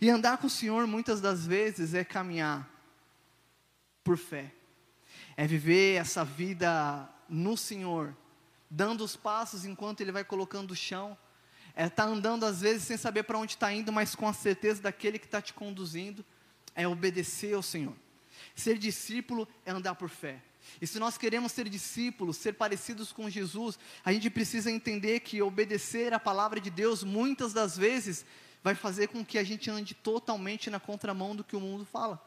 E 0.00 0.10
andar 0.10 0.38
com 0.38 0.46
o 0.46 0.50
Senhor 0.50 0.86
muitas 0.86 1.20
das 1.20 1.46
vezes 1.46 1.94
é 1.94 2.04
caminhar 2.04 2.68
por 4.02 4.16
fé, 4.16 4.52
é 5.36 5.46
viver 5.46 5.96
essa 5.96 6.24
vida 6.24 7.08
no 7.28 7.56
Senhor, 7.56 8.16
dando 8.70 9.04
os 9.04 9.16
passos 9.16 9.64
enquanto 9.64 10.00
Ele 10.00 10.12
vai 10.12 10.24
colocando 10.24 10.70
o 10.70 10.76
chão, 10.76 11.16
é 11.74 11.86
estar 11.86 12.04
tá 12.04 12.08
andando 12.08 12.44
às 12.44 12.60
vezes 12.60 12.84
sem 12.84 12.96
saber 12.96 13.24
para 13.24 13.38
onde 13.38 13.52
está 13.52 13.72
indo, 13.72 13.92
mas 13.92 14.14
com 14.14 14.26
a 14.26 14.32
certeza 14.32 14.82
daquele 14.82 15.18
que 15.18 15.26
está 15.26 15.42
te 15.42 15.52
conduzindo, 15.52 16.24
é 16.74 16.86
obedecer 16.86 17.54
ao 17.54 17.62
Senhor. 17.62 17.94
Ser 18.54 18.78
discípulo 18.78 19.48
é 19.64 19.70
andar 19.70 19.94
por 19.94 20.08
fé. 20.08 20.42
E 20.80 20.86
se 20.86 20.98
nós 20.98 21.16
queremos 21.16 21.52
ser 21.52 21.68
discípulos, 21.68 22.36
ser 22.36 22.54
parecidos 22.54 23.12
com 23.12 23.30
Jesus, 23.30 23.78
a 24.04 24.12
gente 24.12 24.28
precisa 24.30 24.70
entender 24.70 25.20
que 25.20 25.42
obedecer 25.42 26.12
a 26.12 26.20
palavra 26.20 26.60
de 26.60 26.70
Deus, 26.70 27.02
muitas 27.02 27.52
das 27.52 27.76
vezes, 27.76 28.24
vai 28.62 28.74
fazer 28.74 29.08
com 29.08 29.24
que 29.24 29.38
a 29.38 29.44
gente 29.44 29.70
ande 29.70 29.94
totalmente 29.94 30.68
na 30.70 30.80
contramão 30.80 31.36
do 31.36 31.44
que 31.44 31.56
o 31.56 31.60
mundo 31.60 31.84
fala. 31.84 32.20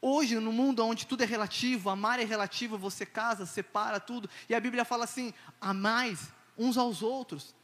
Hoje, 0.00 0.38
no 0.38 0.52
mundo 0.52 0.84
onde 0.84 1.06
tudo 1.06 1.22
é 1.22 1.26
relativo, 1.26 1.88
amar 1.88 2.20
é 2.20 2.24
relativo, 2.24 2.76
você 2.76 3.06
casa, 3.06 3.46
separa 3.46 3.98
tudo, 3.98 4.28
e 4.48 4.54
a 4.54 4.60
Bíblia 4.60 4.84
fala 4.84 5.04
assim: 5.04 5.32
amais 5.60 6.30
uns 6.58 6.76
aos 6.76 7.02
outros. 7.02 7.54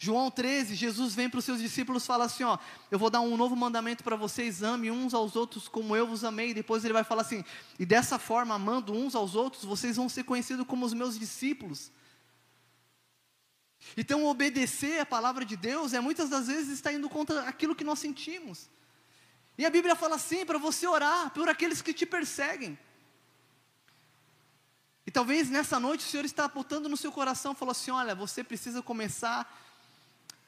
João 0.00 0.30
13, 0.30 0.76
Jesus 0.76 1.12
vem 1.16 1.28
para 1.28 1.38
os 1.38 1.44
seus 1.44 1.58
discípulos 1.58 2.04
e 2.04 2.06
fala 2.06 2.26
assim: 2.26 2.44
Ó, 2.44 2.56
eu 2.88 2.98
vou 3.00 3.10
dar 3.10 3.20
um 3.20 3.36
novo 3.36 3.56
mandamento 3.56 4.04
para 4.04 4.14
vocês, 4.14 4.62
ame 4.62 4.92
uns 4.92 5.12
aos 5.12 5.34
outros 5.34 5.66
como 5.66 5.96
eu 5.96 6.06
vos 6.06 6.22
amei. 6.22 6.54
Depois 6.54 6.84
ele 6.84 6.94
vai 6.94 7.02
falar 7.02 7.22
assim: 7.22 7.44
e 7.80 7.84
dessa 7.84 8.16
forma, 8.16 8.54
amando 8.54 8.92
uns 8.92 9.16
aos 9.16 9.34
outros, 9.34 9.64
vocês 9.64 9.96
vão 9.96 10.08
ser 10.08 10.22
conhecidos 10.22 10.64
como 10.68 10.86
os 10.86 10.94
meus 10.94 11.18
discípulos. 11.18 11.90
Então, 13.96 14.24
obedecer 14.26 15.00
a 15.00 15.06
palavra 15.06 15.44
de 15.44 15.56
Deus 15.56 15.92
é 15.92 15.98
muitas 15.98 16.30
das 16.30 16.46
vezes 16.46 16.74
estar 16.74 16.92
indo 16.92 17.08
contra 17.08 17.42
aquilo 17.48 17.74
que 17.74 17.82
nós 17.82 17.98
sentimos. 17.98 18.70
E 19.56 19.66
a 19.66 19.70
Bíblia 19.70 19.96
fala 19.96 20.14
assim: 20.14 20.46
para 20.46 20.58
você 20.58 20.86
orar 20.86 21.30
por 21.30 21.48
aqueles 21.48 21.82
que 21.82 21.92
te 21.92 22.06
perseguem. 22.06 22.78
E 25.04 25.10
talvez 25.10 25.50
nessa 25.50 25.80
noite 25.80 26.06
o 26.06 26.08
Senhor 26.08 26.24
está 26.24 26.44
apontando 26.44 26.88
no 26.88 26.96
seu 26.96 27.10
coração, 27.10 27.52
falou 27.52 27.72
assim: 27.72 27.90
olha, 27.90 28.14
você 28.14 28.44
precisa 28.44 28.80
começar 28.80 29.66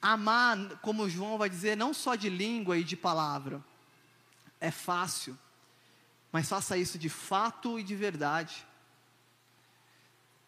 Amar, 0.02 0.78
como 0.80 1.08
João 1.08 1.36
vai 1.36 1.50
dizer, 1.50 1.76
não 1.76 1.92
só 1.92 2.14
de 2.14 2.30
língua 2.30 2.78
e 2.78 2.84
de 2.84 2.96
palavra. 2.96 3.62
É 4.60 4.70
fácil, 4.70 5.38
mas 6.32 6.48
faça 6.48 6.76
isso 6.76 6.98
de 6.98 7.08
fato 7.08 7.78
e 7.78 7.82
de 7.82 7.94
verdade. 7.94 8.66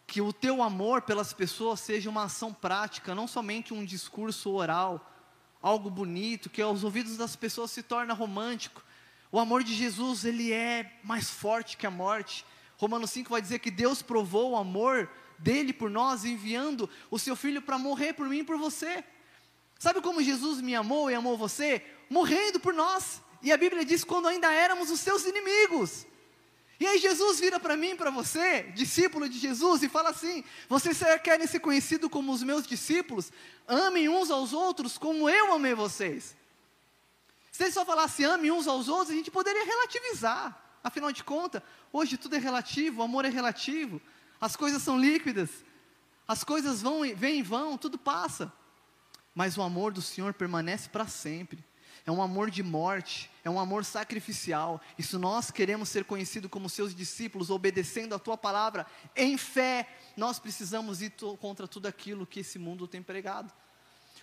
que 0.05 0.21
o 0.21 0.31
teu 0.31 0.61
amor 0.61 1.01
pelas 1.01 1.33
pessoas 1.33 1.79
seja 1.79 2.09
uma 2.09 2.25
ação 2.25 2.53
prática, 2.53 3.15
não 3.15 3.27
somente 3.27 3.73
um 3.73 3.83
discurso 3.83 4.51
oral, 4.51 5.11
algo 5.61 5.89
bonito, 5.89 6.51
que 6.51 6.61
aos 6.61 6.83
ouvidos 6.83 7.17
das 7.17 7.35
pessoas 7.35 7.71
se 7.71 7.81
torna 7.81 8.13
romântico. 8.13 8.83
O 9.31 9.39
amor 9.39 9.63
de 9.63 9.73
Jesus, 9.73 10.23
ele 10.25 10.51
é 10.51 10.99
mais 11.03 11.31
forte 11.31 11.77
que 11.77 11.87
a 11.87 11.89
morte. 11.89 12.45
Romanos 12.77 13.09
5 13.11 13.29
vai 13.31 13.41
dizer 13.41 13.57
que 13.59 13.71
Deus 13.71 14.03
provou 14.03 14.51
o 14.51 14.55
amor 14.57 15.09
dele 15.39 15.73
por 15.73 15.89
nós, 15.89 16.25
enviando 16.25 16.87
o 17.09 17.17
seu 17.17 17.35
filho 17.35 17.61
para 17.61 17.79
morrer 17.79 18.13
por 18.13 18.27
mim 18.27 18.39
e 18.39 18.43
por 18.43 18.57
você. 18.57 19.03
Sabe 19.83 19.99
como 19.99 20.23
Jesus 20.23 20.61
me 20.61 20.73
amou 20.73 21.11
e 21.11 21.13
amou 21.13 21.37
você? 21.37 21.85
Morrendo 22.09 22.57
por 22.57 22.73
nós. 22.73 23.21
E 23.41 23.51
a 23.51 23.57
Bíblia 23.57 23.83
diz 23.83 24.05
quando 24.05 24.29
ainda 24.29 24.49
éramos 24.49 24.89
os 24.89 25.01
seus 25.01 25.25
inimigos. 25.25 26.07
E 26.79 26.87
aí 26.87 26.97
Jesus 26.99 27.41
vira 27.41 27.59
para 27.59 27.75
mim, 27.75 27.93
para 27.93 28.09
você, 28.09 28.63
discípulo 28.73 29.27
de 29.27 29.37
Jesus, 29.37 29.83
e 29.83 29.89
fala 29.89 30.11
assim: 30.11 30.41
vocês 30.69 30.97
querem 31.21 31.45
ser 31.45 31.59
conhecidos 31.59 32.09
como 32.09 32.31
os 32.31 32.41
meus 32.43 32.65
discípulos? 32.65 33.29
Amem 33.67 34.07
uns 34.07 34.31
aos 34.31 34.53
outros 34.53 34.97
como 34.97 35.29
eu 35.29 35.51
amei 35.51 35.73
vocês. 35.73 36.33
Se 37.51 37.63
ele 37.63 37.73
só 37.73 37.85
falasse 37.85 38.23
amem 38.23 38.51
uns 38.51 38.69
aos 38.69 38.87
outros, 38.87 39.09
a 39.09 39.15
gente 39.15 39.29
poderia 39.29 39.65
relativizar. 39.65 40.77
Afinal 40.81 41.11
de 41.11 41.25
contas, 41.25 41.61
hoje 41.91 42.15
tudo 42.15 42.37
é 42.37 42.39
relativo, 42.39 43.01
o 43.01 43.03
amor 43.03 43.25
é 43.25 43.29
relativo, 43.29 44.01
as 44.39 44.55
coisas 44.55 44.81
são 44.81 44.97
líquidas, 44.97 45.49
as 46.25 46.41
coisas 46.41 46.81
vão, 46.81 47.01
vêm 47.17 47.39
e 47.39 47.43
vão, 47.43 47.77
tudo 47.77 47.97
passa. 47.97 48.49
Mas 49.33 49.57
o 49.57 49.61
amor 49.61 49.91
do 49.91 50.01
Senhor 50.01 50.33
permanece 50.33 50.89
para 50.89 51.07
sempre 51.07 51.63
é 52.05 52.11
um 52.11 52.21
amor 52.21 52.51
de 52.51 52.61
morte, 52.61 53.31
é 53.45 53.49
um 53.49 53.59
amor 53.59 53.85
sacrificial. 53.85 54.81
E 54.97 55.03
se 55.03 55.17
nós 55.17 55.49
queremos 55.49 55.87
ser 55.87 56.03
conhecidos 56.03 56.51
como 56.51 56.69
seus 56.69 56.93
discípulos, 56.93 57.49
obedecendo 57.49 58.13
a 58.13 58.19
tua 58.19 58.37
palavra 58.37 58.85
em 59.15 59.37
fé, 59.37 59.87
nós 60.17 60.37
precisamos 60.37 61.01
ir 61.01 61.13
contra 61.39 61.65
tudo 61.67 61.87
aquilo 61.87 62.27
que 62.27 62.41
esse 62.41 62.59
mundo 62.59 62.87
tem 62.87 63.01
pregado, 63.01 63.53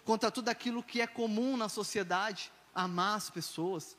contra 0.04 0.30
tudo 0.30 0.50
aquilo 0.50 0.82
que 0.82 1.00
é 1.00 1.06
comum 1.06 1.56
na 1.56 1.70
sociedade, 1.70 2.52
amar 2.74 3.16
as 3.16 3.30
pessoas. 3.30 3.96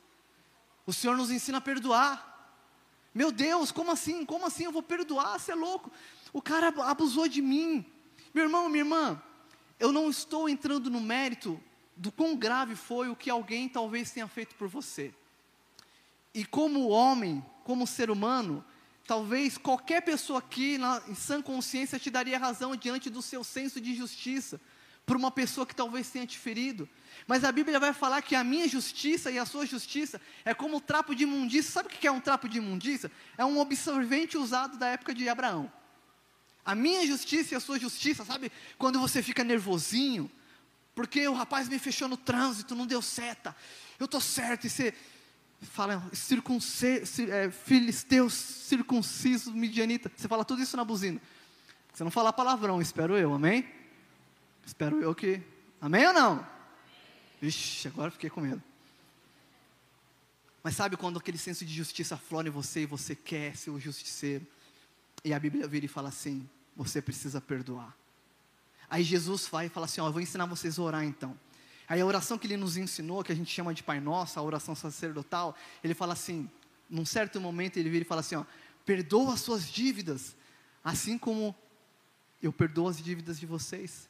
O 0.86 0.92
Senhor 0.92 1.16
nos 1.16 1.30
ensina 1.30 1.58
a 1.58 1.60
perdoar. 1.60 2.30
Meu 3.12 3.32
Deus, 3.32 3.72
como 3.72 3.90
assim? 3.90 4.24
Como 4.24 4.46
assim 4.46 4.64
eu 4.64 4.72
vou 4.72 4.82
perdoar? 4.82 5.40
Você 5.40 5.52
é 5.52 5.56
louco? 5.56 5.90
O 6.32 6.40
cara 6.40 6.68
abusou 6.84 7.26
de 7.26 7.42
mim. 7.42 7.84
Meu 8.32 8.44
irmão, 8.44 8.68
minha 8.68 8.82
irmã, 8.82 9.20
eu 9.82 9.90
não 9.90 10.08
estou 10.08 10.48
entrando 10.48 10.88
no 10.88 11.00
mérito 11.00 11.60
do 11.96 12.12
quão 12.12 12.36
grave 12.36 12.76
foi 12.76 13.08
o 13.08 13.16
que 13.16 13.28
alguém 13.28 13.68
talvez 13.68 14.12
tenha 14.12 14.28
feito 14.28 14.54
por 14.54 14.68
você. 14.68 15.12
E 16.32 16.44
como 16.44 16.88
homem, 16.88 17.44
como 17.64 17.84
ser 17.84 18.08
humano, 18.08 18.64
talvez 19.08 19.58
qualquer 19.58 20.00
pessoa 20.02 20.38
aqui, 20.38 20.78
na, 20.78 21.02
em 21.08 21.16
sã 21.16 21.42
consciência, 21.42 21.98
te 21.98 22.10
daria 22.10 22.38
razão 22.38 22.76
diante 22.76 23.10
do 23.10 23.20
seu 23.20 23.42
senso 23.42 23.80
de 23.80 23.92
justiça, 23.92 24.60
por 25.04 25.16
uma 25.16 25.32
pessoa 25.32 25.66
que 25.66 25.74
talvez 25.74 26.08
tenha 26.08 26.28
te 26.28 26.38
ferido. 26.38 26.88
Mas 27.26 27.42
a 27.42 27.50
Bíblia 27.50 27.80
vai 27.80 27.92
falar 27.92 28.22
que 28.22 28.36
a 28.36 28.44
minha 28.44 28.68
justiça 28.68 29.32
e 29.32 29.38
a 29.38 29.44
sua 29.44 29.66
justiça 29.66 30.20
é 30.44 30.54
como 30.54 30.76
o 30.76 30.80
trapo 30.80 31.12
de 31.12 31.24
imundícia. 31.24 31.72
Sabe 31.72 31.88
o 31.88 31.90
que 31.90 32.06
é 32.06 32.12
um 32.12 32.20
trapo 32.20 32.48
de 32.48 32.58
imundícia? 32.58 33.10
É 33.36 33.44
um 33.44 33.60
absorvente 33.60 34.38
usado 34.38 34.78
da 34.78 34.90
época 34.90 35.12
de 35.12 35.28
Abraão. 35.28 35.72
A 36.64 36.74
minha 36.74 37.06
justiça 37.06 37.54
e 37.54 37.56
a 37.56 37.60
sua 37.60 37.78
justiça, 37.78 38.24
sabe? 38.24 38.52
Quando 38.78 39.00
você 39.00 39.22
fica 39.22 39.42
nervosinho, 39.42 40.30
porque 40.94 41.26
o 41.26 41.32
rapaz 41.32 41.68
me 41.68 41.78
fechou 41.78 42.08
no 42.08 42.16
trânsito, 42.16 42.74
não 42.74 42.86
deu 42.86 43.02
seta. 43.02 43.56
Eu 43.98 44.04
estou 44.04 44.20
certo. 44.20 44.66
E 44.66 44.70
você 44.70 44.94
fala, 45.62 46.02
é, 47.30 47.50
filisteus 47.50 48.32
circunciso, 48.32 49.52
midianita. 49.52 50.10
Você 50.14 50.28
fala 50.28 50.44
tudo 50.44 50.62
isso 50.62 50.76
na 50.76 50.84
buzina. 50.84 51.20
Você 51.92 52.04
não 52.04 52.10
fala 52.10 52.32
palavrão, 52.32 52.80
espero 52.80 53.16
eu, 53.16 53.34
amém? 53.34 53.68
Espero 54.64 55.00
eu 55.02 55.14
que. 55.14 55.42
Amém 55.80 56.06
ou 56.06 56.12
não? 56.12 56.46
Ixi, 57.40 57.88
agora 57.88 58.10
fiquei 58.10 58.30
com 58.30 58.40
medo. 58.40 58.62
Mas 60.62 60.76
sabe 60.76 60.96
quando 60.96 61.18
aquele 61.18 61.38
senso 61.38 61.64
de 61.64 61.74
justiça 61.74 62.16
flora 62.16 62.46
em 62.46 62.50
você 62.50 62.82
e 62.82 62.86
você 62.86 63.16
quer 63.16 63.56
ser 63.56 63.70
o 63.70 63.80
justiceiro? 63.80 64.46
E 65.24 65.32
a 65.32 65.38
Bíblia 65.38 65.66
vira 65.68 65.86
e 65.86 65.88
fala 65.88 66.08
assim: 66.08 66.48
você 66.76 67.00
precisa 67.00 67.40
perdoar. 67.40 67.96
Aí 68.88 69.02
Jesus 69.02 69.46
vai 69.46 69.66
e 69.66 69.68
fala 69.68 69.86
assim: 69.86 70.00
Ó, 70.00 70.08
eu 70.08 70.12
vou 70.12 70.20
ensinar 70.20 70.46
vocês 70.46 70.78
a 70.78 70.82
orar 70.82 71.04
então. 71.04 71.38
Aí 71.88 72.00
a 72.00 72.06
oração 72.06 72.38
que 72.38 72.46
ele 72.46 72.56
nos 72.56 72.76
ensinou, 72.76 73.22
que 73.22 73.32
a 73.32 73.34
gente 73.34 73.50
chama 73.50 73.74
de 73.74 73.82
Pai 73.82 74.00
Nosso, 74.00 74.38
a 74.38 74.42
oração 74.42 74.74
sacerdotal, 74.74 75.56
ele 75.82 75.94
fala 75.94 76.12
assim: 76.12 76.50
num 76.88 77.04
certo 77.04 77.40
momento 77.40 77.78
ele 77.78 77.88
vira 77.88 78.04
e 78.04 78.08
fala 78.08 78.20
assim: 78.20 78.34
Ó, 78.34 78.44
perdoa 78.84 79.34
as 79.34 79.40
suas 79.40 79.70
dívidas, 79.70 80.34
assim 80.82 81.16
como 81.16 81.54
eu 82.42 82.52
perdoo 82.52 82.88
as 82.88 83.02
dívidas 83.02 83.38
de 83.38 83.46
vocês. 83.46 84.08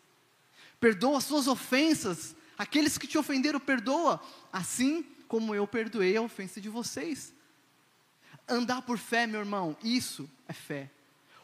Perdoa 0.80 1.18
as 1.18 1.24
suas 1.24 1.46
ofensas, 1.46 2.34
aqueles 2.58 2.98
que 2.98 3.06
te 3.06 3.18
ofenderam, 3.18 3.60
perdoa, 3.60 4.20
assim 4.52 5.04
como 5.28 5.54
eu 5.54 5.66
perdoei 5.66 6.16
a 6.16 6.22
ofensa 6.22 6.60
de 6.60 6.68
vocês. 6.68 7.32
Andar 8.48 8.82
por 8.82 8.98
fé, 8.98 9.26
meu 9.26 9.40
irmão, 9.40 9.76
isso 9.82 10.28
é 10.48 10.52
fé. 10.52 10.90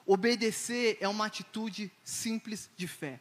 Obedecer 0.09 0.97
é 1.03 1.07
uma 1.07 1.27
atitude 1.27 1.93
simples 2.03 2.71
de 2.75 2.89
fé. 2.89 3.21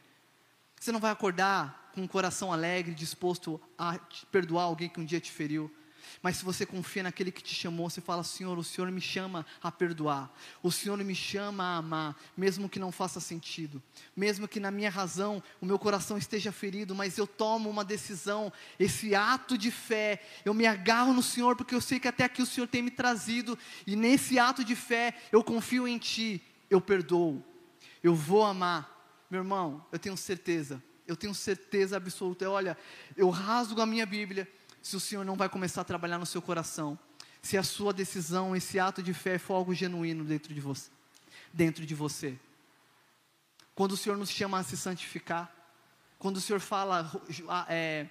Você 0.80 0.90
não 0.90 0.98
vai 0.98 1.10
acordar 1.10 1.90
com 1.94 2.00
um 2.00 2.06
coração 2.06 2.50
alegre, 2.50 2.94
disposto 2.94 3.60
a 3.76 3.98
perdoar 4.32 4.62
alguém 4.62 4.88
que 4.88 4.98
um 4.98 5.04
dia 5.04 5.20
te 5.20 5.30
feriu. 5.30 5.70
Mas 6.22 6.38
se 6.38 6.44
você 6.46 6.64
confia 6.64 7.02
naquele 7.02 7.30
que 7.30 7.42
te 7.42 7.54
chamou, 7.54 7.90
você 7.90 8.00
fala: 8.00 8.24
Senhor, 8.24 8.56
o 8.56 8.64
Senhor 8.64 8.90
me 8.90 9.02
chama 9.02 9.44
a 9.62 9.70
perdoar, 9.70 10.34
o 10.62 10.72
Senhor 10.72 10.96
me 11.04 11.14
chama 11.14 11.62
a 11.62 11.76
amar, 11.76 12.16
mesmo 12.34 12.70
que 12.70 12.78
não 12.78 12.90
faça 12.90 13.20
sentido, 13.20 13.82
mesmo 14.16 14.48
que 14.48 14.58
na 14.58 14.70
minha 14.70 14.88
razão 14.88 15.42
o 15.60 15.66
meu 15.66 15.78
coração 15.78 16.16
esteja 16.16 16.50
ferido, 16.50 16.94
mas 16.94 17.18
eu 17.18 17.26
tomo 17.26 17.68
uma 17.68 17.84
decisão, 17.84 18.50
esse 18.80 19.14
ato 19.14 19.58
de 19.58 19.70
fé, 19.70 20.22
eu 20.42 20.54
me 20.54 20.66
agarro 20.66 21.12
no 21.12 21.22
Senhor, 21.22 21.54
porque 21.54 21.74
eu 21.74 21.82
sei 21.82 22.00
que 22.00 22.08
até 22.08 22.24
aqui 22.24 22.40
o 22.40 22.46
Senhor 22.46 22.66
tem 22.66 22.80
me 22.80 22.90
trazido, 22.90 23.58
e 23.86 23.94
nesse 23.94 24.38
ato 24.38 24.64
de 24.64 24.74
fé 24.74 25.14
eu 25.30 25.44
confio 25.44 25.86
em 25.86 25.98
Ti, 25.98 26.42
eu 26.70 26.80
perdoo, 26.80 27.42
eu 28.02 28.14
vou 28.14 28.44
amar, 28.44 29.26
meu 29.30 29.40
irmão, 29.40 29.84
eu 29.90 29.98
tenho 29.98 30.16
certeza, 30.16 30.82
eu 31.06 31.16
tenho 31.16 31.34
certeza 31.34 31.96
absoluta. 31.96 32.48
Olha, 32.48 32.76
eu 33.16 33.30
rasgo 33.30 33.80
a 33.80 33.86
minha 33.86 34.06
Bíblia 34.06 34.46
se 34.82 34.96
o 34.96 35.00
Senhor 35.00 35.24
não 35.24 35.36
vai 35.36 35.48
começar 35.48 35.80
a 35.80 35.84
trabalhar 35.84 36.18
no 36.18 36.26
seu 36.26 36.40
coração. 36.42 36.98
Se 37.40 37.56
a 37.56 37.62
sua 37.62 37.92
decisão, 37.92 38.54
esse 38.54 38.78
ato 38.78 39.02
de 39.02 39.14
fé 39.14 39.38
for 39.38 39.54
algo 39.54 39.74
genuíno 39.74 40.24
dentro 40.24 40.52
de 40.52 40.60
você. 40.60 40.90
Dentro 41.52 41.86
de 41.86 41.94
você. 41.94 42.38
Quando 43.74 43.92
o 43.92 43.96
Senhor 43.96 44.16
nos 44.16 44.30
chama 44.30 44.58
a 44.58 44.62
se 44.62 44.76
santificar, 44.76 45.54
quando 46.18 46.36
o 46.36 46.40
Senhor 46.40 46.60
fala, 46.60 47.10
é, 47.68 48.06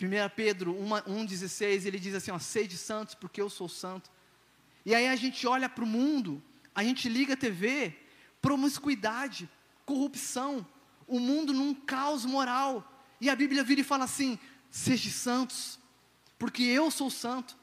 1 0.00 0.34
Pedro 0.34 0.74
1,16, 0.74 1.84
ele 1.84 1.98
diz 1.98 2.14
assim: 2.14 2.30
ó, 2.30 2.38
sede 2.38 2.76
santos, 2.76 3.14
porque 3.14 3.40
eu 3.40 3.50
sou 3.50 3.68
santo. 3.68 4.10
E 4.86 4.94
aí 4.94 5.08
a 5.08 5.16
gente 5.16 5.46
olha 5.46 5.68
para 5.68 5.84
o 5.84 5.86
mundo, 5.86 6.42
a 6.80 6.82
gente 6.82 7.10
liga 7.10 7.34
a 7.34 7.36
TV, 7.36 7.94
promiscuidade, 8.40 9.46
corrupção, 9.84 10.66
o 11.06 11.20
mundo 11.20 11.52
num 11.52 11.74
caos 11.74 12.24
moral. 12.24 12.90
E 13.20 13.28
a 13.28 13.36
Bíblia 13.36 13.62
vira 13.62 13.82
e 13.82 13.84
fala 13.84 14.04
assim: 14.04 14.38
seja 14.70 15.10
santos, 15.10 15.78
porque 16.38 16.62
eu 16.62 16.90
sou 16.90 17.10
santo. 17.10 17.54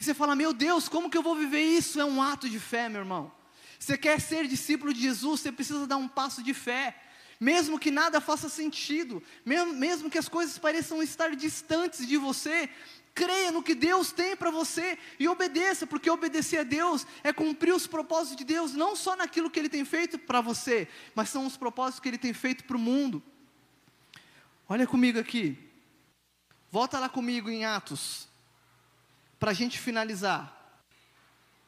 E 0.00 0.04
você 0.04 0.14
fala, 0.14 0.34
meu 0.34 0.54
Deus, 0.54 0.88
como 0.88 1.10
que 1.10 1.18
eu 1.18 1.22
vou 1.22 1.36
viver 1.36 1.60
isso? 1.60 2.00
É 2.00 2.04
um 2.06 2.22
ato 2.22 2.48
de 2.48 2.58
fé, 2.58 2.88
meu 2.88 3.02
irmão. 3.02 3.30
Você 3.78 3.98
quer 3.98 4.18
ser 4.18 4.48
discípulo 4.48 4.94
de 4.94 5.02
Jesus, 5.02 5.42
você 5.42 5.52
precisa 5.52 5.86
dar 5.86 5.98
um 5.98 6.08
passo 6.08 6.42
de 6.42 6.54
fé. 6.54 6.98
Mesmo 7.38 7.78
que 7.78 7.90
nada 7.90 8.18
faça 8.18 8.48
sentido, 8.48 9.22
mesmo, 9.44 9.74
mesmo 9.74 10.10
que 10.10 10.16
as 10.18 10.28
coisas 10.28 10.56
pareçam 10.56 11.02
estar 11.02 11.36
distantes 11.36 12.06
de 12.06 12.16
você, 12.16 12.70
creia 13.14 13.50
no 13.50 13.62
que 13.62 13.74
Deus 13.74 14.12
tem 14.12 14.36
para 14.36 14.50
você 14.50 14.98
e 15.18 15.28
obedeça, 15.28 15.86
porque 15.86 16.10
obedecer 16.10 16.58
a 16.58 16.62
Deus 16.62 17.06
é 17.22 17.32
cumprir 17.32 17.74
os 17.74 17.86
propósitos 17.86 18.36
de 18.36 18.44
Deus, 18.44 18.72
não 18.72 18.94
só 18.96 19.16
naquilo 19.16 19.50
que 19.50 19.58
Ele 19.58 19.68
tem 19.68 19.84
feito 19.84 20.18
para 20.18 20.40
você, 20.40 20.88
mas 21.14 21.28
são 21.28 21.46
os 21.46 21.56
propósitos 21.56 22.00
que 22.00 22.08
Ele 22.08 22.18
tem 22.18 22.32
feito 22.32 22.64
para 22.64 22.76
o 22.76 22.80
mundo. 22.80 23.22
Olha 24.68 24.86
comigo 24.86 25.18
aqui, 25.18 25.58
volta 26.70 26.98
lá 26.98 27.08
comigo 27.08 27.50
em 27.50 27.64
Atos, 27.64 28.28
para 29.38 29.50
a 29.50 29.54
gente 29.54 29.78
finalizar. 29.78 30.56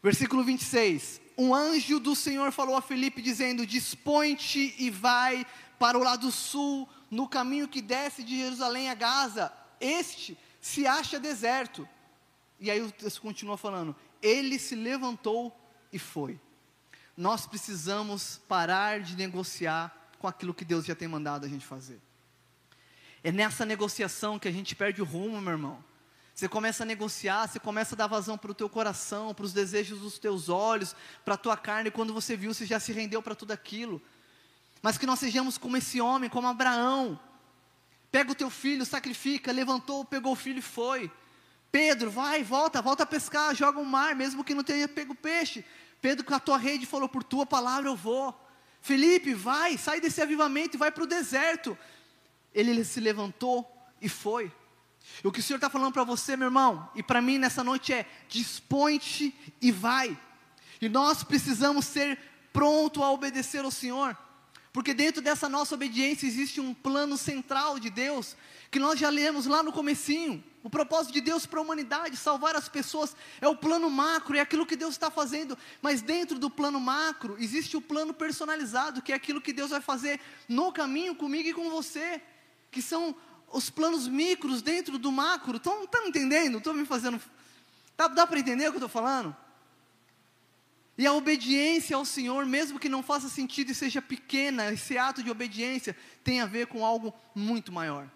Versículo 0.03 0.43
26. 0.45 1.21
Um 1.39 1.55
anjo 1.55 1.99
do 1.99 2.15
Senhor 2.15 2.53
falou 2.53 2.77
a 2.77 2.83
Felipe, 2.83 3.23
dizendo: 3.23 3.67
Dispõe-te 3.67 4.75
e 4.79 4.91
vai 4.91 5.47
para 5.79 5.99
o 5.99 6.03
lado 6.03 6.31
sul, 6.31 6.89
no 7.11 7.29
caminho 7.29 7.69
que 7.69 7.81
desce 7.81 8.23
de 8.23 8.39
Jerusalém 8.39 8.91
a 8.91 8.95
Gaza. 8.95 9.53
Este 9.81 10.39
se 10.63 10.87
acha 10.87 11.21
deserto. 11.21 11.87
E 12.59 12.71
aí 12.71 12.81
o 12.81 12.91
texto 12.91 13.21
continua 13.21 13.59
falando: 13.59 13.95
ele 14.23 14.59
se 14.59 14.77
levantou 14.77 15.55
e 15.93 15.99
foi. 15.99 16.41
Nós 17.15 17.47
precisamos 17.47 18.41
parar 18.49 19.01
de 19.01 19.17
negociar 19.17 19.95
com 20.19 20.29
aquilo 20.29 20.55
que 20.55 20.65
Deus 20.65 20.87
já 20.87 20.95
tem 20.95 21.09
mandado 21.09 21.45
a 21.45 21.49
gente 21.49 21.67
fazer. 21.67 22.01
É 23.23 23.31
nessa 23.31 23.67
negociação 23.67 24.39
que 24.39 24.49
a 24.49 24.53
gente 24.53 24.75
perde 24.75 25.03
o 25.03 25.05
rumo, 25.05 25.41
meu 25.41 25.53
irmão. 25.53 25.85
Você 26.35 26.49
começa 26.49 26.85
a 26.85 26.87
negociar, 26.87 27.47
você 27.47 27.61
começa 27.61 27.95
a 27.95 27.99
dar 27.99 28.07
vazão 28.07 28.39
para 28.39 28.51
o 28.51 28.55
teu 28.55 28.69
coração, 28.69 29.35
para 29.35 29.45
os 29.45 29.53
desejos 29.53 30.01
dos 30.01 30.19
teus 30.19 30.49
olhos, 30.49 30.97
para 31.25 31.35
a 31.35 31.37
tua 31.37 31.57
carne, 31.57 31.91
quando 31.91 32.15
você 32.15 32.37
viu, 32.37 32.55
você 32.55 32.65
já 32.65 32.81
se 32.81 32.93
rendeu 32.93 33.21
para 33.21 33.35
tudo 33.35 33.53
aquilo. 33.53 34.01
Mas 34.81 34.97
que 34.97 35.07
nós 35.07 35.19
sejamos 35.19 35.59
como 35.59 35.77
esse 35.77 36.01
homem, 36.01 36.31
como 36.31 36.49
Abraão. 36.49 37.21
Pega 38.13 38.31
o 38.31 38.35
teu 38.35 38.51
filho, 38.51 38.85
sacrifica, 38.85 39.51
levantou, 39.51 40.05
pegou 40.05 40.33
o 40.33 40.37
filho 40.37 40.59
e 40.59 40.63
foi. 40.63 41.11
Pedro, 41.73 42.11
vai, 42.11 42.45
volta, 42.45 42.83
volta 42.83 43.05
a 43.05 43.07
pescar, 43.07 43.55
joga 43.55 43.79
o 43.79 43.83
um 43.83 43.87
mar, 43.87 44.15
mesmo 44.15 44.45
que 44.45 44.55
não 44.55 44.63
tenha 44.63 44.87
pego 44.87 45.15
peixe. 45.15 45.65
Pedro, 46.03 46.23
com 46.23 46.35
a 46.35 46.39
tua 46.39 46.59
rede, 46.59 46.85
falou: 46.85 47.09
Por 47.09 47.25
tua 47.25 47.47
palavra 47.47 47.89
eu 47.89 47.97
vou. 47.97 48.39
Felipe, 48.83 49.33
vai, 49.33 49.79
sai 49.79 49.99
desse 49.99 50.21
avivamento 50.21 50.77
e 50.77 50.79
vai 50.79 50.93
para 50.93 51.05
o 51.05 51.07
deserto. 51.07 51.79
Ele 52.55 52.85
se 52.85 53.01
levantou 53.01 53.67
e 54.01 54.09
foi. 54.11 54.53
E 55.25 55.27
o 55.27 55.33
que 55.33 55.41
o 55.41 55.43
Senhor 55.43 55.57
está 55.57 55.71
falando 55.71 55.93
para 55.93 56.05
você, 56.05 56.37
meu 56.37 56.49
irmão, 56.49 56.91
e 56.95 57.03
para 57.03 57.23
mim 57.23 57.39
nessa 57.39 57.65
noite 57.65 57.95
é: 57.95 58.07
dispõe-te 58.29 59.35
e 59.59 59.73
vai. 59.73 60.19
E 60.83 60.89
nós 60.89 61.25
precisamos 61.25 61.87
ser 61.87 62.19
pronto 62.53 63.03
a 63.03 63.11
obedecer 63.11 63.65
ao 63.65 63.71
Senhor. 63.71 64.15
Porque 64.73 64.95
dentro 64.95 65.21
dessa 65.21 65.49
nossa 65.49 65.75
obediência 65.75 66.27
existe 66.27 66.61
um 66.61 66.73
plano 66.73 67.19
central 67.19 67.79
de 67.79 67.91
Deus, 67.91 68.35
que 68.71 68.79
nós 68.79 68.99
já 68.99 69.11
lemos 69.11 69.45
lá 69.45 69.63
no 69.63 69.71
comecinho. 69.71 70.43
O 70.63 70.71
propósito 70.71 71.13
de 71.13 71.21
Deus 71.21 71.45
para 71.45 71.59
a 71.59 71.63
humanidade, 71.63 72.17
salvar 72.17 72.57
as 72.57 72.71
pessoas, 72.71 73.15
é 73.41 73.47
o 73.47 73.57
plano 73.57 73.91
macro, 73.91 74.37
é 74.37 74.41
aquilo 74.41 74.65
que 74.65 74.77
Deus 74.77 74.95
está 74.95 75.11
fazendo. 75.11 75.59
Mas 75.83 76.01
dentro 76.01 76.39
do 76.39 76.49
plano 76.49 76.81
macro, 76.81 77.37
existe 77.39 77.77
o 77.77 77.83
plano 77.83 78.15
personalizado, 78.15 79.03
que 79.03 79.13
é 79.13 79.15
aquilo 79.15 79.43
que 79.43 79.53
Deus 79.53 79.71
vai 79.71 79.81
fazer 79.83 80.19
no 80.49 80.73
caminho 80.73 81.15
comigo 81.15 81.49
e 81.51 81.55
com 81.55 81.69
você. 81.69 82.23
Que 82.71 82.81
são 82.81 83.15
os 83.53 83.69
planos 83.69 84.09
micros 84.09 84.63
dentro 84.63 84.97
do 84.99 85.13
macro. 85.13 85.59
Estão 85.59 85.87
tá 85.87 86.07
entendendo? 86.07 86.59
Estou 86.59 86.73
me 86.73 86.87
fazendo. 86.87 87.21
Dá, 87.95 88.09
dá 88.09 88.27
para 88.27 88.39
entender 88.39 88.69
o 88.69 88.71
que 88.71 88.79
eu 88.79 88.87
estou 88.87 88.89
falando? 88.89 89.37
E 90.97 91.07
a 91.07 91.13
obediência 91.13 91.97
ao 91.97 92.05
Senhor, 92.05 92.45
mesmo 92.45 92.79
que 92.79 92.89
não 92.89 93.03
faça 93.03 93.29
sentido 93.29 93.71
e 93.71 93.75
seja 93.75 94.03
pequena, 94.03 94.73
esse 94.73 94.99
ato 94.99 95.23
de 95.23 95.31
obediência 95.31 95.97
tem 96.23 96.41
a 96.41 96.47
ver 96.47 96.67
com 96.67 96.85
algo 96.85 97.15
muito 97.35 97.73
maior. 97.73 98.09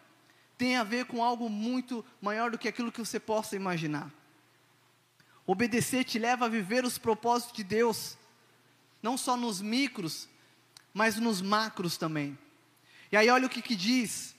Tem 0.59 0.77
a 0.77 0.85
ver 0.85 1.07
com 1.07 1.23
algo 1.23 1.49
muito 1.49 2.05
maior 2.21 2.51
do 2.51 2.59
que 2.59 2.69
aquilo 2.69 2.93
que 2.93 3.01
você 3.01 3.19
possa 3.19 3.57
imaginar. 3.57 4.13
Obedecer 5.47 6.05
te 6.05 6.19
leva 6.19 6.47
a 6.47 6.49
viver 6.49 6.85
os 6.85 6.99
propósitos 6.99 7.57
de 7.57 7.65
Deus, 7.65 8.19
não 9.03 9.17
só 9.17 9.37
nos 9.37 9.61
micros, 9.61 10.29
mas 10.93 11.17
nos 11.17 11.41
macros 11.41 11.97
também. 11.97 12.37
E 13.13 13.17
aí 13.17 13.31
olha 13.31 13.47
o 13.47 13.51
que, 13.51 13.63
que 13.63 13.77
diz 13.77 14.35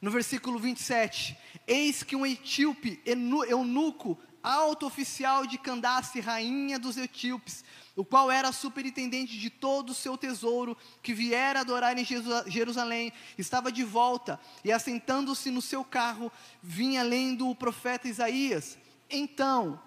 no 0.00 0.10
versículo 0.10 0.58
27: 0.58 1.36
Eis 1.66 2.02
que 2.02 2.14
um 2.14 2.24
etíope 2.24 3.00
eunuco 3.04 4.18
alto 4.46 4.86
oficial 4.86 5.44
de 5.44 5.58
Candace, 5.58 6.20
rainha 6.20 6.78
dos 6.78 6.96
etíopes, 6.96 7.64
o 7.96 8.04
qual 8.04 8.30
era 8.30 8.52
superintendente 8.52 9.36
de 9.36 9.50
todo 9.50 9.90
o 9.90 9.94
seu 9.94 10.16
tesouro, 10.16 10.76
que 11.02 11.12
viera 11.12 11.60
adorar 11.60 11.98
em 11.98 12.04
Jerusalém, 12.04 13.12
estava 13.36 13.72
de 13.72 13.82
volta 13.82 14.38
e, 14.62 14.70
assentando-se 14.70 15.50
no 15.50 15.60
seu 15.60 15.82
carro, 15.82 16.30
vinha 16.62 17.02
lendo 17.02 17.50
o 17.50 17.56
profeta 17.56 18.06
Isaías. 18.06 18.78
Então, 19.10 19.82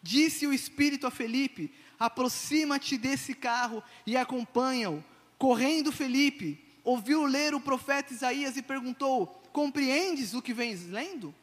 disse 0.00 0.46
o 0.46 0.52
Espírito 0.52 1.04
a 1.04 1.10
Felipe: 1.10 1.74
aproxima-te 1.98 2.96
desse 2.96 3.34
carro 3.34 3.82
e 4.06 4.16
acompanha-o. 4.16 5.02
Correndo 5.36 5.90
Felipe, 5.90 6.64
ouviu 6.84 7.24
ler 7.24 7.52
o 7.52 7.60
profeta 7.60 8.12
Isaías 8.12 8.56
e 8.56 8.62
perguntou: 8.62 9.42
Compreendes 9.52 10.34
o 10.34 10.42
que 10.42 10.54
vens 10.54 10.86
lendo? 10.86 11.34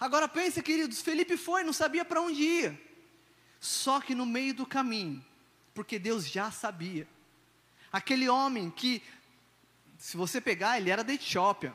Agora 0.00 0.26
pense, 0.26 0.62
queridos, 0.62 1.02
Felipe 1.02 1.36
foi, 1.36 1.62
não 1.62 1.74
sabia 1.74 2.06
para 2.06 2.22
onde 2.22 2.42
ia. 2.42 2.80
Só 3.60 4.00
que 4.00 4.14
no 4.14 4.24
meio 4.24 4.54
do 4.54 4.64
caminho, 4.64 5.22
porque 5.74 5.98
Deus 5.98 6.26
já 6.26 6.50
sabia. 6.50 7.06
Aquele 7.92 8.26
homem 8.26 8.70
que, 8.70 9.02
se 9.98 10.16
você 10.16 10.40
pegar, 10.40 10.80
ele 10.80 10.88
era 10.88 11.04
da 11.04 11.12
Etiópia. 11.12 11.74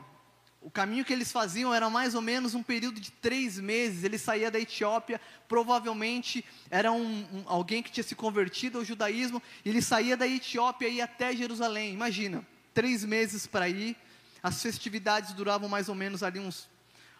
O 0.60 0.68
caminho 0.68 1.04
que 1.04 1.12
eles 1.12 1.30
faziam 1.30 1.72
era 1.72 1.88
mais 1.88 2.16
ou 2.16 2.20
menos 2.20 2.52
um 2.52 2.62
período 2.64 3.00
de 3.00 3.12
três 3.12 3.60
meses. 3.60 4.02
Ele 4.02 4.18
saía 4.18 4.50
da 4.50 4.58
Etiópia, 4.58 5.20
provavelmente 5.46 6.44
era 6.68 6.90
um, 6.90 7.24
um, 7.32 7.44
alguém 7.46 7.80
que 7.80 7.92
tinha 7.92 8.02
se 8.02 8.16
convertido 8.16 8.78
ao 8.78 8.84
judaísmo. 8.84 9.40
Ele 9.64 9.80
saía 9.80 10.16
da 10.16 10.26
Etiópia 10.26 10.88
e 10.88 10.94
ia 10.94 11.04
até 11.04 11.36
Jerusalém. 11.36 11.94
Imagina, 11.94 12.44
três 12.74 13.04
meses 13.04 13.46
para 13.46 13.68
ir. 13.68 13.96
As 14.42 14.60
festividades 14.60 15.32
duravam 15.32 15.68
mais 15.68 15.88
ou 15.88 15.94
menos 15.94 16.24
ali 16.24 16.40
uns 16.40 16.68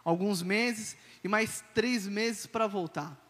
alguns 0.07 0.41
meses 0.41 0.97
e 1.25 1.27
mais 1.27 1.65
três 1.75 2.07
meses 2.07 2.47
para 2.47 2.69
voltar. 2.69 3.21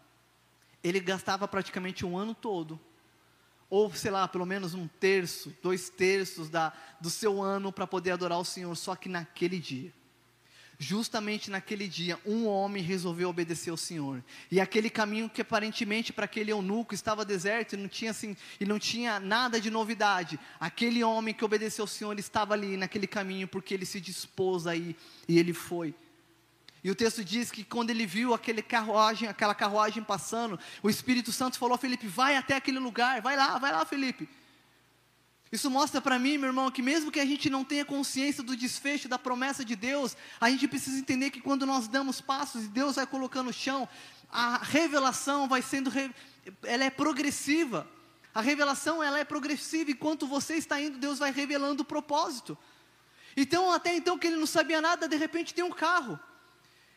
Ele 0.85 1.01
gastava 1.01 1.49
praticamente 1.49 2.05
um 2.05 2.18
ano 2.18 2.35
todo, 2.35 2.79
ou 3.70 3.93
sei 3.95 4.11
lá, 4.11 4.29
pelo 4.29 4.45
menos 4.45 4.74
um 4.74 4.87
terço, 4.87 5.57
dois 5.62 5.89
terços 5.89 6.51
da, 6.51 6.74
do 7.01 7.09
seu 7.09 7.43
ano 7.43 7.72
para 7.72 7.87
poder 7.87 8.11
adorar 8.11 8.39
o 8.39 8.45
Senhor, 8.45 8.77
só 8.77 8.95
que 8.95 9.09
naquele 9.09 9.59
dia. 9.59 9.91
Justamente 10.79 11.51
naquele 11.51 11.89
dia, 11.89 12.20
um 12.27 12.47
homem 12.47 12.83
resolveu 12.83 13.31
obedecer 13.31 13.70
ao 13.70 13.79
Senhor. 13.79 14.22
E 14.51 14.61
aquele 14.61 14.91
caminho 14.91 15.31
que 15.31 15.41
aparentemente 15.41 16.12
para 16.12 16.27
aquele 16.27 16.53
eunuco 16.53 16.93
estava 16.93 17.24
deserto 17.24 17.72
e 17.72 17.79
não 17.79 17.89
tinha 17.89 18.11
assim, 18.11 18.37
e 18.61 18.66
não 18.66 18.79
tinha 18.79 19.18
nada 19.18 19.59
de 19.59 19.70
novidade. 19.70 20.39
Aquele 20.61 21.03
homem 21.03 21.33
que 21.33 21.45
obedeceu 21.45 21.85
ao 21.85 21.89
Senhor 21.89 22.18
estava 22.18 22.53
ali 22.53 22.77
naquele 22.77 23.07
caminho 23.07 23.49
porque 23.49 23.72
ele 23.72 23.87
se 23.87 23.99
dispôs 23.99 24.66
aí 24.66 24.95
e 25.27 25.39
ele 25.39 25.55
foi. 25.55 25.95
E 26.87 26.91
o 26.91 26.95
texto 26.95 27.24
diz 27.24 27.51
que 27.51 27.64
quando 27.64 27.91
ele 27.91 28.07
viu 28.07 28.32
aquele 28.32 28.62
carruagem, 28.62 29.28
aquela 29.28 29.57
carruagem 29.57 30.05
passando, 30.05 30.57
o 30.80 30.89
Espírito 30.89 31.32
Santo 31.32 31.59
falou 31.59 31.74
a 31.74 31.78
Felipe: 31.78 32.07
vai 32.07 32.37
até 32.37 32.55
aquele 32.55 32.78
lugar, 32.78 33.20
vai 33.20 33.37
lá, 33.37 33.59
vai 33.59 33.72
lá, 33.72 33.84
Felipe. 33.84 34.28
Isso 35.51 35.68
mostra 35.68 36.01
para 36.01 36.16
mim, 36.16 36.39
meu 36.39 36.51
irmão, 36.51 36.70
que 36.70 36.82
mesmo 36.82 37.11
que 37.11 37.18
a 37.18 37.26
gente 37.26 37.51
não 37.51 37.64
tenha 37.64 37.84
consciência 37.84 38.41
do 38.41 38.57
desfecho 38.57 39.09
da 39.09 39.18
promessa 39.18 39.64
de 39.64 39.74
Deus, 39.74 40.16
a 40.41 40.49
gente 40.49 40.68
precisa 40.68 40.97
entender 40.97 41.30
que 41.30 41.41
quando 41.41 41.66
nós 41.66 41.89
damos 41.89 42.20
passos 42.20 42.66
e 42.66 42.68
Deus 42.68 42.95
vai 42.95 43.05
colocando 43.05 43.47
no 43.47 43.53
chão, 43.53 43.89
a 44.30 44.59
revelação 44.59 45.49
vai 45.49 45.62
sendo, 45.62 45.91
ela 46.62 46.84
é 46.84 46.91
progressiva. 46.91 47.84
A 48.32 48.41
revelação 48.41 49.03
ela 49.03 49.18
é 49.18 49.24
progressiva, 49.24 49.91
enquanto 49.91 50.24
você 50.24 50.55
está 50.55 50.80
indo, 50.80 50.99
Deus 50.99 51.18
vai 51.18 51.32
revelando 51.32 51.82
o 51.82 51.84
propósito. 51.84 52.57
Então, 53.37 53.72
até 53.72 53.93
então 53.93 54.16
que 54.16 54.28
ele 54.28 54.37
não 54.37 54.47
sabia 54.47 54.80
nada, 54.80 55.09
de 55.09 55.16
repente 55.16 55.53
tem 55.53 55.64
um 55.64 55.72
carro. 55.72 56.16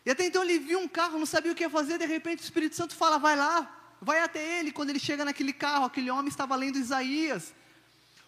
E 0.06 0.12
até 0.12 0.26
então 0.26 0.43
ele 0.43 0.60
viu 0.60 0.80
um 0.80 0.88
carro, 0.88 1.20
não 1.20 1.26
sabia 1.26 1.52
o 1.52 1.56
que 1.56 1.64
ia 1.64 1.70
fazer, 1.70 1.97
de 1.97 2.06
repente 2.06 2.41
o 2.41 2.43
Espírito 2.43 2.76
Santo 2.76 2.95
fala: 2.95 3.18
vai 3.18 3.36
lá, 3.36 3.95
vai 4.02 4.20
até 4.22 4.60
ele. 4.60 4.72
Quando 4.72 4.89
ele 4.89 5.00
chega 5.00 5.26
naquele 5.26 5.54
carro, 5.54 5.86
aquele 5.86 6.10
homem 6.10 6.30
estava 6.30 6.56
lendo 6.56 6.78
Isaías, 6.78 7.54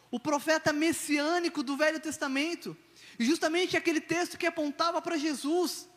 o 0.10 0.20
profeta 0.20 0.74
messiânico 0.74 1.64
do 1.64 1.78
Velho 1.78 2.00
Testamento, 2.00 2.76
e 3.18 3.26
justamente 3.26 3.78
aquele 3.78 4.02
texto 4.02 4.38
que 4.38 4.46
apontava 4.46 5.02
para 5.02 5.18
Jesus. 5.18 5.88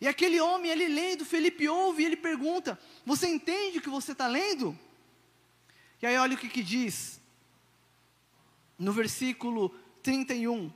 E 0.00 0.08
aquele 0.08 0.40
homem 0.40 0.70
ali 0.70 0.88
lendo, 0.88 1.24
Felipe 1.24 1.68
ouve 1.68 2.02
e 2.02 2.06
ele 2.06 2.16
pergunta: 2.16 2.78
Você 3.06 3.28
entende 3.28 3.78
o 3.78 3.82
que 3.82 3.88
você 3.88 4.12
está 4.12 4.26
lendo? 4.26 4.78
E 6.02 6.06
aí 6.06 6.18
olha 6.18 6.34
o 6.34 6.38
que, 6.38 6.50
que 6.50 6.62
diz, 6.62 7.18
no 8.78 8.92
versículo 8.92 9.70
31. 10.02 10.70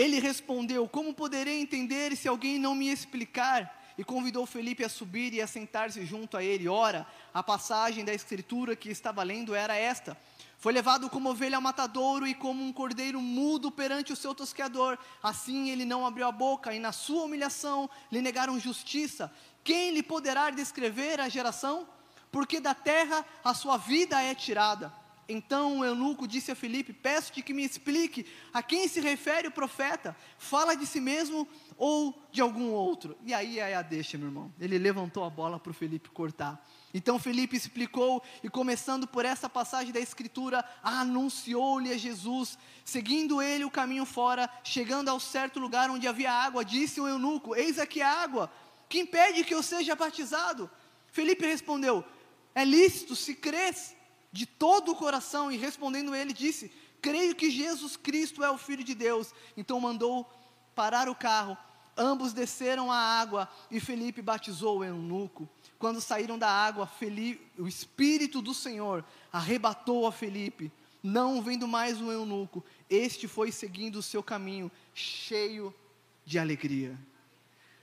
Ele 0.00 0.18
respondeu: 0.18 0.88
Como 0.88 1.12
poderei 1.12 1.60
entender 1.60 2.16
se 2.16 2.26
alguém 2.26 2.58
não 2.58 2.74
me 2.74 2.88
explicar? 2.88 3.78
E 3.98 4.02
convidou 4.02 4.46
Felipe 4.46 4.82
a 4.82 4.88
subir 4.88 5.34
e 5.34 5.42
a 5.42 5.46
sentar-se 5.46 6.06
junto 6.06 6.38
a 6.38 6.42
ele. 6.42 6.66
Ora, 6.66 7.06
a 7.34 7.42
passagem 7.42 8.02
da 8.02 8.14
escritura 8.14 8.74
que 8.74 8.88
estava 8.88 9.22
lendo 9.22 9.54
era 9.54 9.76
esta: 9.76 10.16
Foi 10.56 10.72
levado 10.72 11.10
como 11.10 11.28
ovelha 11.28 11.56
ao 11.56 11.60
matadouro 11.60 12.26
e 12.26 12.32
como 12.32 12.64
um 12.64 12.72
cordeiro 12.72 13.20
mudo 13.20 13.70
perante 13.70 14.10
o 14.10 14.16
seu 14.16 14.34
tosqueador. 14.34 14.96
Assim 15.22 15.68
ele 15.68 15.84
não 15.84 16.06
abriu 16.06 16.26
a 16.26 16.32
boca, 16.32 16.72
e 16.72 16.78
na 16.78 16.92
sua 16.92 17.24
humilhação 17.24 17.90
lhe 18.10 18.22
negaram 18.22 18.58
justiça. 18.58 19.30
Quem 19.62 19.90
lhe 19.90 20.02
poderá 20.02 20.48
descrever 20.48 21.20
a 21.20 21.28
geração? 21.28 21.86
Porque 22.32 22.58
da 22.58 22.72
terra 22.72 23.22
a 23.44 23.52
sua 23.52 23.76
vida 23.76 24.22
é 24.22 24.34
tirada. 24.34 24.90
Então 25.32 25.78
o 25.78 25.84
eunuco 25.84 26.26
disse 26.26 26.50
a 26.50 26.56
Felipe: 26.56 26.92
Peço-te 26.92 27.40
que 27.40 27.54
me 27.54 27.64
explique 27.64 28.26
a 28.52 28.60
quem 28.64 28.88
se 28.88 29.00
refere 29.00 29.46
o 29.46 29.52
profeta. 29.52 30.16
Fala 30.36 30.74
de 30.74 30.84
si 30.84 31.00
mesmo 31.00 31.46
ou 31.76 32.20
de 32.32 32.40
algum 32.40 32.72
outro? 32.72 33.16
E 33.24 33.32
aí 33.32 33.60
é 33.60 33.76
a 33.76 33.82
deixa, 33.82 34.18
meu 34.18 34.26
irmão. 34.26 34.52
Ele 34.58 34.76
levantou 34.76 35.22
a 35.22 35.30
bola 35.30 35.60
para 35.60 35.70
o 35.70 35.74
Felipe 35.74 36.08
cortar. 36.10 36.60
Então 36.92 37.16
Felipe 37.16 37.56
explicou, 37.56 38.20
e 38.42 38.50
começando 38.50 39.06
por 39.06 39.24
essa 39.24 39.48
passagem 39.48 39.92
da 39.92 40.00
Escritura, 40.00 40.64
anunciou-lhe 40.82 41.92
a 41.92 41.96
Jesus, 41.96 42.58
seguindo 42.84 43.40
ele 43.40 43.64
o 43.64 43.70
caminho 43.70 44.04
fora, 44.04 44.50
chegando 44.64 45.10
ao 45.10 45.20
certo 45.20 45.60
lugar 45.60 45.88
onde 45.90 46.08
havia 46.08 46.32
água, 46.32 46.64
disse 46.64 47.00
o 47.00 47.06
eunuco: 47.06 47.54
Eis 47.54 47.78
aqui 47.78 48.02
a 48.02 48.10
água, 48.10 48.50
que 48.88 48.98
impede 48.98 49.44
que 49.44 49.54
eu 49.54 49.62
seja 49.62 49.94
batizado? 49.94 50.68
Felipe 51.06 51.46
respondeu: 51.46 52.04
É 52.52 52.64
lícito 52.64 53.14
se 53.14 53.36
crês 53.36 53.99
de 54.32 54.46
todo 54.46 54.92
o 54.92 54.96
coração, 54.96 55.50
e 55.50 55.56
respondendo 55.56 56.14
ele, 56.14 56.32
disse: 56.32 56.70
Creio 57.00 57.34
que 57.34 57.50
Jesus 57.50 57.96
Cristo 57.96 58.44
é 58.44 58.50
o 58.50 58.58
Filho 58.58 58.84
de 58.84 58.94
Deus. 58.94 59.32
Então 59.56 59.80
mandou 59.80 60.28
parar 60.74 61.08
o 61.08 61.14
carro. 61.14 61.56
Ambos 61.96 62.32
desceram 62.32 62.90
à 62.90 62.96
água 62.96 63.48
e 63.70 63.80
Felipe 63.80 64.22
batizou 64.22 64.78
o 64.78 64.84
eunuco. 64.84 65.48
Quando 65.78 66.00
saíram 66.00 66.38
da 66.38 66.48
água, 66.48 66.86
Felipe, 66.86 67.60
o 67.60 67.66
Espírito 67.66 68.40
do 68.40 68.54
Senhor 68.54 69.04
arrebatou 69.32 70.06
a 70.06 70.12
Felipe. 70.12 70.70
Não 71.02 71.42
vendo 71.42 71.66
mais 71.66 72.00
o 72.00 72.12
eunuco, 72.12 72.64
este 72.88 73.26
foi 73.26 73.50
seguindo 73.50 73.96
o 73.96 74.02
seu 74.02 74.22
caminho, 74.22 74.70
cheio 74.94 75.74
de 76.26 76.38
alegria, 76.38 76.98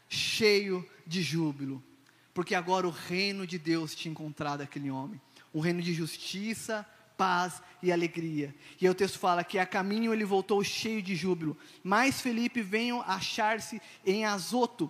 cheio 0.08 0.88
de 1.06 1.24
júbilo, 1.24 1.84
porque 2.32 2.54
agora 2.54 2.88
o 2.88 2.92
reino 2.92 3.48
de 3.48 3.58
Deus 3.58 3.96
tinha 3.96 4.12
encontrado 4.12 4.62
aquele 4.62 4.92
homem 4.92 5.20
um 5.58 5.60
reino 5.60 5.82
de 5.82 5.92
justiça, 5.92 6.86
paz 7.18 7.64
e 7.82 7.92
alegria. 7.92 8.54
E 8.80 8.86
aí 8.86 8.92
o 8.92 8.94
texto 8.94 9.18
fala 9.18 9.44
que 9.44 9.58
a 9.58 9.66
caminho 9.66 10.14
ele 10.14 10.24
voltou 10.24 10.64
cheio 10.64 11.02
de 11.02 11.16
júbilo. 11.16 11.58
Mas 11.84 12.22
Felipe 12.22 12.62
veio 12.62 13.02
achar-se 13.02 13.82
em 14.06 14.24
Azoto 14.24 14.90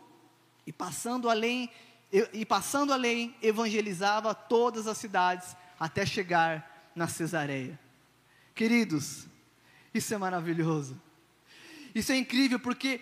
e 0.65 0.74
passando 0.74 1.30
além 1.30 1.70
e, 2.34 2.45
passando 2.45 2.91
além 2.91 3.34
evangelizava 3.41 4.36
todas 4.36 4.88
as 4.88 4.97
cidades 4.97 5.55
até 5.80 6.05
chegar 6.05 6.91
na 6.93 7.07
Cesareia. 7.07 7.80
Queridos, 8.53 9.26
isso 9.93 10.13
é 10.13 10.18
maravilhoso. 10.18 11.01
Isso 11.95 12.11
é 12.11 12.18
incrível 12.18 12.59
porque 12.59 12.99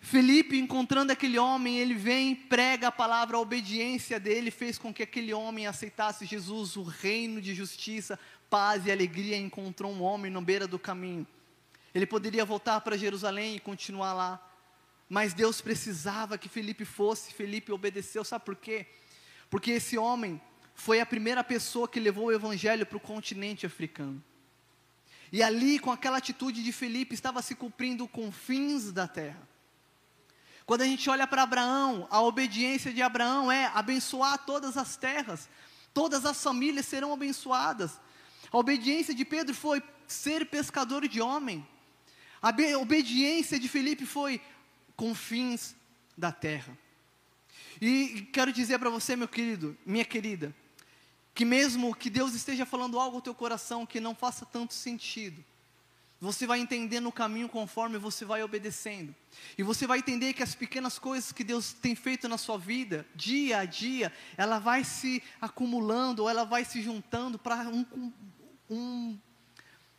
Felipe, 0.00 0.56
encontrando 0.56 1.12
aquele 1.12 1.38
homem, 1.38 1.78
ele 1.78 1.94
vem, 1.94 2.34
prega 2.34 2.88
a 2.88 2.92
palavra, 2.92 3.36
a 3.36 3.40
obediência 3.40 4.20
dele 4.20 4.50
fez 4.50 4.78
com 4.78 4.94
que 4.94 5.02
aquele 5.02 5.34
homem 5.34 5.66
aceitasse 5.66 6.24
Jesus, 6.24 6.76
o 6.76 6.82
reino 6.82 7.40
de 7.40 7.54
justiça, 7.54 8.18
paz 8.48 8.86
e 8.86 8.92
alegria. 8.92 9.36
Encontrou 9.36 9.92
um 9.92 10.02
homem 10.02 10.30
na 10.30 10.40
beira 10.40 10.66
do 10.66 10.78
caminho. 10.78 11.26
Ele 11.94 12.06
poderia 12.06 12.44
voltar 12.44 12.80
para 12.80 12.96
Jerusalém 12.96 13.56
e 13.56 13.60
continuar 13.60 14.12
lá, 14.12 14.52
mas 15.08 15.34
Deus 15.34 15.60
precisava 15.60 16.38
que 16.38 16.48
Felipe 16.48 16.84
fosse. 16.84 17.34
Felipe 17.34 17.72
obedeceu, 17.72 18.24
sabe 18.24 18.44
por 18.44 18.56
quê? 18.56 18.86
Porque 19.50 19.72
esse 19.72 19.98
homem 19.98 20.40
foi 20.74 21.00
a 21.00 21.06
primeira 21.06 21.42
pessoa 21.42 21.88
que 21.88 21.98
levou 21.98 22.26
o 22.26 22.32
evangelho 22.32 22.86
para 22.86 22.96
o 22.96 23.00
continente 23.00 23.66
africano. 23.66 24.22
E 25.32 25.42
ali, 25.42 25.78
com 25.78 25.90
aquela 25.90 26.18
atitude 26.18 26.62
de 26.62 26.72
Felipe, 26.72 27.14
estava 27.14 27.42
se 27.42 27.54
cumprindo 27.54 28.06
confins 28.06 28.92
da 28.92 29.08
terra. 29.08 29.48
Quando 30.68 30.82
a 30.82 30.84
gente 30.84 31.08
olha 31.08 31.26
para 31.26 31.44
Abraão, 31.44 32.06
a 32.10 32.20
obediência 32.20 32.92
de 32.92 33.00
Abraão 33.00 33.50
é 33.50 33.72
abençoar 33.72 34.44
todas 34.44 34.76
as 34.76 34.98
terras, 34.98 35.48
todas 35.94 36.26
as 36.26 36.42
famílias 36.42 36.84
serão 36.84 37.10
abençoadas. 37.10 37.98
A 38.52 38.58
obediência 38.58 39.14
de 39.14 39.24
Pedro 39.24 39.54
foi 39.54 39.82
ser 40.06 40.44
pescador 40.44 41.08
de 41.08 41.22
homem. 41.22 41.66
A 42.42 42.52
obediência 42.78 43.58
de 43.58 43.66
Felipe 43.66 44.04
foi 44.04 44.42
confins 44.94 45.74
da 46.14 46.30
terra. 46.30 46.76
E 47.80 48.28
quero 48.30 48.52
dizer 48.52 48.78
para 48.78 48.90
você, 48.90 49.16
meu 49.16 49.26
querido, 49.26 49.74
minha 49.86 50.04
querida, 50.04 50.54
que 51.34 51.46
mesmo 51.46 51.94
que 51.94 52.10
Deus 52.10 52.34
esteja 52.34 52.66
falando 52.66 53.00
algo 53.00 53.16
ao 53.16 53.22
teu 53.22 53.34
coração 53.34 53.86
que 53.86 54.00
não 54.00 54.14
faça 54.14 54.44
tanto 54.44 54.74
sentido, 54.74 55.42
você 56.20 56.46
vai 56.46 56.58
entender 56.58 56.98
no 56.98 57.12
caminho 57.12 57.48
conforme 57.48 57.96
você 57.96 58.24
vai 58.24 58.42
obedecendo. 58.42 59.14
E 59.56 59.62
você 59.62 59.86
vai 59.86 59.98
entender 59.98 60.32
que 60.32 60.42
as 60.42 60.54
pequenas 60.54 60.98
coisas 60.98 61.30
que 61.30 61.44
Deus 61.44 61.72
tem 61.72 61.94
feito 61.94 62.28
na 62.28 62.36
sua 62.36 62.58
vida, 62.58 63.06
dia 63.14 63.58
a 63.58 63.64
dia, 63.64 64.12
ela 64.36 64.58
vai 64.58 64.82
se 64.82 65.22
acumulando, 65.40 66.22
ou 66.22 66.28
ela 66.28 66.44
vai 66.44 66.64
se 66.64 66.82
juntando 66.82 67.38
para 67.38 67.68
um, 67.68 68.12
um, 68.68 69.18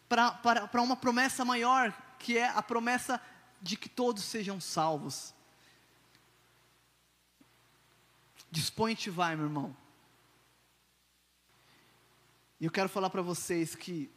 para 0.09 0.81
uma 0.81 0.97
promessa 0.97 1.45
maior, 1.45 1.93
que 2.19 2.37
é 2.37 2.49
a 2.49 2.61
promessa 2.61 3.21
de 3.61 3.77
que 3.77 3.87
todos 3.87 4.25
sejam 4.25 4.59
salvos. 4.59 5.33
Dispõe-te 8.51 9.09
vai, 9.09 9.37
meu 9.37 9.45
irmão. 9.45 9.77
E 12.59 12.65
eu 12.65 12.71
quero 12.71 12.89
falar 12.89 13.09
para 13.09 13.21
vocês 13.21 13.73
que 13.73 14.11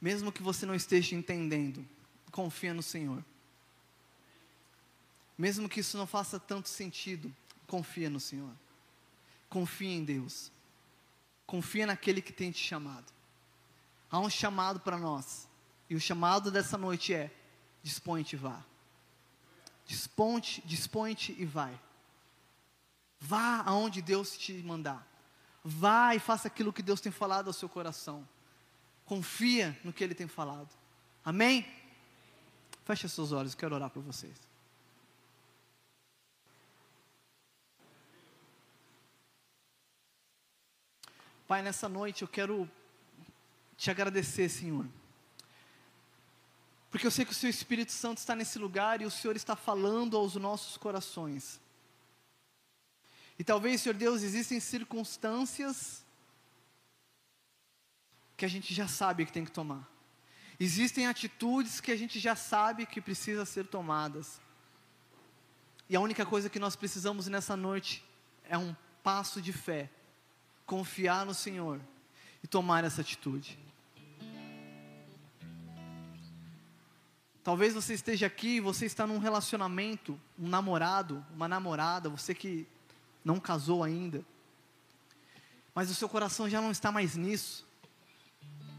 mesmo 0.00 0.32
que 0.32 0.42
você 0.42 0.64
não 0.64 0.74
esteja 0.74 1.14
entendendo, 1.14 1.86
confia 2.30 2.72
no 2.72 2.82
Senhor. 2.82 3.24
Mesmo 5.36 5.68
que 5.68 5.80
isso 5.80 5.96
não 5.96 6.06
faça 6.06 6.38
tanto 6.38 6.68
sentido, 6.68 7.34
confia 7.66 8.10
no 8.10 8.18
Senhor. 8.18 8.50
Confia 9.48 9.90
em 9.90 10.04
Deus. 10.04 10.50
Confia 11.46 11.86
naquele 11.86 12.20
que 12.20 12.32
tem 12.32 12.50
te 12.50 12.58
chamado. 12.58 13.12
Há 14.10 14.18
um 14.18 14.28
chamado 14.28 14.80
para 14.80 14.98
nós. 14.98 15.48
E 15.88 15.94
o 15.94 16.00
chamado 16.00 16.50
dessa 16.50 16.76
noite 16.76 17.14
é: 17.14 17.30
dispõe-te 17.82 18.34
e 18.34 18.38
vá. 18.38 18.62
Dispõe-te, 19.86 20.60
dispõe-te 20.66 21.34
e 21.38 21.44
vai. 21.44 21.78
Vá 23.20 23.62
aonde 23.64 24.02
Deus 24.02 24.36
te 24.36 24.52
mandar. 24.62 25.06
Vá 25.64 26.14
e 26.14 26.18
faça 26.18 26.48
aquilo 26.48 26.72
que 26.72 26.82
Deus 26.82 27.00
tem 27.00 27.10
falado 27.10 27.48
ao 27.48 27.52
seu 27.52 27.68
coração. 27.68 28.26
Confia 29.08 29.74
no 29.82 29.90
que 29.90 30.04
Ele 30.04 30.14
tem 30.14 30.28
falado. 30.28 30.68
Amém? 31.24 31.66
Feche 32.84 33.08
seus 33.08 33.32
olhos, 33.32 33.54
quero 33.54 33.74
orar 33.74 33.88
por 33.88 34.02
vocês. 34.02 34.36
Pai, 41.46 41.62
nessa 41.62 41.88
noite 41.88 42.20
eu 42.20 42.28
quero 42.28 42.70
te 43.78 43.90
agradecer, 43.90 44.50
Senhor. 44.50 44.84
Porque 46.90 47.06
eu 47.06 47.10
sei 47.10 47.24
que 47.24 47.32
o 47.32 47.34
Seu 47.34 47.48
Espírito 47.48 47.92
Santo 47.92 48.18
está 48.18 48.36
nesse 48.36 48.58
lugar 48.58 49.00
e 49.00 49.06
o 49.06 49.10
Senhor 49.10 49.36
está 49.36 49.56
falando 49.56 50.18
aos 50.18 50.34
nossos 50.34 50.76
corações. 50.76 51.58
E 53.38 53.44
talvez, 53.44 53.80
Senhor 53.80 53.94
Deus, 53.94 54.20
existem 54.22 54.60
circunstâncias 54.60 56.04
que 58.38 58.44
a 58.44 58.48
gente 58.48 58.72
já 58.72 58.86
sabe 58.86 59.26
que 59.26 59.32
tem 59.32 59.44
que 59.44 59.50
tomar. 59.50 59.86
Existem 60.60 61.08
atitudes 61.08 61.80
que 61.80 61.90
a 61.90 61.96
gente 61.96 62.20
já 62.20 62.36
sabe 62.36 62.86
que 62.86 63.00
precisa 63.00 63.44
ser 63.44 63.66
tomadas. 63.66 64.40
E 65.90 65.96
a 65.96 66.00
única 66.00 66.24
coisa 66.24 66.48
que 66.48 66.60
nós 66.60 66.76
precisamos 66.76 67.26
nessa 67.26 67.56
noite 67.56 68.04
é 68.48 68.56
um 68.56 68.74
passo 69.02 69.42
de 69.42 69.52
fé, 69.52 69.90
confiar 70.64 71.26
no 71.26 71.34
Senhor 71.34 71.80
e 72.42 72.46
tomar 72.46 72.84
essa 72.84 73.00
atitude. 73.00 73.58
Talvez 77.42 77.74
você 77.74 77.94
esteja 77.94 78.26
aqui, 78.26 78.60
você 78.60 78.86
está 78.86 79.04
num 79.04 79.18
relacionamento, 79.18 80.20
um 80.38 80.48
namorado, 80.48 81.26
uma 81.34 81.48
namorada, 81.48 82.08
você 82.08 82.32
que 82.32 82.68
não 83.24 83.40
casou 83.40 83.82
ainda, 83.82 84.24
mas 85.74 85.90
o 85.90 85.94
seu 85.94 86.08
coração 86.08 86.48
já 86.48 86.60
não 86.60 86.70
está 86.70 86.92
mais 86.92 87.16
nisso. 87.16 87.67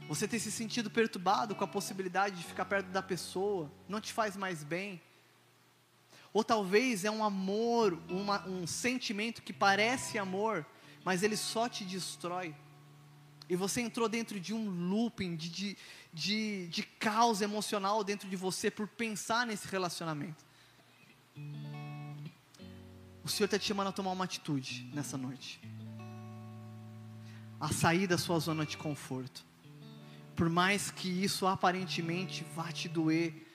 Você 0.09 0.27
tem 0.27 0.39
se 0.39 0.51
sentido 0.51 0.89
perturbado 0.89 1.53
com 1.53 1.63
a 1.63 1.67
possibilidade 1.67 2.37
de 2.37 2.43
ficar 2.43 2.65
perto 2.65 2.87
da 2.87 2.99
pessoa, 2.99 3.71
não 3.87 4.01
te 4.01 4.11
faz 4.11 4.35
mais 4.35 4.63
bem. 4.63 4.99
Ou 6.33 6.43
talvez 6.43 7.05
é 7.05 7.11
um 7.11 7.23
amor, 7.23 7.95
uma, 8.09 8.43
um 8.47 8.65
sentimento 8.65 9.43
que 9.43 9.53
parece 9.53 10.17
amor, 10.17 10.65
mas 11.05 11.21
ele 11.21 11.37
só 11.37 11.69
te 11.69 11.85
destrói. 11.85 12.55
E 13.47 13.55
você 13.55 13.81
entrou 13.81 14.09
dentro 14.09 14.39
de 14.39 14.51
um 14.51 14.67
looping, 14.89 15.35
de, 15.35 15.47
de, 15.47 15.77
de, 16.11 16.67
de 16.69 16.81
caos 16.81 17.39
emocional 17.39 18.03
dentro 18.03 18.27
de 18.27 18.35
você 18.35 18.71
por 18.71 18.87
pensar 18.87 19.45
nesse 19.45 19.67
relacionamento. 19.67 20.43
O 23.23 23.29
Senhor 23.29 23.45
está 23.45 23.59
te 23.59 23.65
chamando 23.65 23.89
a 23.89 23.91
tomar 23.91 24.09
uma 24.09 24.25
atitude 24.25 24.89
nessa 24.91 25.19
noite. 25.19 25.61
A 27.59 27.71
sair 27.71 28.07
da 28.07 28.17
sua 28.17 28.39
zona 28.39 28.65
de 28.65 28.75
conforto 28.75 29.47
por 30.39 30.49
mais 30.49 30.89
que 30.89 31.09
isso 31.09 31.45
aparentemente 31.45 32.45
vá 32.55 32.71
te 32.71 32.87
doer, 32.87 33.45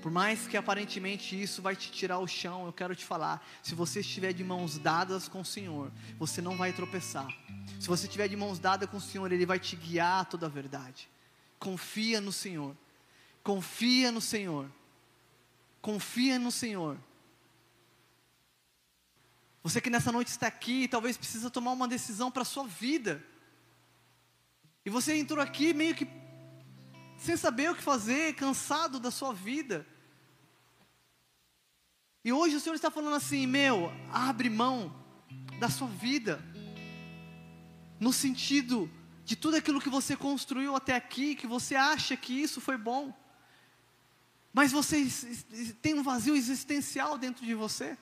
por 0.00 0.10
mais 0.10 0.46
que 0.46 0.56
aparentemente 0.56 1.38
isso 1.40 1.60
vai 1.60 1.76
te 1.76 1.92
tirar 1.92 2.18
o 2.18 2.26
chão, 2.26 2.64
eu 2.64 2.72
quero 2.72 2.96
te 2.96 3.04
falar: 3.04 3.46
se 3.62 3.74
você 3.74 4.00
estiver 4.00 4.32
de 4.32 4.42
mãos 4.42 4.78
dadas 4.78 5.28
com 5.28 5.42
o 5.42 5.44
Senhor, 5.44 5.92
você 6.18 6.40
não 6.40 6.56
vai 6.56 6.72
tropeçar. 6.72 7.28
Se 7.78 7.86
você 7.86 8.06
estiver 8.06 8.26
de 8.26 8.36
mãos 8.36 8.58
dadas 8.58 8.88
com 8.88 8.96
o 8.96 9.00
Senhor, 9.02 9.30
Ele 9.30 9.44
vai 9.44 9.58
te 9.58 9.76
guiar 9.76 10.22
a 10.22 10.24
toda 10.24 10.46
a 10.46 10.48
verdade. 10.48 11.10
Confia 11.58 12.22
no 12.22 12.32
Senhor. 12.32 12.74
Confia 13.42 14.10
no 14.10 14.22
Senhor. 14.22 14.70
Confia 15.82 16.38
no 16.38 16.50
Senhor. 16.50 16.96
Você 19.62 19.78
que 19.78 19.90
nessa 19.90 20.10
noite 20.10 20.28
está 20.28 20.46
aqui, 20.46 20.88
talvez 20.88 21.18
precisa 21.18 21.50
tomar 21.50 21.72
uma 21.72 21.86
decisão 21.86 22.30
para 22.30 22.40
a 22.40 22.46
sua 22.46 22.66
vida. 22.66 23.22
E 24.84 24.90
você 24.90 25.16
entrou 25.16 25.42
aqui 25.42 25.72
meio 25.72 25.94
que 25.94 26.06
sem 27.16 27.36
saber 27.36 27.70
o 27.70 27.74
que 27.74 27.82
fazer, 27.82 28.34
cansado 28.34 29.00
da 29.00 29.10
sua 29.10 29.32
vida. 29.32 29.86
E 32.22 32.32
hoje 32.32 32.56
o 32.56 32.60
Senhor 32.60 32.74
está 32.74 32.90
falando 32.90 33.16
assim: 33.16 33.46
meu, 33.46 33.90
abre 34.12 34.50
mão 34.50 34.94
da 35.58 35.70
sua 35.70 35.88
vida, 35.88 36.42
no 37.98 38.12
sentido 38.12 38.90
de 39.24 39.36
tudo 39.36 39.56
aquilo 39.56 39.80
que 39.80 39.88
você 39.88 40.14
construiu 40.14 40.76
até 40.76 40.94
aqui, 40.94 41.34
que 41.34 41.46
você 41.46 41.74
acha 41.74 42.14
que 42.14 42.32
isso 42.34 42.60
foi 42.60 42.76
bom. 42.76 43.12
mas 44.52 44.70
você 44.70 45.08
tem 45.80 45.94
um 45.94 46.02
vazio 46.02 46.36
existencial 46.36 47.16
dentro 47.16 47.44
de 47.44 47.54
você. 47.54 47.96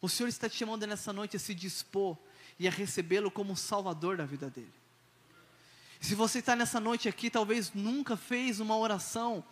O 0.00 0.08
Senhor 0.08 0.28
está 0.28 0.48
te 0.48 0.56
chamando 0.56 0.86
nessa 0.86 1.12
noite 1.12 1.36
a 1.36 1.40
se 1.40 1.54
dispor 1.54 2.18
e 2.58 2.68
a 2.68 2.70
recebê-lo 2.70 3.30
como 3.30 3.56
Salvador 3.56 4.16
da 4.16 4.24
vida 4.24 4.48
dele. 4.50 4.72
Se 6.00 6.14
você 6.14 6.40
está 6.40 6.54
nessa 6.54 6.78
noite 6.78 7.08
aqui, 7.08 7.30
talvez 7.30 7.72
nunca 7.72 8.16
fez 8.16 8.60
uma 8.60 8.76
oração 8.76 9.42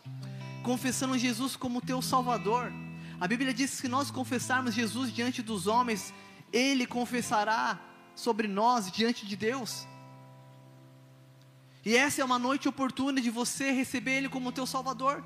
confessando 0.62 1.16
Jesus 1.16 1.56
como 1.56 1.80
teu 1.80 2.02
Salvador. 2.02 2.70
A 3.20 3.26
Bíblia 3.26 3.54
diz 3.54 3.70
que 3.70 3.76
se 3.76 3.88
nós 3.88 4.10
confessarmos 4.10 4.74
Jesus 4.74 5.12
diante 5.12 5.42
dos 5.42 5.66
homens, 5.66 6.12
Ele 6.52 6.86
confessará 6.86 7.80
sobre 8.14 8.46
nós 8.46 8.90
diante 8.90 9.26
de 9.26 9.36
Deus. 9.36 9.86
E 11.84 11.96
essa 11.96 12.20
é 12.20 12.24
uma 12.24 12.38
noite 12.38 12.68
oportuna 12.68 13.20
de 13.20 13.30
você 13.30 13.70
receber 13.72 14.18
Ele 14.18 14.28
como 14.28 14.52
teu 14.52 14.66
Salvador. 14.66 15.24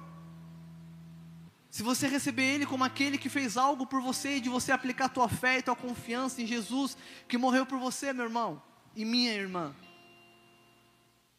Se 1.70 1.82
você 1.82 2.06
receber 2.06 2.42
Ele 2.42 2.66
como 2.66 2.84
aquele 2.84 3.18
que 3.18 3.28
fez 3.28 3.56
algo 3.56 3.86
por 3.86 4.00
você, 4.00 4.36
e 4.36 4.40
de 4.40 4.48
você 4.48 4.72
aplicar 4.72 5.08
tua 5.08 5.28
fé 5.28 5.58
e 5.58 5.62
tua 5.62 5.76
confiança 5.76 6.40
em 6.40 6.46
Jesus, 6.46 6.96
que 7.28 7.36
morreu 7.36 7.66
por 7.66 7.78
você, 7.78 8.12
meu 8.12 8.24
irmão, 8.24 8.62
e 8.94 9.04
minha 9.04 9.32
irmã. 9.32 9.74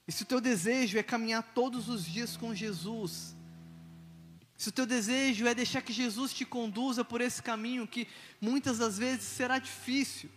E 0.07 0.11
se 0.11 0.23
o 0.23 0.25
teu 0.25 0.39
desejo 0.39 0.97
é 0.97 1.03
caminhar 1.03 1.43
todos 1.53 1.89
os 1.89 2.05
dias 2.05 2.37
com 2.37 2.55
Jesus, 2.55 3.35
se 4.55 4.69
o 4.69 4.71
teu 4.71 4.85
desejo 4.85 5.45
é 5.45 5.53
deixar 5.53 5.81
que 5.81 5.93
Jesus 5.93 6.33
te 6.33 6.45
conduza 6.45 7.05
por 7.05 7.21
esse 7.21 7.43
caminho 7.43 7.87
que 7.87 8.07
muitas 8.41 8.79
das 8.79 8.97
vezes 8.97 9.23
será 9.23 9.59
difícil, 9.59 10.29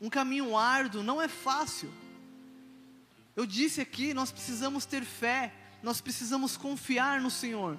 um 0.00 0.10
caminho 0.10 0.56
árduo, 0.56 1.02
não 1.02 1.22
é 1.22 1.28
fácil. 1.28 1.92
Eu 3.36 3.46
disse 3.46 3.80
aqui, 3.80 4.12
nós 4.12 4.32
precisamos 4.32 4.84
ter 4.84 5.04
fé, 5.04 5.52
nós 5.82 6.00
precisamos 6.00 6.56
confiar 6.56 7.20
no 7.20 7.30
Senhor. 7.30 7.78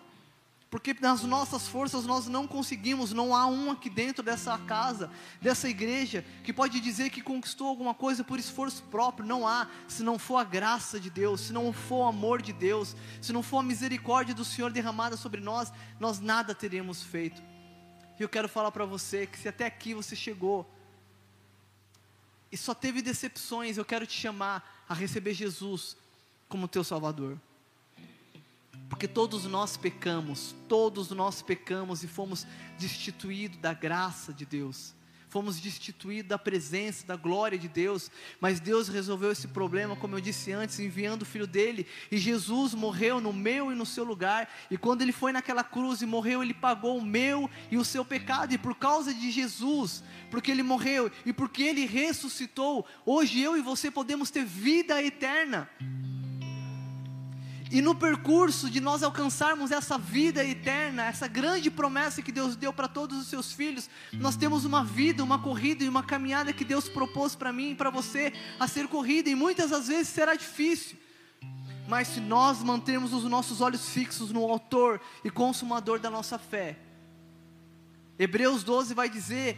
Porque 0.70 0.96
nas 1.00 1.24
nossas 1.24 1.68
forças 1.68 2.06
nós 2.06 2.28
não 2.28 2.48
conseguimos, 2.48 3.14
não 3.14 3.36
há 3.36 3.46
um 3.46 3.72
aqui 3.72 3.90
dentro 3.90 4.24
dessa 4.24 4.58
casa, 4.58 5.12
dessa 5.42 5.70
igreja, 5.70 6.26
que 6.44 6.52
pode 6.52 6.80
dizer 6.80 7.10
que 7.12 7.22
conquistou 7.22 7.68
alguma 7.68 7.94
coisa 7.94 8.24
por 8.24 8.40
esforço 8.40 8.84
próprio. 8.84 9.28
Não 9.28 9.48
há, 9.48 9.68
se 9.88 10.04
não 10.04 10.20
for 10.20 10.38
a 10.38 10.44
graça 10.44 11.00
de 11.00 11.10
Deus, 11.10 11.42
se 11.42 11.54
não 11.54 11.72
for 11.72 12.06
o 12.06 12.08
amor 12.08 12.42
de 12.42 12.52
Deus, 12.52 12.96
se 13.22 13.32
não 13.32 13.44
for 13.44 13.60
a 13.60 13.64
misericórdia 13.64 14.34
do 14.34 14.44
Senhor 14.44 14.72
derramada 14.72 15.16
sobre 15.16 15.40
nós, 15.40 15.72
nós 16.00 16.20
nada 16.20 16.54
teríamos 16.54 17.04
feito. 17.04 17.42
E 18.20 18.24
eu 18.24 18.30
quero 18.30 18.50
falar 18.50 18.72
para 18.72 18.86
você 18.86 19.28
que 19.28 19.38
se 19.38 19.48
até 19.48 19.66
aqui 19.66 19.94
você 19.94 20.16
chegou 20.16 20.70
e 22.52 22.58
só 22.58 22.74
teve 22.74 23.02
decepções, 23.02 23.78
eu 23.78 23.86
quero 23.86 24.08
te 24.08 24.18
chamar 24.18 24.86
a 24.88 24.94
receber 24.94 25.34
Jesus 25.34 25.98
como 26.48 26.68
teu 26.68 26.84
Salvador. 26.84 27.38
Porque 28.90 29.08
todos 29.08 29.46
nós 29.46 29.78
pecamos, 29.78 30.56
todos 30.68 31.10
nós 31.10 31.42
pecamos 31.42 32.04
e 32.04 32.08
fomos 32.08 32.46
destituídos 32.78 33.58
da 33.58 33.74
graça 33.74 34.32
de 34.32 34.46
Deus, 34.46 34.94
fomos 35.28 35.60
destituídos 35.60 36.30
da 36.30 36.38
presença, 36.38 37.06
da 37.06 37.16
glória 37.16 37.58
de 37.58 37.68
Deus, 37.68 38.12
mas 38.40 38.60
Deus 38.60 38.88
resolveu 38.88 39.32
esse 39.32 39.48
problema, 39.48 39.96
como 39.96 40.16
eu 40.16 40.22
disse 40.22 40.52
antes, 40.52 40.80
enviando 40.80 41.24
o 41.24 41.26
Filho 41.26 41.48
dele, 41.48 41.88
e 42.12 42.18
Jesus 42.18 42.74
morreu 42.74 43.20
no 43.20 43.34
meu 43.34 43.72
e 43.72 43.76
no 43.76 43.86
seu 43.86 44.04
lugar, 44.04 44.50
e 44.70 44.78
quando 44.78 45.02
ele 45.02 45.12
foi 45.12 45.32
naquela 45.32 45.64
cruz 45.64 46.02
e 46.02 46.06
morreu, 46.06 46.44
ele 46.44 46.54
pagou 46.54 46.98
o 46.98 47.06
meu 47.06 47.50
e 47.72 47.78
o 47.78 47.84
seu 47.84 48.06
pecado, 48.06 48.54
e 48.54 48.58
por 48.58 48.76
causa 48.76 49.14
de 49.14 49.32
Jesus, 49.32 50.04
porque 50.30 50.52
ele 50.52 50.64
morreu 50.64 51.12
e 51.26 51.34
porque 51.34 51.64
ele 51.64 51.86
ressuscitou, 51.86 52.86
hoje 53.06 53.42
eu 53.42 53.58
e 53.58 53.62
você 53.62 53.90
podemos 53.90 54.30
ter 54.30 54.46
vida 54.46 55.02
eterna. 55.04 55.70
E 57.72 57.82
no 57.82 57.96
percurso 57.96 58.70
de 58.70 58.80
nós 58.80 59.02
alcançarmos 59.02 59.72
essa 59.72 59.98
vida 59.98 60.46
eterna, 60.46 61.06
essa 61.06 61.28
grande 61.28 61.72
promessa 61.72 62.22
que 62.22 62.32
Deus 62.32 62.56
deu 62.56 62.72
para 62.72 62.88
todos 62.88 63.18
os 63.18 63.28
seus 63.28 63.52
filhos, 63.52 63.90
nós 64.14 64.36
temos 64.36 64.66
uma 64.66 64.84
vida, 64.84 65.24
uma 65.24 65.40
corrida 65.40 65.84
e 65.84 65.90
uma 65.90 66.04
caminhada 66.04 66.54
que 66.54 66.64
Deus 66.64 66.88
propôs 66.88 67.36
para 67.36 67.52
mim 67.52 67.72
e 67.72 67.76
para 67.76 67.90
você 67.90 68.32
a 68.60 68.68
ser 68.68 68.88
corrida, 68.88 69.30
e 69.30 69.36
muitas 69.36 69.72
das 69.72 69.88
vezes 69.88 70.10
será 70.10 70.36
difícil. 70.36 70.98
Mas 71.88 72.10
se 72.10 72.20
nós 72.20 72.62
mantermos 72.62 73.14
os 73.14 73.24
nossos 73.24 73.62
olhos 73.62 73.90
fixos 73.90 74.32
no 74.32 74.44
Autor 74.44 75.02
e 75.24 75.30
Consumador 75.30 76.00
da 76.00 76.10
nossa 76.10 76.38
fé, 76.38 76.78
Hebreus 78.18 78.64
12 78.64 78.94
vai 78.94 79.10
dizer 79.10 79.58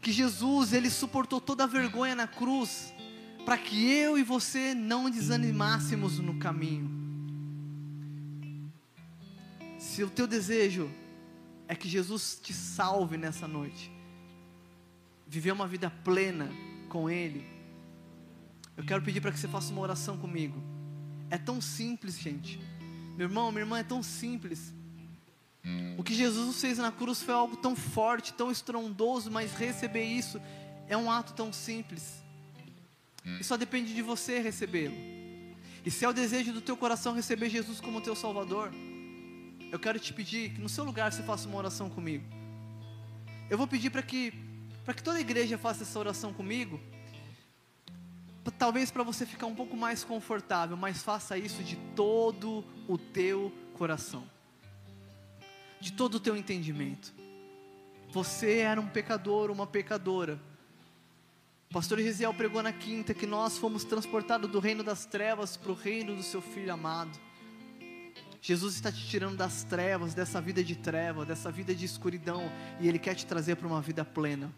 que 0.00 0.12
Jesus, 0.12 0.72
ele 0.72 0.90
suportou 0.90 1.40
toda 1.40 1.64
a 1.64 1.66
vergonha 1.66 2.14
na 2.14 2.26
cruz, 2.26 2.92
para 3.44 3.58
que 3.58 3.90
eu 3.90 4.16
e 4.16 4.22
você 4.22 4.74
não 4.74 5.10
desanimássemos 5.10 6.18
no 6.18 6.38
caminho. 6.38 6.90
Se 9.78 10.02
o 10.02 10.08
teu 10.08 10.26
desejo 10.26 10.90
é 11.68 11.74
que 11.76 11.88
Jesus 11.88 12.40
te 12.42 12.52
salve 12.52 13.16
nessa 13.18 13.46
noite, 13.46 13.92
viver 15.26 15.52
uma 15.52 15.68
vida 15.68 15.90
plena 15.90 16.50
com 16.88 17.10
Ele, 17.10 17.44
eu 18.76 18.84
quero 18.84 19.02
pedir 19.02 19.20
para 19.20 19.30
que 19.30 19.38
você 19.38 19.46
faça 19.46 19.70
uma 19.72 19.82
oração 19.82 20.16
comigo. 20.16 20.60
É 21.30 21.38
tão 21.38 21.60
simples, 21.60 22.18
gente. 22.18 22.58
Meu 23.16 23.28
irmão, 23.28 23.52
minha 23.52 23.62
irmã, 23.62 23.78
é 23.78 23.84
tão 23.84 24.02
simples. 24.02 24.74
O 25.96 26.02
que 26.02 26.14
Jesus 26.14 26.60
fez 26.60 26.78
na 26.78 26.90
cruz 26.90 27.22
foi 27.22 27.34
algo 27.34 27.56
tão 27.56 27.76
forte, 27.76 28.32
tão 28.32 28.50
estrondoso, 28.50 29.30
mas 29.30 29.52
receber 29.52 30.04
isso 30.04 30.40
é 30.88 30.96
um 30.96 31.10
ato 31.10 31.34
tão 31.34 31.52
simples. 31.52 32.23
E 33.24 33.44
só 33.44 33.56
depende 33.56 33.94
de 33.94 34.02
você 34.02 34.38
recebê-lo. 34.38 34.94
E 35.84 35.90
se 35.90 36.04
é 36.04 36.08
o 36.08 36.12
desejo 36.12 36.52
do 36.52 36.60
teu 36.60 36.76
coração 36.76 37.14
receber 37.14 37.48
Jesus 37.48 37.80
como 37.80 38.00
teu 38.00 38.14
Salvador, 38.14 38.70
eu 39.72 39.78
quero 39.78 39.98
te 39.98 40.12
pedir 40.12 40.52
que 40.52 40.60
no 40.60 40.68
seu 40.68 40.84
lugar 40.84 41.12
você 41.12 41.22
faça 41.22 41.48
uma 41.48 41.58
oração 41.58 41.88
comigo. 41.90 42.24
Eu 43.50 43.58
vou 43.58 43.66
pedir 43.66 43.90
para 43.90 44.02
que 44.02 44.32
para 44.84 44.92
que 44.92 45.02
toda 45.02 45.16
a 45.16 45.20
igreja 45.20 45.56
faça 45.56 45.82
essa 45.82 45.98
oração 45.98 46.32
comigo. 46.32 46.78
Talvez 48.58 48.90
para 48.90 49.02
você 49.02 49.24
ficar 49.24 49.46
um 49.46 49.54
pouco 49.54 49.76
mais 49.76 50.04
confortável, 50.04 50.76
mas 50.76 51.02
faça 51.02 51.38
isso 51.38 51.62
de 51.62 51.76
todo 51.96 52.62
o 52.86 52.98
teu 52.98 53.50
coração. 53.72 54.28
De 55.80 55.92
todo 55.92 56.16
o 56.16 56.20
teu 56.20 56.36
entendimento. 56.36 57.14
Você 58.10 58.58
era 58.58 58.80
um 58.80 58.86
pecador, 58.86 59.50
uma 59.50 59.66
pecadora 59.66 60.38
pastor 61.74 61.98
Gisiel 61.98 62.32
pregou 62.32 62.62
na 62.62 62.72
quinta 62.72 63.12
que 63.12 63.26
nós 63.26 63.58
fomos 63.58 63.82
transportados 63.82 64.48
do 64.48 64.60
reino 64.60 64.84
das 64.84 65.06
trevas 65.06 65.56
para 65.56 65.72
o 65.72 65.74
reino 65.74 66.14
do 66.14 66.22
seu 66.22 66.40
filho 66.40 66.72
amado. 66.72 67.18
Jesus 68.40 68.76
está 68.76 68.92
te 68.92 69.04
tirando 69.08 69.36
das 69.36 69.64
trevas, 69.64 70.14
dessa 70.14 70.40
vida 70.40 70.62
de 70.62 70.76
treva, 70.76 71.26
dessa 71.26 71.50
vida 71.50 71.74
de 71.74 71.84
escuridão, 71.84 72.48
e 72.78 72.86
Ele 72.86 72.96
quer 72.96 73.16
te 73.16 73.26
trazer 73.26 73.56
para 73.56 73.66
uma 73.66 73.80
vida 73.82 74.04
plena. 74.04 74.54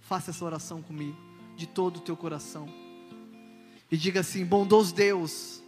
Faça 0.00 0.30
essa 0.30 0.42
oração 0.46 0.80
comigo, 0.80 1.18
de 1.58 1.66
todo 1.66 1.98
o 1.98 2.00
teu 2.00 2.16
coração. 2.16 2.66
E 3.90 3.96
diga 3.98 4.20
assim: 4.20 4.42
bondoso 4.42 4.94
Deus, 4.94 5.62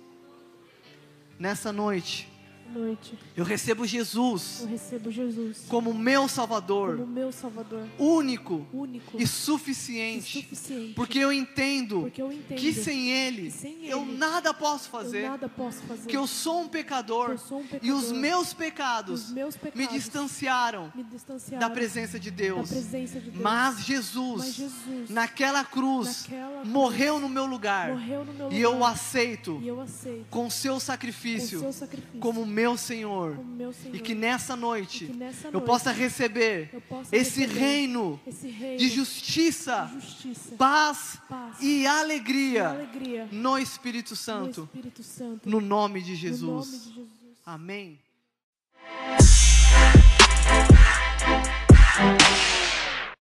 nessa 1.38 1.70
noite, 1.70 2.32
noite. 2.68 3.18
Eu 3.36 3.44
recebo 3.44 3.86
Jesus. 3.86 4.60
Eu 4.62 4.68
recebo 4.68 5.10
Jesus 5.10 5.64
como 5.68 5.94
meu 5.94 6.28
Salvador. 6.28 6.98
Como 6.98 7.12
meu 7.12 7.32
Salvador. 7.32 7.86
Único. 7.98 8.66
Único. 8.72 9.20
E 9.20 9.26
suficiente. 9.26 10.38
E 10.38 10.42
suficiente. 10.42 10.94
Porque 10.94 11.18
eu 11.18 11.32
entendo. 11.32 12.02
Porque 12.02 12.22
eu 12.22 12.32
entendo 12.32 12.58
que 12.58 12.72
sem 12.72 13.10
ele, 13.10 13.50
sem 13.50 13.86
eu 13.86 14.02
ele, 14.02 14.16
nada 14.16 14.52
posso 14.52 14.88
fazer. 14.88 15.24
Eu 15.24 15.30
nada 15.30 15.48
posso 15.48 15.82
fazer. 15.82 16.08
Que 16.08 16.16
eu 16.16 16.26
sou 16.26 16.62
um 16.62 16.68
pecador. 16.68 17.30
eu 17.30 17.38
sou 17.38 17.60
um 17.60 17.66
pecador 17.66 17.88
e 17.88 17.92
os 17.92 18.12
meus 18.12 18.52
pecados, 18.52 19.24
os 19.24 19.32
meus 19.32 19.56
pecados 19.56 19.78
me, 19.78 19.98
distanciaram 19.98 20.92
me 20.94 21.02
distanciaram 21.04 21.60
da 21.60 21.70
presença 21.72 22.18
de 22.18 22.30
Deus. 22.30 22.68
Presença 22.68 23.20
de 23.20 23.30
Deus. 23.30 23.42
Mas 23.42 23.80
Jesus, 23.84 24.38
Mas 24.38 24.54
Jesus 24.54 25.10
naquela 25.10 25.64
cruz, 25.64 26.26
naquela 26.28 26.64
morreu 26.64 27.18
no 27.18 27.28
meu 27.28 27.46
lugar. 27.46 27.90
Morreu 27.90 28.24
no 28.24 28.32
meu 28.32 28.52
e 28.52 28.64
lugar. 28.64 28.78
eu 28.78 28.84
aceito. 28.84 29.60
E 29.62 29.68
eu 29.68 29.80
aceito. 29.80 30.26
Com 30.30 30.50
seu 30.50 30.80
sacrifício. 30.80 31.58
Com 31.58 31.64
seu 31.64 31.72
sacrifício. 31.72 32.20
Como 32.20 32.44
meu 32.44 32.57
Senhor. 32.76 33.36
Como 33.36 33.54
meu 33.54 33.72
Senhor. 33.72 33.94
E 33.94 34.00
que 34.00 34.14
nessa 34.14 34.56
noite, 34.56 35.06
que 35.06 35.12
nessa 35.12 35.48
eu 35.48 35.52
noite 35.52 35.66
possa 35.66 35.92
receber 35.92 36.70
eu 36.72 36.80
possa 36.80 37.16
esse, 37.16 37.40
receber 37.40 37.60
reino 37.60 38.20
esse 38.26 38.48
reino 38.48 38.78
de 38.78 38.88
justiça, 38.88 39.90
de 39.92 40.00
justiça, 40.00 40.56
paz, 40.56 41.18
paz 41.28 41.56
e 41.60 41.86
alegria, 41.86 42.62
e 42.62 42.66
alegria 42.66 43.28
no 43.30 43.58
Espírito 43.58 44.16
Santo, 44.16 44.60
no, 44.60 44.66
Espírito 44.66 45.02
Santo, 45.02 45.48
no 45.48 45.60
nome 45.60 46.02
de 46.02 46.12
no 46.12 46.16
Jesus. 46.16 46.42
nome 46.42 46.78
de 46.78 46.94
Jesus. 46.94 47.08
Amém. 47.46 47.98